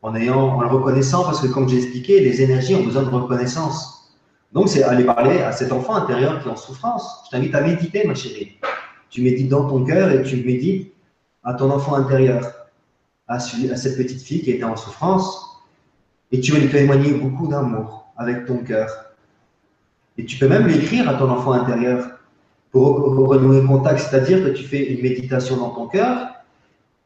[0.00, 3.10] en, ayant, en le reconnaissant, parce que comme j'ai expliqué, les énergies ont besoin de
[3.10, 4.16] reconnaissance.
[4.52, 7.24] Donc, c'est aller parler à cet enfant intérieur qui est en souffrance.
[7.26, 8.58] Je t'invite à méditer, ma chérie.
[9.12, 10.92] Tu médites dans ton cœur et tu médites
[11.44, 12.50] à ton enfant intérieur,
[13.28, 15.62] à, cette petite fille qui était en souffrance.
[16.32, 19.12] Et tu vas lui témoigner beaucoup d'amour avec ton cœur
[20.18, 22.18] et tu peux même l'écrire à ton enfant intérieur
[22.70, 26.28] pour renouer contact, c'est-à-dire que tu fais une méditation dans ton cœur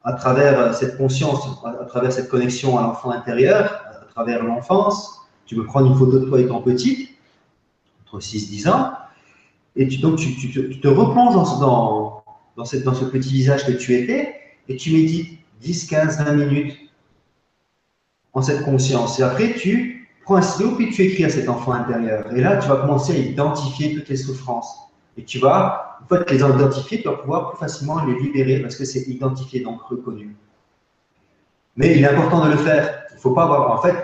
[0.04, 5.20] à travers cette conscience, à travers cette connexion à l'enfant intérieur, à travers l'enfance.
[5.44, 7.16] Tu peux prendre une photo de toi étant petit,
[8.04, 8.92] entre 6 et 10 ans,
[9.76, 14.34] et donc tu, te replonges dans, ce petit visage que tu étais,
[14.68, 16.76] et tu médites 10, 15, 20 minutes
[18.32, 19.20] en cette conscience.
[19.20, 22.32] Et après, tu prends un stylo, puis tu écris à cet enfant intérieur.
[22.34, 24.90] Et là, tu vas commencer à identifier toutes les souffrances.
[25.18, 28.60] Et tu vas, une fois que les identifier, tu vas pouvoir plus facilement les libérer
[28.60, 30.36] parce que c'est identifié, donc reconnu.
[31.76, 33.04] Mais il est important de le faire.
[33.10, 33.94] Il ne faut pas avoir, en fait,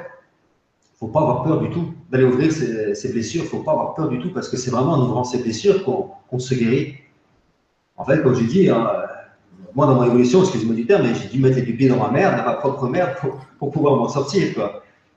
[0.99, 3.41] faut pas avoir peur du tout d'aller ouvrir ses, blessures.
[3.41, 5.39] Il ne faut pas avoir peur du tout parce que c'est vraiment en ouvrant ses
[5.39, 6.97] blessures qu'on se guérit.
[7.97, 8.87] En fait, comme je dis, hein,
[9.75, 12.11] moi dans mon évolution, excusez-moi du terme, mais j'ai dû mettre les pieds dans ma
[12.11, 13.15] merde, dans ma propre merde,
[13.59, 14.43] pour, pouvoir m'en sortir.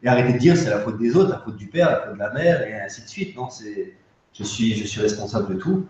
[0.01, 2.13] Et arrêter de dire c'est la faute des autres, la faute du père, la faute
[2.13, 3.35] de la mère, et ainsi de suite.
[3.35, 3.49] Non,
[4.33, 5.85] je suis, je suis responsable de tout.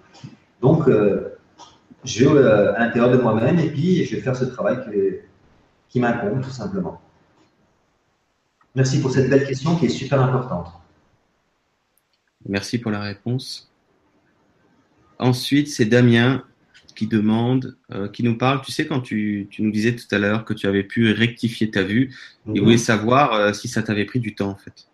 [0.62, 1.38] Donc, euh,
[2.04, 4.78] je vais euh, à l'intérieur de moi-même et puis je vais faire ce travail
[5.88, 7.00] qui m'incombe, tout simplement.
[8.74, 10.68] Merci pour cette belle question qui est super importante.
[12.48, 13.72] Merci pour la réponse.
[15.20, 16.44] Ensuite, c'est Damien
[16.96, 18.62] qui demande, euh, qui nous parle.
[18.62, 21.84] Tu sais, quand tu, nous disais tout à l'heure que tu avais pu rectifier ta
[21.84, 22.16] vue,
[22.48, 22.64] il mhm.
[22.64, 24.88] voulait savoir euh, si ça t'avait pris du temps, en fait.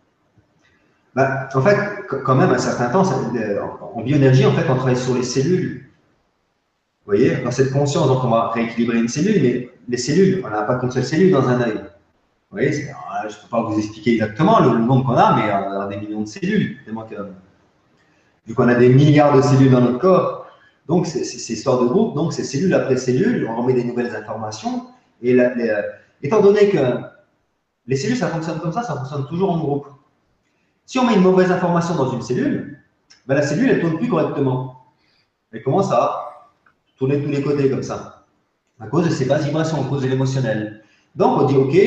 [1.14, 3.03] Bah, en fait, quand même, un certain temps,
[3.36, 3.60] euh,
[3.94, 5.86] en bioénergie, en fait, on travaille sur les cellules.
[7.06, 10.49] Vous voyez, dans cette conscience, donc on va rééquilibrer une cellule, mais les cellules, on
[10.49, 11.73] n'a pas qu'une seule cellule dans un œil.
[11.73, 12.88] Vous voyez,
[13.30, 15.98] je ne peux pas vous expliquer exactement le, nombre qu'on a, mais on a des
[15.98, 16.77] millions de cellules.
[18.48, 20.41] Vu qu'on a des milliards de cellules dans notre corps,
[20.91, 24.88] donc, c'est histoire de groupe, donc c'est cellule après cellule, on remet des nouvelles informations.
[25.22, 25.81] Et euh,
[26.22, 26.99] étant donné que
[27.88, 29.88] les cellules, ça fonctionne comme ça, ça fonctionne toujours en groupe.
[30.85, 32.80] Si on met une mauvaise information dans une cellule,
[33.26, 34.84] ben la cellule, elle ne tourne plus correctement.
[35.53, 36.49] Elle commence à
[36.98, 38.26] tourner de tous les côtés comme ça,
[38.80, 40.84] à cause de ces bases vibrations, à cause de l'émotionnel.
[41.15, 41.77] Donc, on dit, OK,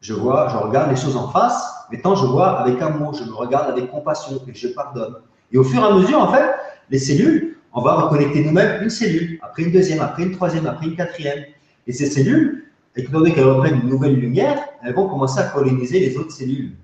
[0.00, 3.24] je vois, je regarde les choses en face, mais tant je vois avec amour, je
[3.24, 5.16] me regarde avec compassion et je pardonne.
[5.52, 6.50] Et au fur et à mesure, en fait,
[6.90, 10.86] les cellules, on va reconnecter nous-mêmes une cellule, après une deuxième, après une troisième, après
[10.86, 11.44] une quatrième.
[11.86, 12.64] Et ces cellules,
[12.96, 16.74] étant donné qu'elles reprennent une nouvelle lumière, elles vont commencer à coloniser les autres cellules.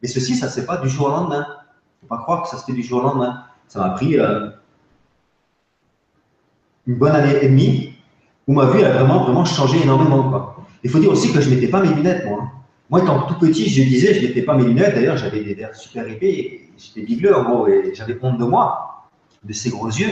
[0.00, 1.46] Mais ceci, ça ne se fait pas du jour au lendemain.
[1.46, 3.44] Il ne faut pas croire que ça se fait du jour au lendemain.
[3.68, 4.50] Ça m'a pris euh,
[6.86, 7.94] une bonne année et demie
[8.46, 10.56] où ma vue a vraiment, vraiment changé énormément.
[10.82, 12.50] Il faut dire aussi que je ne mettais pas mes lunettes, moi.
[12.90, 14.94] Moi, étant tout petit, je disais, je ne mettais pas mes lunettes.
[14.94, 16.68] D'ailleurs, j'avais des verres super épais.
[16.76, 19.08] J'étais bigleux, en gros, et j'avais honte de moi
[19.42, 20.10] de ses gros yeux.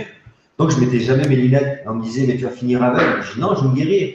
[0.59, 1.83] Donc, je mettais jamais mes lunettes.
[1.87, 3.23] On me disait, mais tu vas finir avec.
[3.23, 4.15] Je dis, non, je vais me guérir.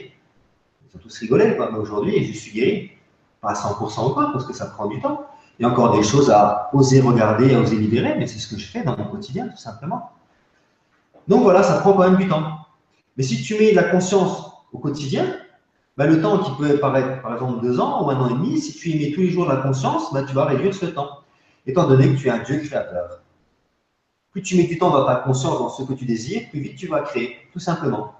[0.82, 1.70] Ils ont tous rigolé, quoi.
[1.72, 2.90] Mais aujourd'hui, je suis guéri.
[3.40, 5.26] Pas à 100% encore, parce que ça prend du temps.
[5.58, 8.48] Il y a encore des choses à oser regarder, à oser libérer, mais c'est ce
[8.48, 10.10] que je fais dans mon quotidien, tout simplement.
[11.28, 12.58] Donc voilà, ça prend quand même du temps.
[13.16, 15.24] Mais si tu mets de la conscience au quotidien,
[15.96, 18.60] bah, le temps qui peut paraître, par exemple, deux ans ou un an et demi,
[18.60, 20.86] si tu y mets tous les jours de la conscience, bah, tu vas réduire ce
[20.86, 21.22] temps.
[21.66, 23.22] Étant donné que tu es un Dieu créateur.
[24.30, 26.76] Plus tu mets du temps dans ta conscience, dans ce que tu désires, plus vite
[26.76, 28.14] tu vas créer, tout simplement.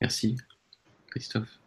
[0.00, 0.36] Merci,
[1.10, 1.60] Christophe.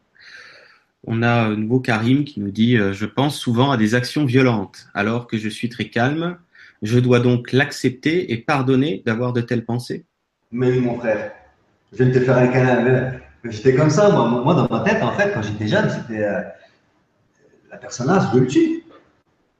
[1.08, 4.26] On a un nouveau Karim qui nous dit euh, Je pense souvent à des actions
[4.26, 6.38] violentes, alors que je suis très calme.
[6.82, 10.06] Je dois donc l'accepter et pardonner d'avoir de telles pensées?
[10.52, 11.32] Mais oui, mon frère.
[11.94, 13.14] Je de te faire un câlin.
[13.44, 14.54] J'étais comme ça, moi.
[14.54, 16.42] dans ma tête, en fait, quand j'étais jeune, c'était euh,
[17.72, 18.84] la personnage, je le tue.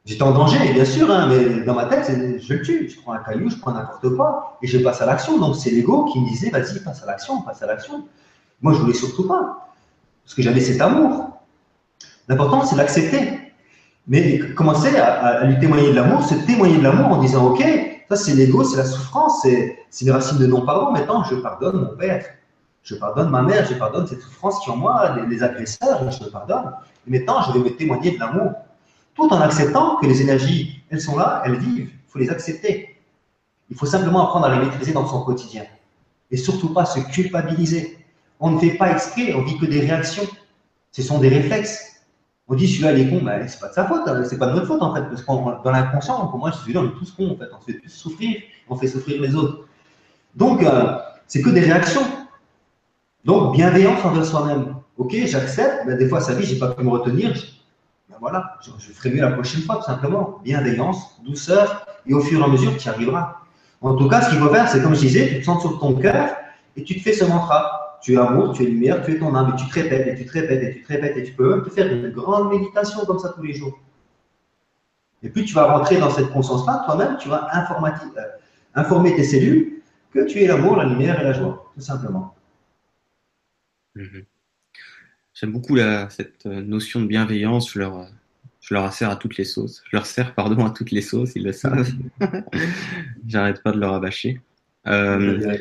[0.06, 2.90] J'étais en danger, bien sûr, hein, mais dans ma tête, je le tue.
[2.90, 5.38] Je prends un caillou, je prends n'importe quoi et je passe à l'action.
[5.40, 8.08] Donc c'est l'ego qui me disait, vas-y, passe à l'action, passe à l'action.
[8.62, 9.74] Moi, je voulais surtout pas,
[10.24, 11.42] parce que j'avais cet amour.
[12.28, 13.40] L'important, c'est d'accepter.
[14.08, 17.64] Mais commencer à, lui témoigner de l'amour, c'est témoigner de l'amour en disant, ok,
[18.10, 20.92] ça c'est l'ego, c'est la souffrance, c'est une racine de non-pardon.
[20.92, 22.26] Maintenant, je pardonne mon père,
[22.84, 26.30] je pardonne ma mère, je pardonne cette souffrance qui en moi, les, les agresseurs, je
[26.30, 26.72] pardonne.
[27.08, 28.54] Et maintenant, je vais me témoigner de l'amour
[29.16, 31.90] tout en acceptant que les énergies, elles sont là, elles vivent.
[31.92, 32.98] Il faut les accepter.
[33.70, 35.64] Il faut simplement apprendre à les maîtriser dans son quotidien.
[36.30, 37.98] Et surtout pas se culpabiliser.
[38.40, 40.28] On ne fait pas exprès, on vit que des réactions.
[40.92, 41.92] Ce sont des réflexes.
[42.48, 44.24] On dit celui-là il est con, ben, c'est pas de sa faute, hein.
[44.28, 46.88] c'est pas de notre faute en fait, parce que dans l'inconscient, pour moi, celui-là on
[46.88, 49.68] est tous cons en fait, on se fait plus souffrir, on fait souffrir les autres.
[50.36, 50.98] Donc, euh,
[51.28, 52.02] c'est que des réactions.
[53.24, 54.76] Donc, bienveillance envers soi-même.
[54.98, 57.34] Ok, j'accepte, mais des fois, sa vie, j'ai pas pu me retenir,
[58.20, 60.40] voilà, je, ferai mieux la prochaine fois, tout simplement.
[60.44, 63.38] Bienveillance, douceur, et au fur et à mesure, tu y arriveras.
[63.82, 65.80] En tout cas, ce qu'il faut faire, c'est comme je disais, tu te sens sur
[65.80, 66.36] ton cœur
[66.78, 67.98] et tu te fais ce mantra.
[68.04, 70.16] Tu es amour, tu es lumière, tu es ton âme, et tu te répètes, et
[70.16, 72.52] tu te répètes, et tu te répètes, et tu peux même te faire une grande
[72.52, 73.78] méditation comme ça tous les jours.
[75.22, 78.22] Et puis tu vas rentrer dans cette conscience-là, toi-même, tu vas euh,
[78.74, 79.82] informer tes cellules
[80.12, 82.34] que tu es l'amour, la lumière et la joie, tout simplement.
[83.96, 84.26] Mhm.
[85.34, 85.78] J'aime beaucoup
[86.10, 87.72] cette euh, notion de bienveillance.
[87.72, 88.08] Je leur,
[88.60, 89.82] je leur sers à toutes les sauces.
[89.90, 91.90] Je leur sers, pardon, à toutes les sauces, ils le savent.
[93.28, 94.42] J'arrête pas de leur rabâcher.
[94.88, 95.58] Euh,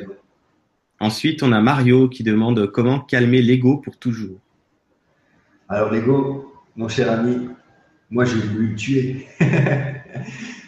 [0.99, 4.39] ensuite, on a Mario qui demande comment calmer l'ego pour toujours.
[5.69, 7.49] Alors, l'ego, mon cher ami,
[8.11, 9.27] moi, je vais le tuer.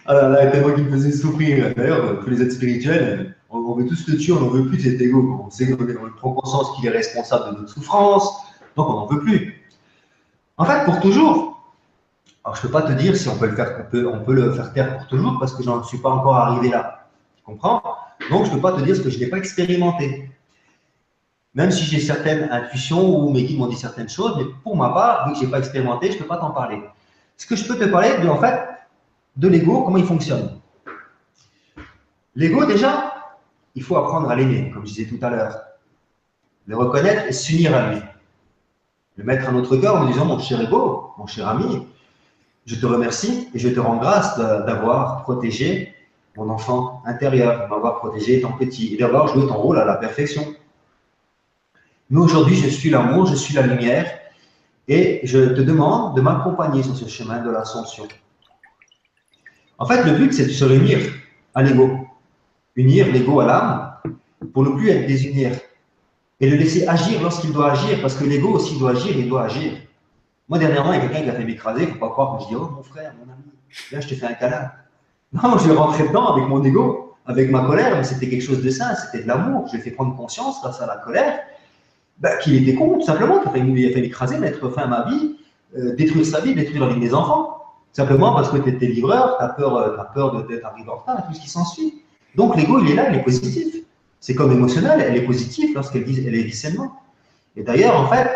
[0.04, 1.72] Ah là là, moi qui me faisait souffrir.
[1.76, 4.80] D'ailleurs, tous les êtres spirituels, on, veut tout ce que tu, on n'en veut plus
[4.80, 5.42] cet ego.
[5.44, 5.84] On sait qu'on
[6.16, 8.30] prend conscience qu'il est responsable de notre souffrance,
[8.76, 9.62] donc on n'en veut plus.
[10.56, 11.52] En fait, pour toujours,
[12.44, 14.30] alors je ne peux pas te dire si on peut le faire, on peut, on
[14.30, 17.08] le faire taire pour toujours parce que je n'en suis pas encore arrivé là.
[17.36, 17.82] Tu comprends?
[18.30, 20.28] Donc je ne peux pas te dire ce que je n'ai pas expérimenté.
[21.54, 24.88] Même si j'ai certaines intuitions ou mes guides m'ont dit certaines choses, mais pour ma
[24.88, 26.82] part, vu que je n'ai pas expérimenté, je ne peux pas t'en parler.
[27.36, 28.68] Ce que je peux te parler, de, en fait,
[29.36, 30.60] de l'ego, comment il fonctionne?
[32.34, 33.11] L'ego, déjà,
[33.74, 35.60] il faut apprendre à l'aimer, comme je disais tout à l'heure.
[36.66, 38.00] Le reconnaître et s'unir à lui.
[39.16, 41.86] Le mettre à notre cœur en disant Mon cher ego, mon cher ami,
[42.66, 45.94] je te remercie et je te rends grâce d'avoir protégé
[46.36, 49.96] mon enfant intérieur, de m'avoir protégé ton petit et d'avoir joué ton rôle à la
[49.96, 50.54] perfection.
[52.10, 54.10] Mais aujourd'hui, je suis l'amour, je suis la lumière
[54.88, 58.06] et je te demande de m'accompagner sur ce chemin de l'ascension.
[59.78, 60.98] En fait, le but, c'est de se réunir
[61.54, 61.98] à l'ego,
[62.76, 63.94] unir l'ego à l'âme
[64.52, 65.52] pour ne plus être désunir
[66.40, 69.44] et le laisser agir lorsqu'il doit agir, parce que l'ego aussi doit agir, il doit
[69.44, 69.74] agir.
[70.48, 72.48] Moi, dernièrement, il y a quelqu'un qui a fait m'écraser, faut pas croire que je
[72.48, 73.44] dis Oh, mon frère, mon ami,
[73.92, 74.70] là, je te fais un câlin.
[75.32, 78.68] Non, je rentrer dedans avec mon ego, avec ma colère, mais c'était quelque chose de
[78.68, 79.66] sain, c'était de l'amour.
[79.68, 81.38] Je lui ai fait prendre conscience grâce à la colère
[82.18, 85.36] ben, qu'il était con, tout simplement, qu'il a fait m'écraser, mettre fin à ma vie,
[85.78, 87.62] euh, détruire sa vie, détruire la vie de mes enfants.
[87.92, 90.96] Simplement parce que tu étais livreur, tu as peur, euh, as peur d'être arrivé en
[90.96, 92.01] retard et tout ce qui s'ensuit.
[92.36, 93.74] Donc l'ego, il est là, il est positif.
[94.20, 97.00] C'est comme émotionnel, elle est positive lorsqu'elle elle est discernement.
[97.56, 98.30] Et d'ailleurs, en fait,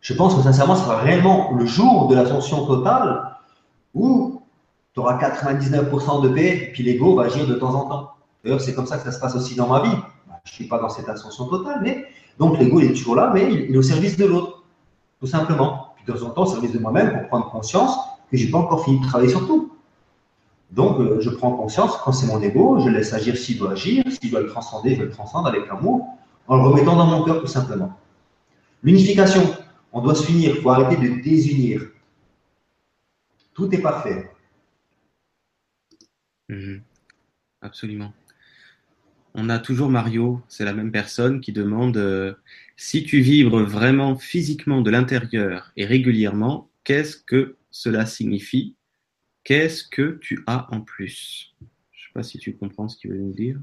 [0.00, 3.36] je pense que sincèrement, ce sera réellement le jour de l'ascension totale
[3.94, 4.42] où
[4.94, 8.10] tu auras 99% de paix, puis l'ego va agir de temps en temps.
[8.42, 9.96] D'ailleurs, c'est comme ça que ça se passe aussi dans ma vie.
[10.26, 12.06] Bah, je ne suis pas dans cette ascension totale, mais
[12.38, 14.64] donc l'ego est toujours là, mais il, est au service de l'autre,
[15.20, 15.94] tout simplement.
[15.96, 17.96] Puis de temps en temps, au service de moi-même pour prendre conscience
[18.30, 19.72] que je n'ai pas encore fini de travailler sur tout.
[20.72, 24.04] Donc, euh, je prends conscience, quand c'est mon ego, je laisse agir s'il doit agir,
[24.08, 26.06] s'il doit le transcender, je le transcende avec l'amour,
[26.46, 27.98] en le remettant dans mon cœur tout simplement.
[28.82, 29.42] L'unification,
[29.92, 31.82] on doit se finir, il faut arrêter de désunir.
[33.52, 34.30] Tout est parfait.
[36.48, 36.82] Mhm.
[37.62, 38.12] Absolument.
[39.34, 42.34] On a toujours Mario, c'est la même personne qui demande euh,
[42.76, 48.74] si tu vibres vraiment physiquement de l'intérieur et régulièrement, qu'est-ce que cela signifie?
[49.50, 51.56] Qu'est-ce que tu as en plus?
[51.58, 51.66] Je ne
[52.04, 53.56] sais pas si tu comprends ce qu'il veut nous dire.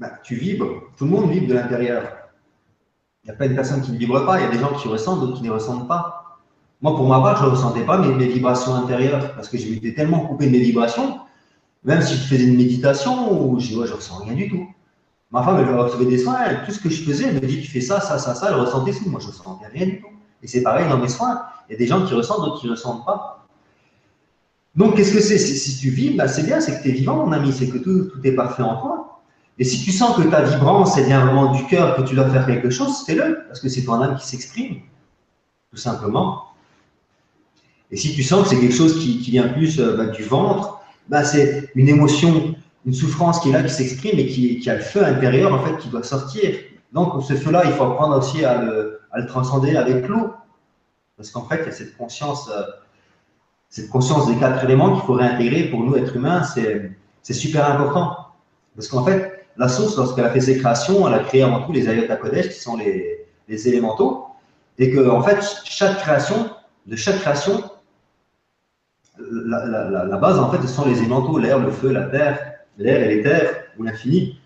[0.00, 0.90] Bah, tu vibres.
[0.96, 2.02] Tout le monde vibre de l'intérieur.
[3.22, 4.40] Il n'y a pas une personne qui ne vibre pas.
[4.40, 6.40] Il y a des gens qui ressentent, d'autres qui ne ressentent pas.
[6.82, 10.26] Moi, pour ma part, je ne ressentais pas mes, vibrations intérieures parce que j'étais tellement
[10.26, 11.20] coupé de mes vibrations.
[11.84, 14.66] Même si je faisais une méditation, je ne ressens rien du tout.
[15.30, 17.70] Ma femme, elle recevait des soins, tout ce que je faisais, elle me dit, tu
[17.70, 19.08] fais ça, ça, ça, ça, elle ressentait tout.
[19.08, 20.08] Moi, je ne ressentais rien du tout.
[20.42, 21.42] Et c'est pareil dans mes soins.
[21.68, 23.43] Il y a des gens qui ressentent, d'autres qui ne ressentent pas.
[24.76, 25.38] Donc, qu'est-ce que c'est?
[25.38, 27.78] Si tu vis, bah, c'est bien, c'est que tu es vivant, mon ami, c'est que
[27.78, 29.22] tout, est parfait en toi.
[29.58, 32.28] Et si tu sens que ta vibrance, elle vient vraiment du cœur, que tu dois
[32.28, 34.80] faire quelque chose, fais-le, parce que c'est ton âme qui s'exprime,
[35.70, 36.42] tout simplement.
[37.92, 40.80] Et si tu sens que c'est quelque chose qui, vient plus euh, bah, du ventre,
[41.08, 44.80] bah, c'est une émotion, une souffrance qui est là, qui s'exprime et qui, a le
[44.80, 46.50] feu intérieur, en fait, qui doit sortir.
[46.92, 50.32] Donc, ce feu-là, il faut apprendre aussi à le, transcender avec l'eau.
[51.16, 52.50] Parce qu'en fait, il y a cette conscience.
[52.50, 52.62] Euh,
[53.74, 58.16] cette conscience des quatre éléments qu'il faut réintégrer pour nous, êtres humains, c'est super important.
[58.76, 61.72] Parce qu'en fait, la source, lorsqu'elle a fait ses créations, elle a créé avant tout
[61.72, 63.26] les Ayota Kodesh, qui sont les,
[63.68, 64.26] élémentaux,
[64.78, 66.50] et que, en fait, chaque création,
[66.86, 67.64] de chaque création,
[69.18, 72.38] la, base, en fait, ce sont les élémentaux, l'air, le feu, la terre,
[72.78, 74.38] l'air et les terres, ou l'infini.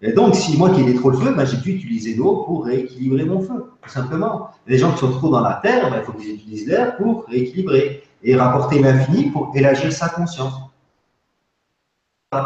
[0.00, 2.64] Et donc, si moi qui ai trop le feu, ben, j'ai pu utiliser l'eau pour
[2.64, 4.48] rééquilibrer mon feu, tout simplement.
[4.66, 7.26] Les gens qui sont trop dans la terre, ben, il faut qu'ils utilisent l'air pour
[7.26, 10.54] rééquilibrer et rapporter l'infini pour élargir sa conscience.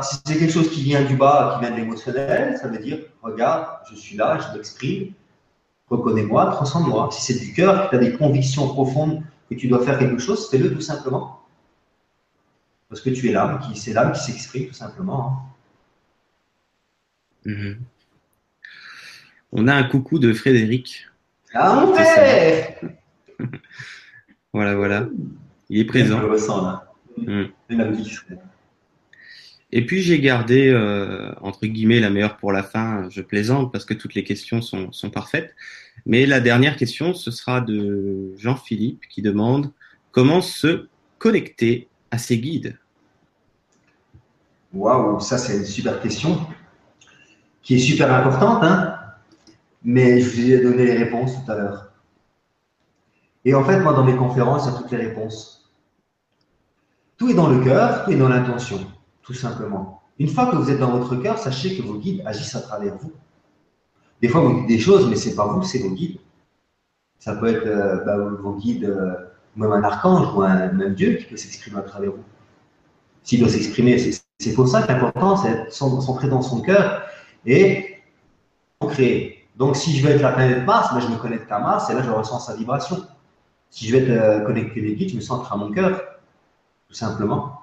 [0.03, 2.99] Si c'est quelque chose qui vient du bas, qui vient de l'émotionnel, ça veut dire,
[3.23, 5.13] regarde, je suis là, je m'exprime,
[5.89, 7.11] reconnais-moi, transcende-moi.
[7.13, 10.19] Si c'est du cœur, que tu as des convictions profondes que tu dois faire quelque
[10.19, 11.41] chose, fais-le tout simplement.
[12.89, 15.43] Parce que tu es l'âme, qui, c'est l'âme qui s'exprime tout simplement.
[17.45, 17.79] Mhm.
[19.53, 21.07] On a un coucou de Frédéric.
[21.55, 22.81] Ah mon frère
[24.53, 25.07] Voilà, voilà.
[25.69, 26.19] Il est présent.
[26.19, 26.93] Je le ressens là.
[27.17, 27.45] Mm.
[29.73, 33.09] Et puis j'ai gardé, euh, entre guillemets, la meilleure pour la fin.
[33.11, 35.55] Je plaisante parce que toutes les questions sont, sont parfaites.
[36.05, 39.73] Mais la dernière question, ce sera de Jean-Philippe qui demande
[40.13, 40.87] comment se
[41.19, 42.79] connecter à ses guides.
[44.73, 46.47] Waouh, ça c'est une super question
[47.63, 48.97] qui est super importante, hein
[49.87, 51.93] mais je vous ai donné les réponses tout à l'heure.
[53.45, 55.56] Et en fait, moi, dans mes conférences, il y a toutes les réponses.
[57.17, 58.79] Tout est dans le cœur, tout est dans l'intention,
[59.23, 60.03] tout simplement.
[60.19, 62.95] Une fois que vous êtes dans votre cœur, sachez que vos guides agissent à travers
[62.97, 63.13] vous.
[64.21, 66.19] Des fois, vous dites des choses, mais ce n'est pas vous, c'est vos guides.
[67.19, 69.15] Ça peut être euh, bah, vos guides, euh,
[69.57, 72.25] même un archange ou un, même Dieu qui peut s'exprimer à travers vous.
[73.23, 77.03] S'il doit s'exprimer, c'est pour ça que l'important, c'est de s'entrer dans son cœur
[77.45, 77.97] et
[78.89, 79.49] créer.
[79.57, 81.95] Donc, si je veux être la planète Mars, ben, je me connecte à Mars et
[81.95, 82.99] là, je ressens sa vibration.
[83.71, 86.01] Si je vais être euh, connecté les guides, je me centre à mon cœur,
[86.89, 87.63] tout simplement.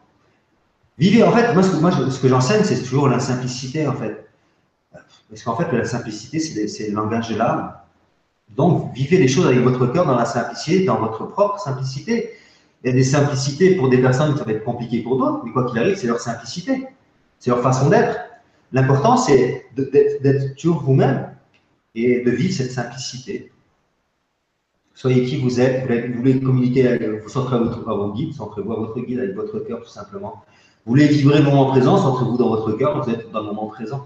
[0.97, 4.27] Vivez, en fait, moi, ce que, j'enseigne, c'est toujours la simplicité, en fait.
[5.29, 7.73] Parce qu'en fait, la simplicité, c'est le langage de l'âme.
[8.55, 12.33] Donc, vivez les choses avec votre cœur dans la simplicité, dans votre propre simplicité.
[12.83, 15.41] Il y a des simplicités pour des personnes qui ça va être compliqué pour d'autres,
[15.43, 16.85] mais quoi qu'il arrive, c'est leur simplicité.
[17.39, 18.19] C'est leur façon d'être.
[18.71, 21.33] L'important, c'est d'être toujours vous-même
[21.95, 23.51] et de vivre cette simplicité.
[24.95, 28.74] Soyez qui vous êtes, vous voulez communiquer, vous centrez à, votre, à vos guides, centrez-vous
[28.74, 30.44] à votre guide avec votre cœur tout simplement.
[30.86, 33.68] Vous voulez vibrer le moment présent, centrez-vous dans votre cœur, vous êtes dans le moment
[33.68, 34.06] présent.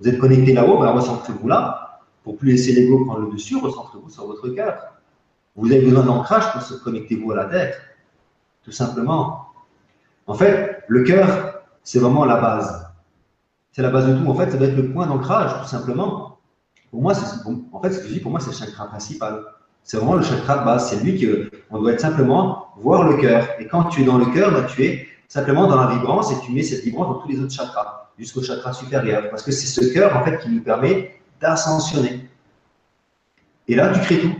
[0.00, 2.00] Vous êtes connecté là-haut, ben recentrez-vous là.
[2.24, 4.94] Pour plus laisser l'ego prendre le dessus, recentrez-vous sur votre cœur.
[5.54, 7.80] Vous avez besoin d'ancrage pour se connecter vous à la tête,
[8.64, 9.46] tout simplement.
[10.26, 12.88] En fait, le cœur, c'est vraiment la base.
[13.72, 14.28] C'est la base de tout.
[14.28, 16.38] En fait, ça doit être le point d'ancrage, tout simplement.
[16.90, 17.12] Pour moi,
[17.72, 19.44] en fait, ce que je dis, pour moi, c'est le chakra principal.
[19.84, 20.90] C'est vraiment le chakra de base.
[20.90, 23.46] C'est lui qu'on doit être simplement voir le cœur.
[23.58, 26.36] Et quand tu es dans le cœur, ben, tu es simplement dans la vibrance et
[26.44, 29.30] tu mets cette vibrance dans tous les autres chakras, jusqu'au chakra supérieur.
[29.30, 32.28] Parce que c'est ce cœur, en fait, qui nous permet d'ascensionner.
[33.68, 34.34] Et là, tu crées tout.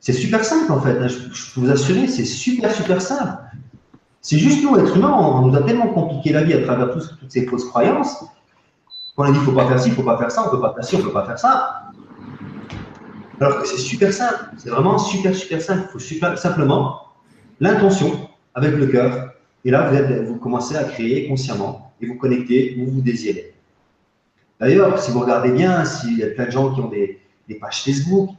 [0.00, 0.98] C'est super simple, en fait.
[0.98, 1.08] Hein.
[1.08, 3.32] Je, peux vous assurer, c'est super, super simple.
[4.20, 7.30] C'est juste nous, êtres humains, on, nous a tellement compliqué la vie à travers toutes
[7.30, 8.24] ces fausses croyances
[9.16, 10.42] qu'on a dit il ne faut pas faire ci, il ne faut pas faire ça,
[10.42, 11.82] on ne peut pas faire ci, on ne peut pas faire ça.
[13.40, 14.50] Alors que c'est super simple.
[14.58, 15.88] C'est vraiment super, super simple.
[15.94, 17.00] Il faut simplement
[17.60, 19.34] l'intention avec le cœur
[19.64, 19.90] et là,
[20.22, 23.54] vous, commencez à créer consciemment et vous connectez où vous désirez.
[24.60, 27.20] D'ailleurs, si vous regardez bien, s'il y a plein de gens qui ont des,
[27.60, 28.30] pages Facebook,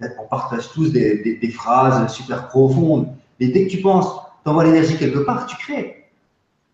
[0.00, 3.08] on partage tous des, phrases super profondes.
[3.38, 4.08] Mais dès que tu penses,
[4.42, 6.06] tu envoies l'énergie quelque part, tu crées.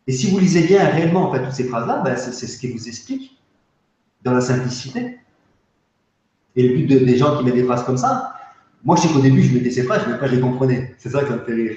[0.07, 2.71] Et si vous lisez bien réellement en fait, toutes ces phrases-là, ben, c'est ce qui
[2.73, 3.39] vous explique
[4.23, 5.19] dans la simplicité.
[6.57, 8.35] Et le but des gens qui mettent des phrases comme ça,
[8.85, 10.95] moi je sais qu'au début je mettais ces phrases, je les comprenais.
[10.99, 11.77] C'est ça qui me fait rire.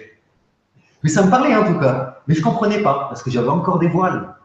[1.04, 2.22] Mais ça me parlait en tout cas.
[2.28, 4.36] Mais je ne comprenais pas parce que j'avais encore des voiles.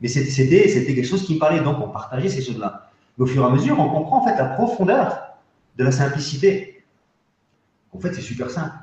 [0.00, 1.60] Mais c'était quelque chose qui me parlait.
[1.60, 2.90] Donc on partageait ces choses-là.
[3.16, 5.20] Mais au fur et à mesure, on comprend en fait la profondeur
[5.76, 6.84] de la simplicité.
[7.92, 8.74] En fait, c'est super simple.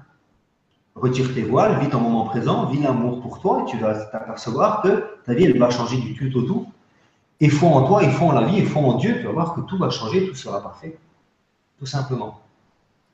[0.95, 4.81] Retire tes voiles, vis ton moment présent, vis l'amour pour toi et tu vas t'apercevoir
[4.81, 6.67] que ta vie, elle va changer du tout au tout.
[7.41, 9.31] Et foi en toi, et foi en la vie, et foi en Dieu, tu vas
[9.31, 10.95] voir que tout va changer, tout sera parfait.
[11.79, 12.39] Tout simplement.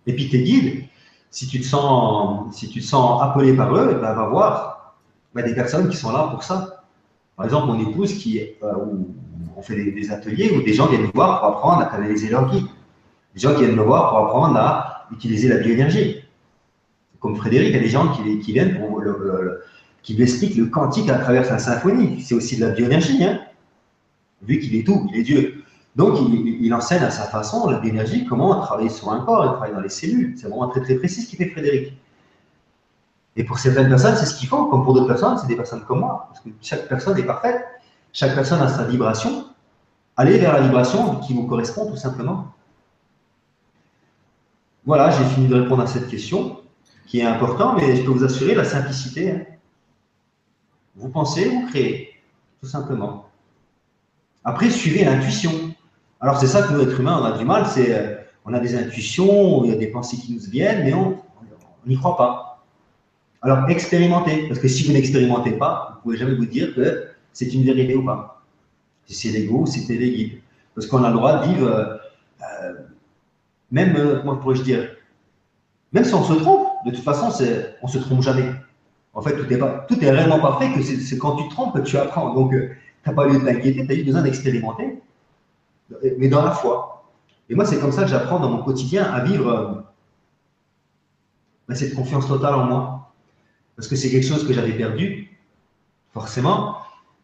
[0.06, 0.84] Et puis tes guides,
[1.32, 4.98] si tu te sens, appelé par eux, ben, va voir
[5.34, 6.84] ben, des personnes qui sont là pour ça.
[7.38, 8.74] Par exemple, mon épouse qui, euh,
[9.56, 12.52] on fait des, ateliers où des gens viennent me voir pour apprendre à canaliser leur
[12.52, 12.66] guide.
[13.34, 16.18] Des gens qui viennent me voir pour apprendre à utiliser la bioénergie.
[17.22, 19.64] Comme Frédéric, il y a des gens qui, viennent pour le,
[20.04, 22.22] qui lui le quantique à travers sa symphonie.
[22.22, 23.40] C'est aussi de la bioénergie, hein.
[24.42, 25.64] Vu qu'il est tout, il est Dieu.
[25.96, 29.90] Donc, il, enseigne à sa façon l'énergie, comment travailler sur un corps travailler dans les
[29.90, 30.36] cellules.
[30.38, 31.94] C'est vraiment très très précis ce qu'il fait Frédéric.
[33.36, 35.84] Et pour certaines personnes, c'est ce qu'ils font, comme pour d'autres personnes, c'est des personnes
[35.86, 36.28] comme moi.
[36.30, 37.66] Parce que chaque personne est parfaite,
[38.14, 39.46] chaque personne a sa vibration.
[40.18, 42.54] Allez vers la vibration qui vous correspond tout simplement.
[44.86, 46.62] Voilà, j'ai fini de répondre à cette question
[47.08, 49.32] qui est importante, mais je peux vous assurer la simplicité.
[49.32, 49.42] Hein.
[50.96, 52.10] Vous pensez, vous créez,
[52.60, 53.27] tout simplement.
[54.48, 55.52] Après, suivez l'intuition.
[56.22, 58.16] Alors c'est ça que nous, êtres humains, on a du mal, c'est euh,
[58.46, 61.18] on a des intuitions, il y a des pensées qui nous viennent, mais on
[61.86, 62.64] n'y croit pas.
[63.42, 67.08] Alors expérimentez, parce que si vous n'expérimentez pas, vous ne pouvez jamais vous dire que
[67.34, 68.42] c'est une vérité ou pas.
[69.06, 70.40] Si c'est l'ego, c'était les guides.
[70.74, 71.98] Parce qu'on a le droit de vivre, euh,
[72.64, 72.74] euh,
[73.70, 74.96] même, comment pourrais-je dire,
[75.92, 77.26] même si on se trompe, de toute façon,
[77.82, 78.50] on ne se trompe jamais.
[79.14, 81.76] En fait, tout est, pas, tout est réellement parfait, que c'est quand tu te trompes
[81.76, 82.34] que tu apprends.
[82.34, 82.54] Donc,
[83.08, 85.02] tu pas lieu de t'inquiéter, tu as juste besoin d'expérimenter
[86.18, 87.06] mais dans la foi.
[87.50, 89.82] Et moi, c'est comme ça que j'apprends dans mon quotidien à vivre euh,
[91.68, 93.14] ben, cette confiance totale en moi.
[93.76, 95.38] Parce que c'est quelque chose que j'avais perdu,
[96.14, 96.78] forcément.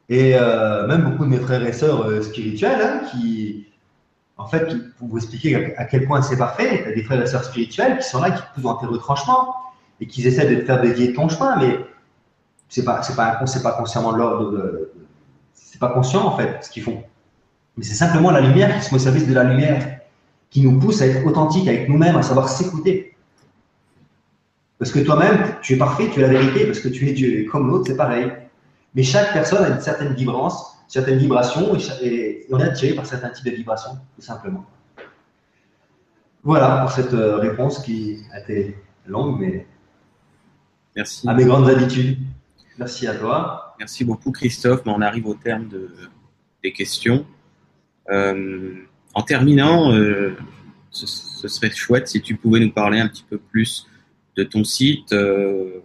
[0.09, 3.67] Et euh, même beaucoup de mes frères et sœurs euh, spirituels, hein, qui,
[4.37, 7.21] en fait, pour vous expliquer à, quel point c'est parfait, il y a des frères
[7.21, 9.55] et sœurs spirituels qui sont là, qui poussent dans tes retranchements
[9.99, 11.79] et qui essaient de te faire dévier ton chemin, mais
[12.83, 14.91] pas, c'est pas, c'est pas consciemment l'ordre de,
[15.73, 17.01] c'est pas conscient en fait ce qu'ils font.
[17.75, 20.01] Mais c'est simplement la lumière qui se met au service de la lumière,
[20.51, 23.15] qui nous pousse à être authentiques avec nous-mêmes, à savoir s'écouter.
[24.77, 27.39] Parce que toi-même, tu es parfait, tu es la vérité, parce que tu es Dieu.
[27.39, 28.31] Et comme l'autre, c'est pareil.
[28.93, 33.29] Mais chaque personne a une certaine vibrance, certaines vibrations, et, on est attiré par certains
[33.29, 34.65] types de vibrations, tout simplement.
[36.43, 38.77] Voilà pour cette euh, réponse qui a été
[39.07, 39.65] longue, mais
[40.95, 41.27] Merci.
[41.27, 42.19] à mes grandes habitudes.
[42.77, 43.62] Merci à toi.
[43.79, 44.81] Merci beaucoup, Christophe.
[44.85, 45.89] On arrive au terme de,
[46.63, 47.25] des questions.
[48.09, 48.75] Euh,
[49.13, 50.35] en terminant, euh,
[50.91, 53.87] ce, serait chouette si tu pouvais nous parler un petit peu plus
[54.35, 55.81] de ton site, euh,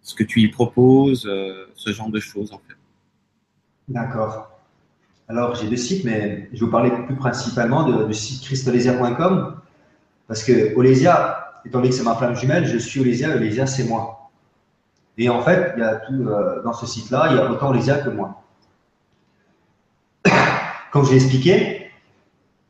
[0.00, 1.28] ce que tu y proposes,
[1.74, 2.74] ce genre de choses en fait.
[3.88, 4.50] D'accord.
[5.28, 9.60] Alors j'ai deux sites, mais je vais vous parler plus principalement de, du site christolésia.com
[10.26, 13.84] parce que Olésia, étant donné que c'est ma flamme jumelle, je suis Olésia, Olésia c'est
[13.84, 14.21] moi.
[15.18, 17.70] Et en fait, il y a tout euh, dans ce site-là, il y a autant
[17.70, 18.42] Olésia que moi.
[20.92, 21.90] Comme je l'ai expliqué,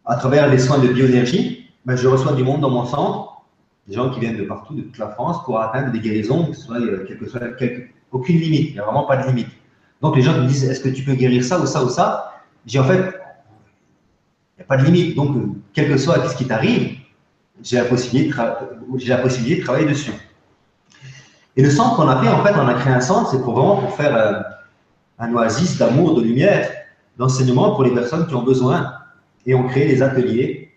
[0.04, 3.42] à travers les soins de bioénergie, ben, je reçois du monde dans mon centre,
[3.86, 6.56] des gens qui viennent de partout, de toute la France, pour atteindre des guérisons, que
[6.56, 7.06] ce soit, euh,
[8.10, 9.48] aucune limite, il n'y a vraiment pas de limite.
[10.00, 12.42] Donc les gens me disent, est-ce que tu peux guérir ça ou ça ou ça?
[12.66, 15.16] J'ai en fait, il n'y a pas de limite.
[15.16, 16.98] Donc, euh, quel que soit ce qui t'arrive,
[17.62, 20.12] j'ai la, de la possibilité de travailler dessus.
[21.56, 23.54] Et le centre qu'on a fait, en fait, on a créé un centre, c'est pour
[23.54, 24.40] vraiment pour faire euh,
[25.18, 26.70] un oasis d'amour, de lumière,
[27.18, 28.94] d'enseignement pour les personnes qui ont besoin.
[29.44, 30.72] Et on crée des ateliers.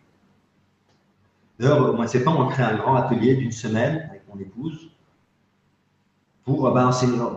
[1.59, 4.89] D'ailleurs, au mois de septembre, on crée un grand atelier d'une semaine avec mon épouse
[6.43, 6.87] pour, ben,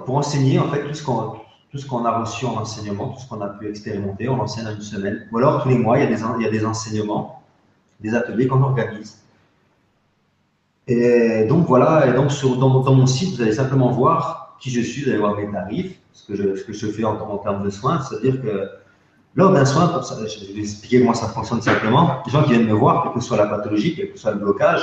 [0.08, 3.68] enseigner, en fait tout ce qu'on a reçu en enseignement, tout ce qu'on a pu
[3.68, 5.28] expérimenter, on l'enseigne en une semaine.
[5.32, 7.42] Ou alors tous les mois, il y a des enseignements,
[8.00, 9.17] des ateliers qu'on organise.
[10.88, 15.04] Et donc voilà, et donc dans, mon site, vous allez simplement voir qui je suis,
[15.04, 18.00] vous allez voir mes tarifs, ce que je, je fais en, termes de soins.
[18.00, 18.70] C'est-à-dire que
[19.34, 22.22] lors d'un soin, comme ça, je vais expliquer comment ça fonctionne simplement.
[22.26, 24.38] Les gens qui viennent me voir, quelle que soit la pathologie, quel que soit le
[24.38, 24.80] blocage,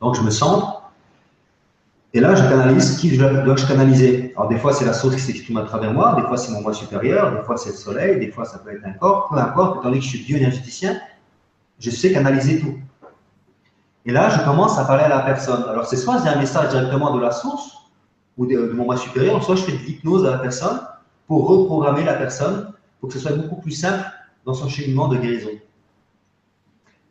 [0.00, 0.80] donc je me sens
[2.12, 4.32] et là, je canalise qui dois-je canaliser.
[4.36, 6.60] Alors, des fois, c'est la source qui s'exprime à travers moi, des fois, c'est mon
[6.60, 9.38] moi supérieur, des fois, c'est le soleil, des fois, ça peut être un corps, peu
[9.38, 11.00] importe, étant donné que je suis bioénergéticien,
[11.78, 12.74] je sais canaliser tout.
[14.06, 15.64] Et là, je commence à parler à la personne.
[15.68, 17.76] Alors, c'est soit j'ai un message directement de la source
[18.38, 20.80] ou de, mon moi supérieur, soit je fais de l'hypnose à la personne
[21.26, 24.04] pour reprogrammer la personne pour que ce soit beaucoup plus simple
[24.44, 25.50] dans son cheminement de guérison.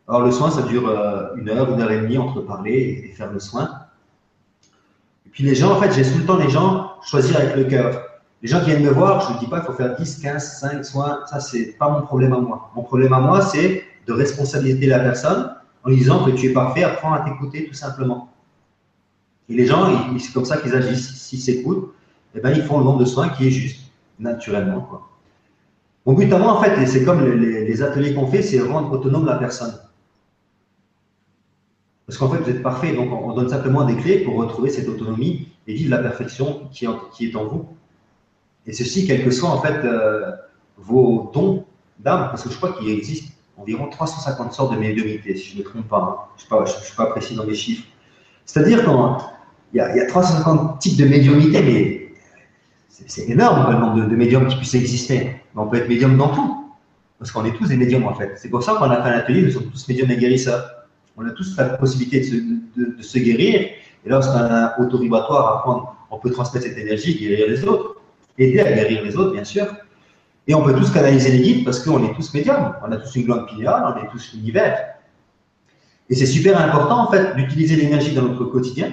[0.07, 3.13] Alors, le soin, ça dure euh, une heure, une heure et demie entre parler et
[3.13, 3.69] faire le soin.
[5.27, 7.65] Et puis les gens, en fait, j'ai tout le temps les gens choisir avec le
[7.65, 8.01] cœur.
[8.41, 10.43] Les gens qui viennent me voir, je ne dis pas qu'il faut faire 10, 15,
[10.59, 11.19] 5 soins.
[11.27, 12.71] Ça, c'est pas mon problème à moi.
[12.75, 15.53] Mon problème à moi, c'est de responsabiliser la personne
[15.83, 18.29] en disant que tu es parfait, apprends à t'écouter tout simplement.
[19.47, 19.87] Et les gens,
[20.19, 21.15] c'est comme ça qu'ils agissent.
[21.15, 21.93] S'ils s'écoutent,
[22.35, 24.81] eh ben, ils font le nombre de soins qui est juste, naturellement.
[24.81, 25.09] Quoi.
[26.05, 28.91] Mon but à moi, en fait, c'est comme les, les ateliers qu'on fait, c'est rendre
[28.91, 29.73] autonome la personne.
[32.05, 34.89] Parce qu'en fait, vous êtes parfait, donc on donne simplement des clés pour retrouver cette
[34.89, 37.67] autonomie et vivre la perfection qui est en, vous.
[38.65, 40.31] Et ceci, quel que soit en fait euh,
[40.75, 41.65] vos dons
[41.99, 45.59] d'âme, parce que je crois qu'il existe environ 350 sortes de médiumnité, si je ne
[45.59, 45.97] me trompe pas.
[45.97, 46.35] Hein.
[46.37, 47.85] Je ne suis, pas précis dans mes chiffres.
[48.45, 52.11] C'est-à-dire qu'il y, a 350 types de médiumité, mais
[52.87, 55.35] c'est énorme le nombre de, médiums qui puissent exister.
[55.53, 56.73] Mais on peut être médium dans tout,
[57.19, 58.33] parce qu'on est tous des médiums en fait.
[58.37, 60.67] C'est pour ça qu'on a fait un atelier, nous sommes tous médiums et guérisseurs.
[61.17, 63.59] On a tous la possibilité de se, guérir.
[64.05, 67.97] Et lorsqu'on a un auto-vibratoire on peut transmettre cette énergie guérir les autres.
[68.37, 69.67] Aider à guérir les autres, bien sûr.
[70.49, 72.73] Et on peut tous canaliser les guides parce qu'on est tous médiums.
[72.85, 74.95] On a tous une glande pinéale, on est tous l'univers.
[76.09, 78.91] Et c'est super important, en fait, d'utiliser l'énergie dans notre quotidien.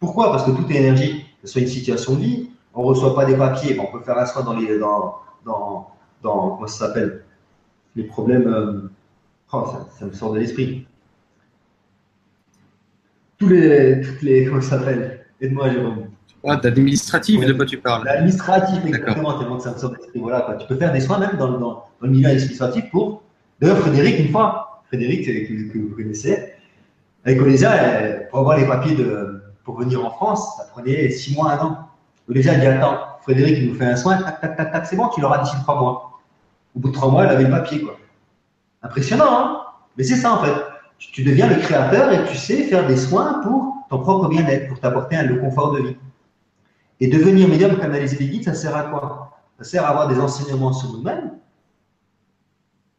[0.00, 0.32] Pourquoi?
[0.32, 3.24] Parce que toute énergie, que ce soit une situation de vie, on ne reçoit pas
[3.26, 4.78] des papiers, on peut faire un soin dans les.
[4.78, 5.90] Dans, dans,
[6.22, 7.24] dans comment ça s'appelle?
[7.94, 8.48] Les problèmes.
[8.48, 8.90] Euh,
[9.52, 10.86] oh, ça, ça me sort de l'esprit
[13.38, 15.26] tous les, toutes les, comment ça s'appelle?
[15.40, 16.08] Aide-moi, Jérôme.
[16.46, 20.20] Ah, d'administratif, de quoi tu parles L'administratif, exactement, tellement que ça me sort d'esprit.
[20.20, 20.54] Voilà, quoi.
[20.56, 23.22] Tu peux faire des soins même dans, dans, dans le milieu administratif pour.
[23.60, 26.52] D'ailleurs, Frédéric, une fois, Frédéric, que, que vous connaissez,
[27.24, 27.70] avec Olésia,
[28.30, 31.78] pour avoir les papiers de, pour venir en France, ça prenait six mois, un an.
[32.28, 35.08] Olésia dit Attends, Frédéric, il nous fait un soin, tac, tac, tac, tac, c'est bon,
[35.08, 36.20] tu l'auras d'ici trois mois.
[36.76, 37.96] Au bout de trois mois, elle avait le papier, quoi.
[38.82, 39.60] Impressionnant, hein
[39.96, 40.52] Mais c'est ça, en fait
[40.98, 44.80] tu deviens le créateur et tu sais faire des soins pour ton propre bien-être, pour
[44.80, 45.96] t'apporter le confort de vie.
[47.00, 49.38] Et devenir médium, canaliser les guides, ça sert à quoi?
[49.58, 51.38] Ça sert à avoir des enseignements sur nous-mêmes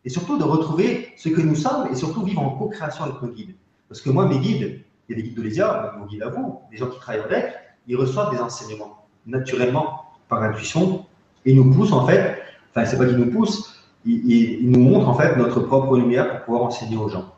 [0.06, 3.28] et surtout de retrouver ce que nous sommes et surtout vivre en co-création avec nos
[3.30, 3.56] guides.
[3.90, 6.30] Parce que moi, mes guides, il y a des guides de l'Ésia, mon guide à
[6.30, 7.54] vous, des gens qui travaillent avec,
[7.88, 11.06] ils reçoivent des enseignements naturellement, par intuition,
[11.46, 12.42] et nous poussent en fait,
[12.72, 13.76] enfin, c'est pas qu'ils nous poussent,
[14.06, 17.34] ils, nous montrent en fait notre propre lumière pour pouvoir enseigner aux gens.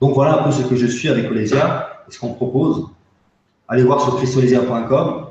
[0.00, 2.88] Donc voilà un peu ce que je suis avec Olesia et ce qu'on propose.
[3.68, 5.26] Allez voir sur christolesia.com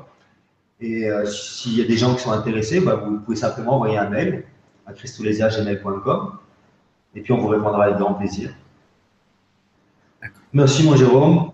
[0.80, 3.96] et euh, s'il y a des gens qui sont intéressés, bah, vous pouvez simplement envoyer
[3.96, 4.44] un mail
[4.86, 6.32] à christolesia.gmail.com
[7.14, 8.50] et puis on vous répondra avec grand plaisir.
[10.52, 11.50] Merci mon Jérôme.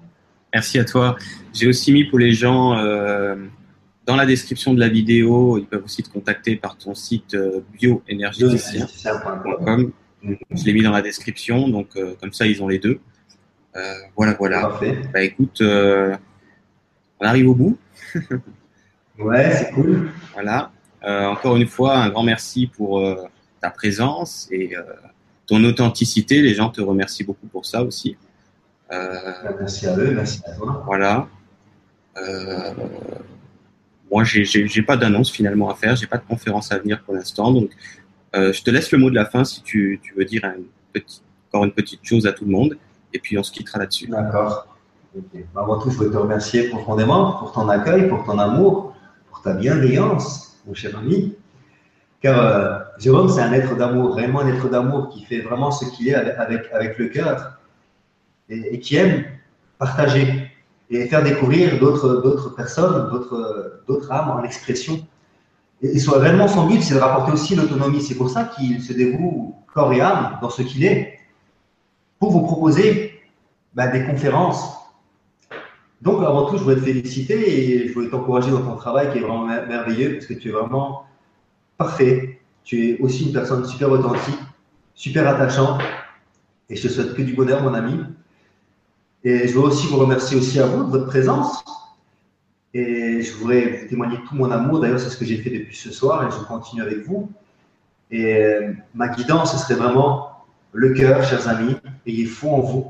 [0.52, 1.16] Merci à toi.
[1.52, 3.36] J'ai aussi mis pour les gens euh,
[4.04, 7.60] dans la description de la vidéo, ils peuvent aussi te contacter par ton site euh,
[7.78, 9.92] bioénergéticien.com.
[10.22, 13.00] Je l'ai mis dans la description, donc euh, comme ça ils ont les deux.
[14.16, 14.62] Voilà, voilà.
[14.62, 14.98] Parfait.
[15.14, 15.62] Bah écoute,
[17.20, 17.78] on arrive au bout.
[19.18, 20.10] ouais, c'est cool.
[20.32, 20.70] Voilà.
[21.02, 23.02] encore une fois, un grand merci pour
[23.60, 24.74] ta présence et
[25.46, 26.42] ton authenticité.
[26.42, 28.16] Les gens te remercient beaucoup pour ça aussi.
[28.90, 30.82] merci à eux, merci à toi.
[30.86, 31.28] Voilà.
[34.10, 37.52] Moi, j'ai pas d'annonce finalement à faire, j'ai pas de conférence à venir pour l'instant,
[37.52, 37.70] donc
[38.34, 40.56] euh, je te laisse le mot de la fin si tu, tu veux dire un
[40.92, 42.76] petit, encore une petite chose à tout le monde,
[43.12, 44.08] et puis on se quittera là-dessus.
[44.08, 44.69] D'accord.
[45.56, 48.94] Avant tout, je veux te remercier profondément pour ton accueil, pour ton amour,
[49.28, 51.36] pour ta bienveillance, mon cher ami.
[52.20, 55.86] Car euh, Jérôme, c'est un être d'amour, vraiment un être d'amour qui fait vraiment ce
[55.86, 57.58] qu'il est avec, avec, le cœur
[58.48, 59.24] et, qui aime
[59.78, 60.50] partager
[60.90, 63.10] et faire découvrir d'autres, personnes,
[63.88, 65.04] d'autres, âmes en expression.
[65.82, 68.02] Et, soit réellement son but, c'est de rapporter aussi l'autonomie.
[68.02, 71.18] C'est pour ça qu'il se dévoue corps et âme dans ce qu'il est,
[72.18, 73.18] pour vous proposer
[73.74, 74.79] bah, des conférences.
[76.02, 79.18] Donc, avant tout, je voudrais te féliciter et je voudrais t'encourager dans ton travail qui
[79.18, 81.04] est vraiment merveilleux parce que tu es vraiment
[81.76, 82.40] parfait.
[82.64, 84.38] Tu es aussi une personne super authentique,
[84.94, 85.80] super attachante.
[86.70, 88.00] Et je te souhaite que du bonheur, mon ami.
[89.24, 91.62] Et je veux aussi vous remercier aussi à vous de votre présence.
[92.72, 94.80] Et je voudrais vous témoigner tout mon amour.
[94.80, 97.30] D'ailleurs, c'est ce que j'ai fait depuis ce soir et je continue avec vous.
[98.10, 100.30] Et euh, ma guidance, ce serait vraiment
[100.72, 101.76] le cœur, chers amis.
[102.06, 102.86] Ayez foi en vous.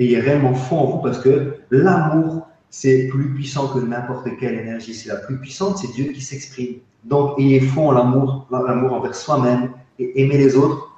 [0.00, 4.94] Ayez réellement foi en vous parce que l'amour, c'est plus puissant que n'importe quelle énergie.
[4.94, 6.76] C'est la plus puissante, c'est Dieu qui s'exprime.
[7.04, 10.90] Donc, ayez foi en l'amour, l'amour envers soi-même et aimer les autres.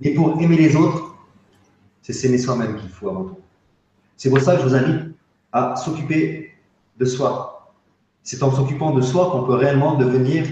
[0.00, 1.14] Mais pour aimer les autres,
[2.02, 3.38] c'est s'aimer soi-même qu'il faut avant tout.
[4.16, 5.14] C'est pour ça que je vous invite
[5.52, 6.50] à s'occuper
[6.98, 7.72] de soi.
[8.24, 10.44] C'est en s'occupant de soi qu'on peut réellement devenir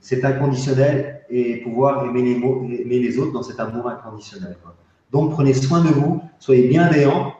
[0.00, 4.56] cet inconditionnel et pouvoir aimer les, aimer les autres dans cet amour inconditionnel.
[5.12, 7.34] Donc prenez soin de vous, soyez bienveillants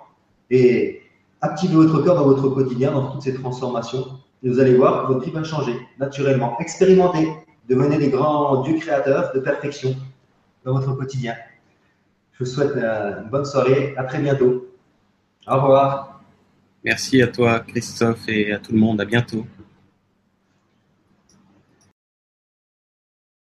[0.50, 1.02] et
[1.40, 4.06] activez votre cœur dans votre quotidien, dans toutes ces transformations.
[4.42, 6.56] Et vous allez voir que votre vie va changer naturellement.
[6.60, 7.28] Expérimentez,
[7.68, 9.96] devenez des grands dieux créateurs de perfection
[10.64, 11.34] dans votre quotidien.
[12.32, 13.94] Je vous souhaite euh, une bonne soirée.
[13.96, 14.66] À très bientôt.
[15.48, 16.20] Au revoir.
[16.84, 19.00] Merci à toi, Christophe, et à tout le monde.
[19.00, 19.46] À bientôt.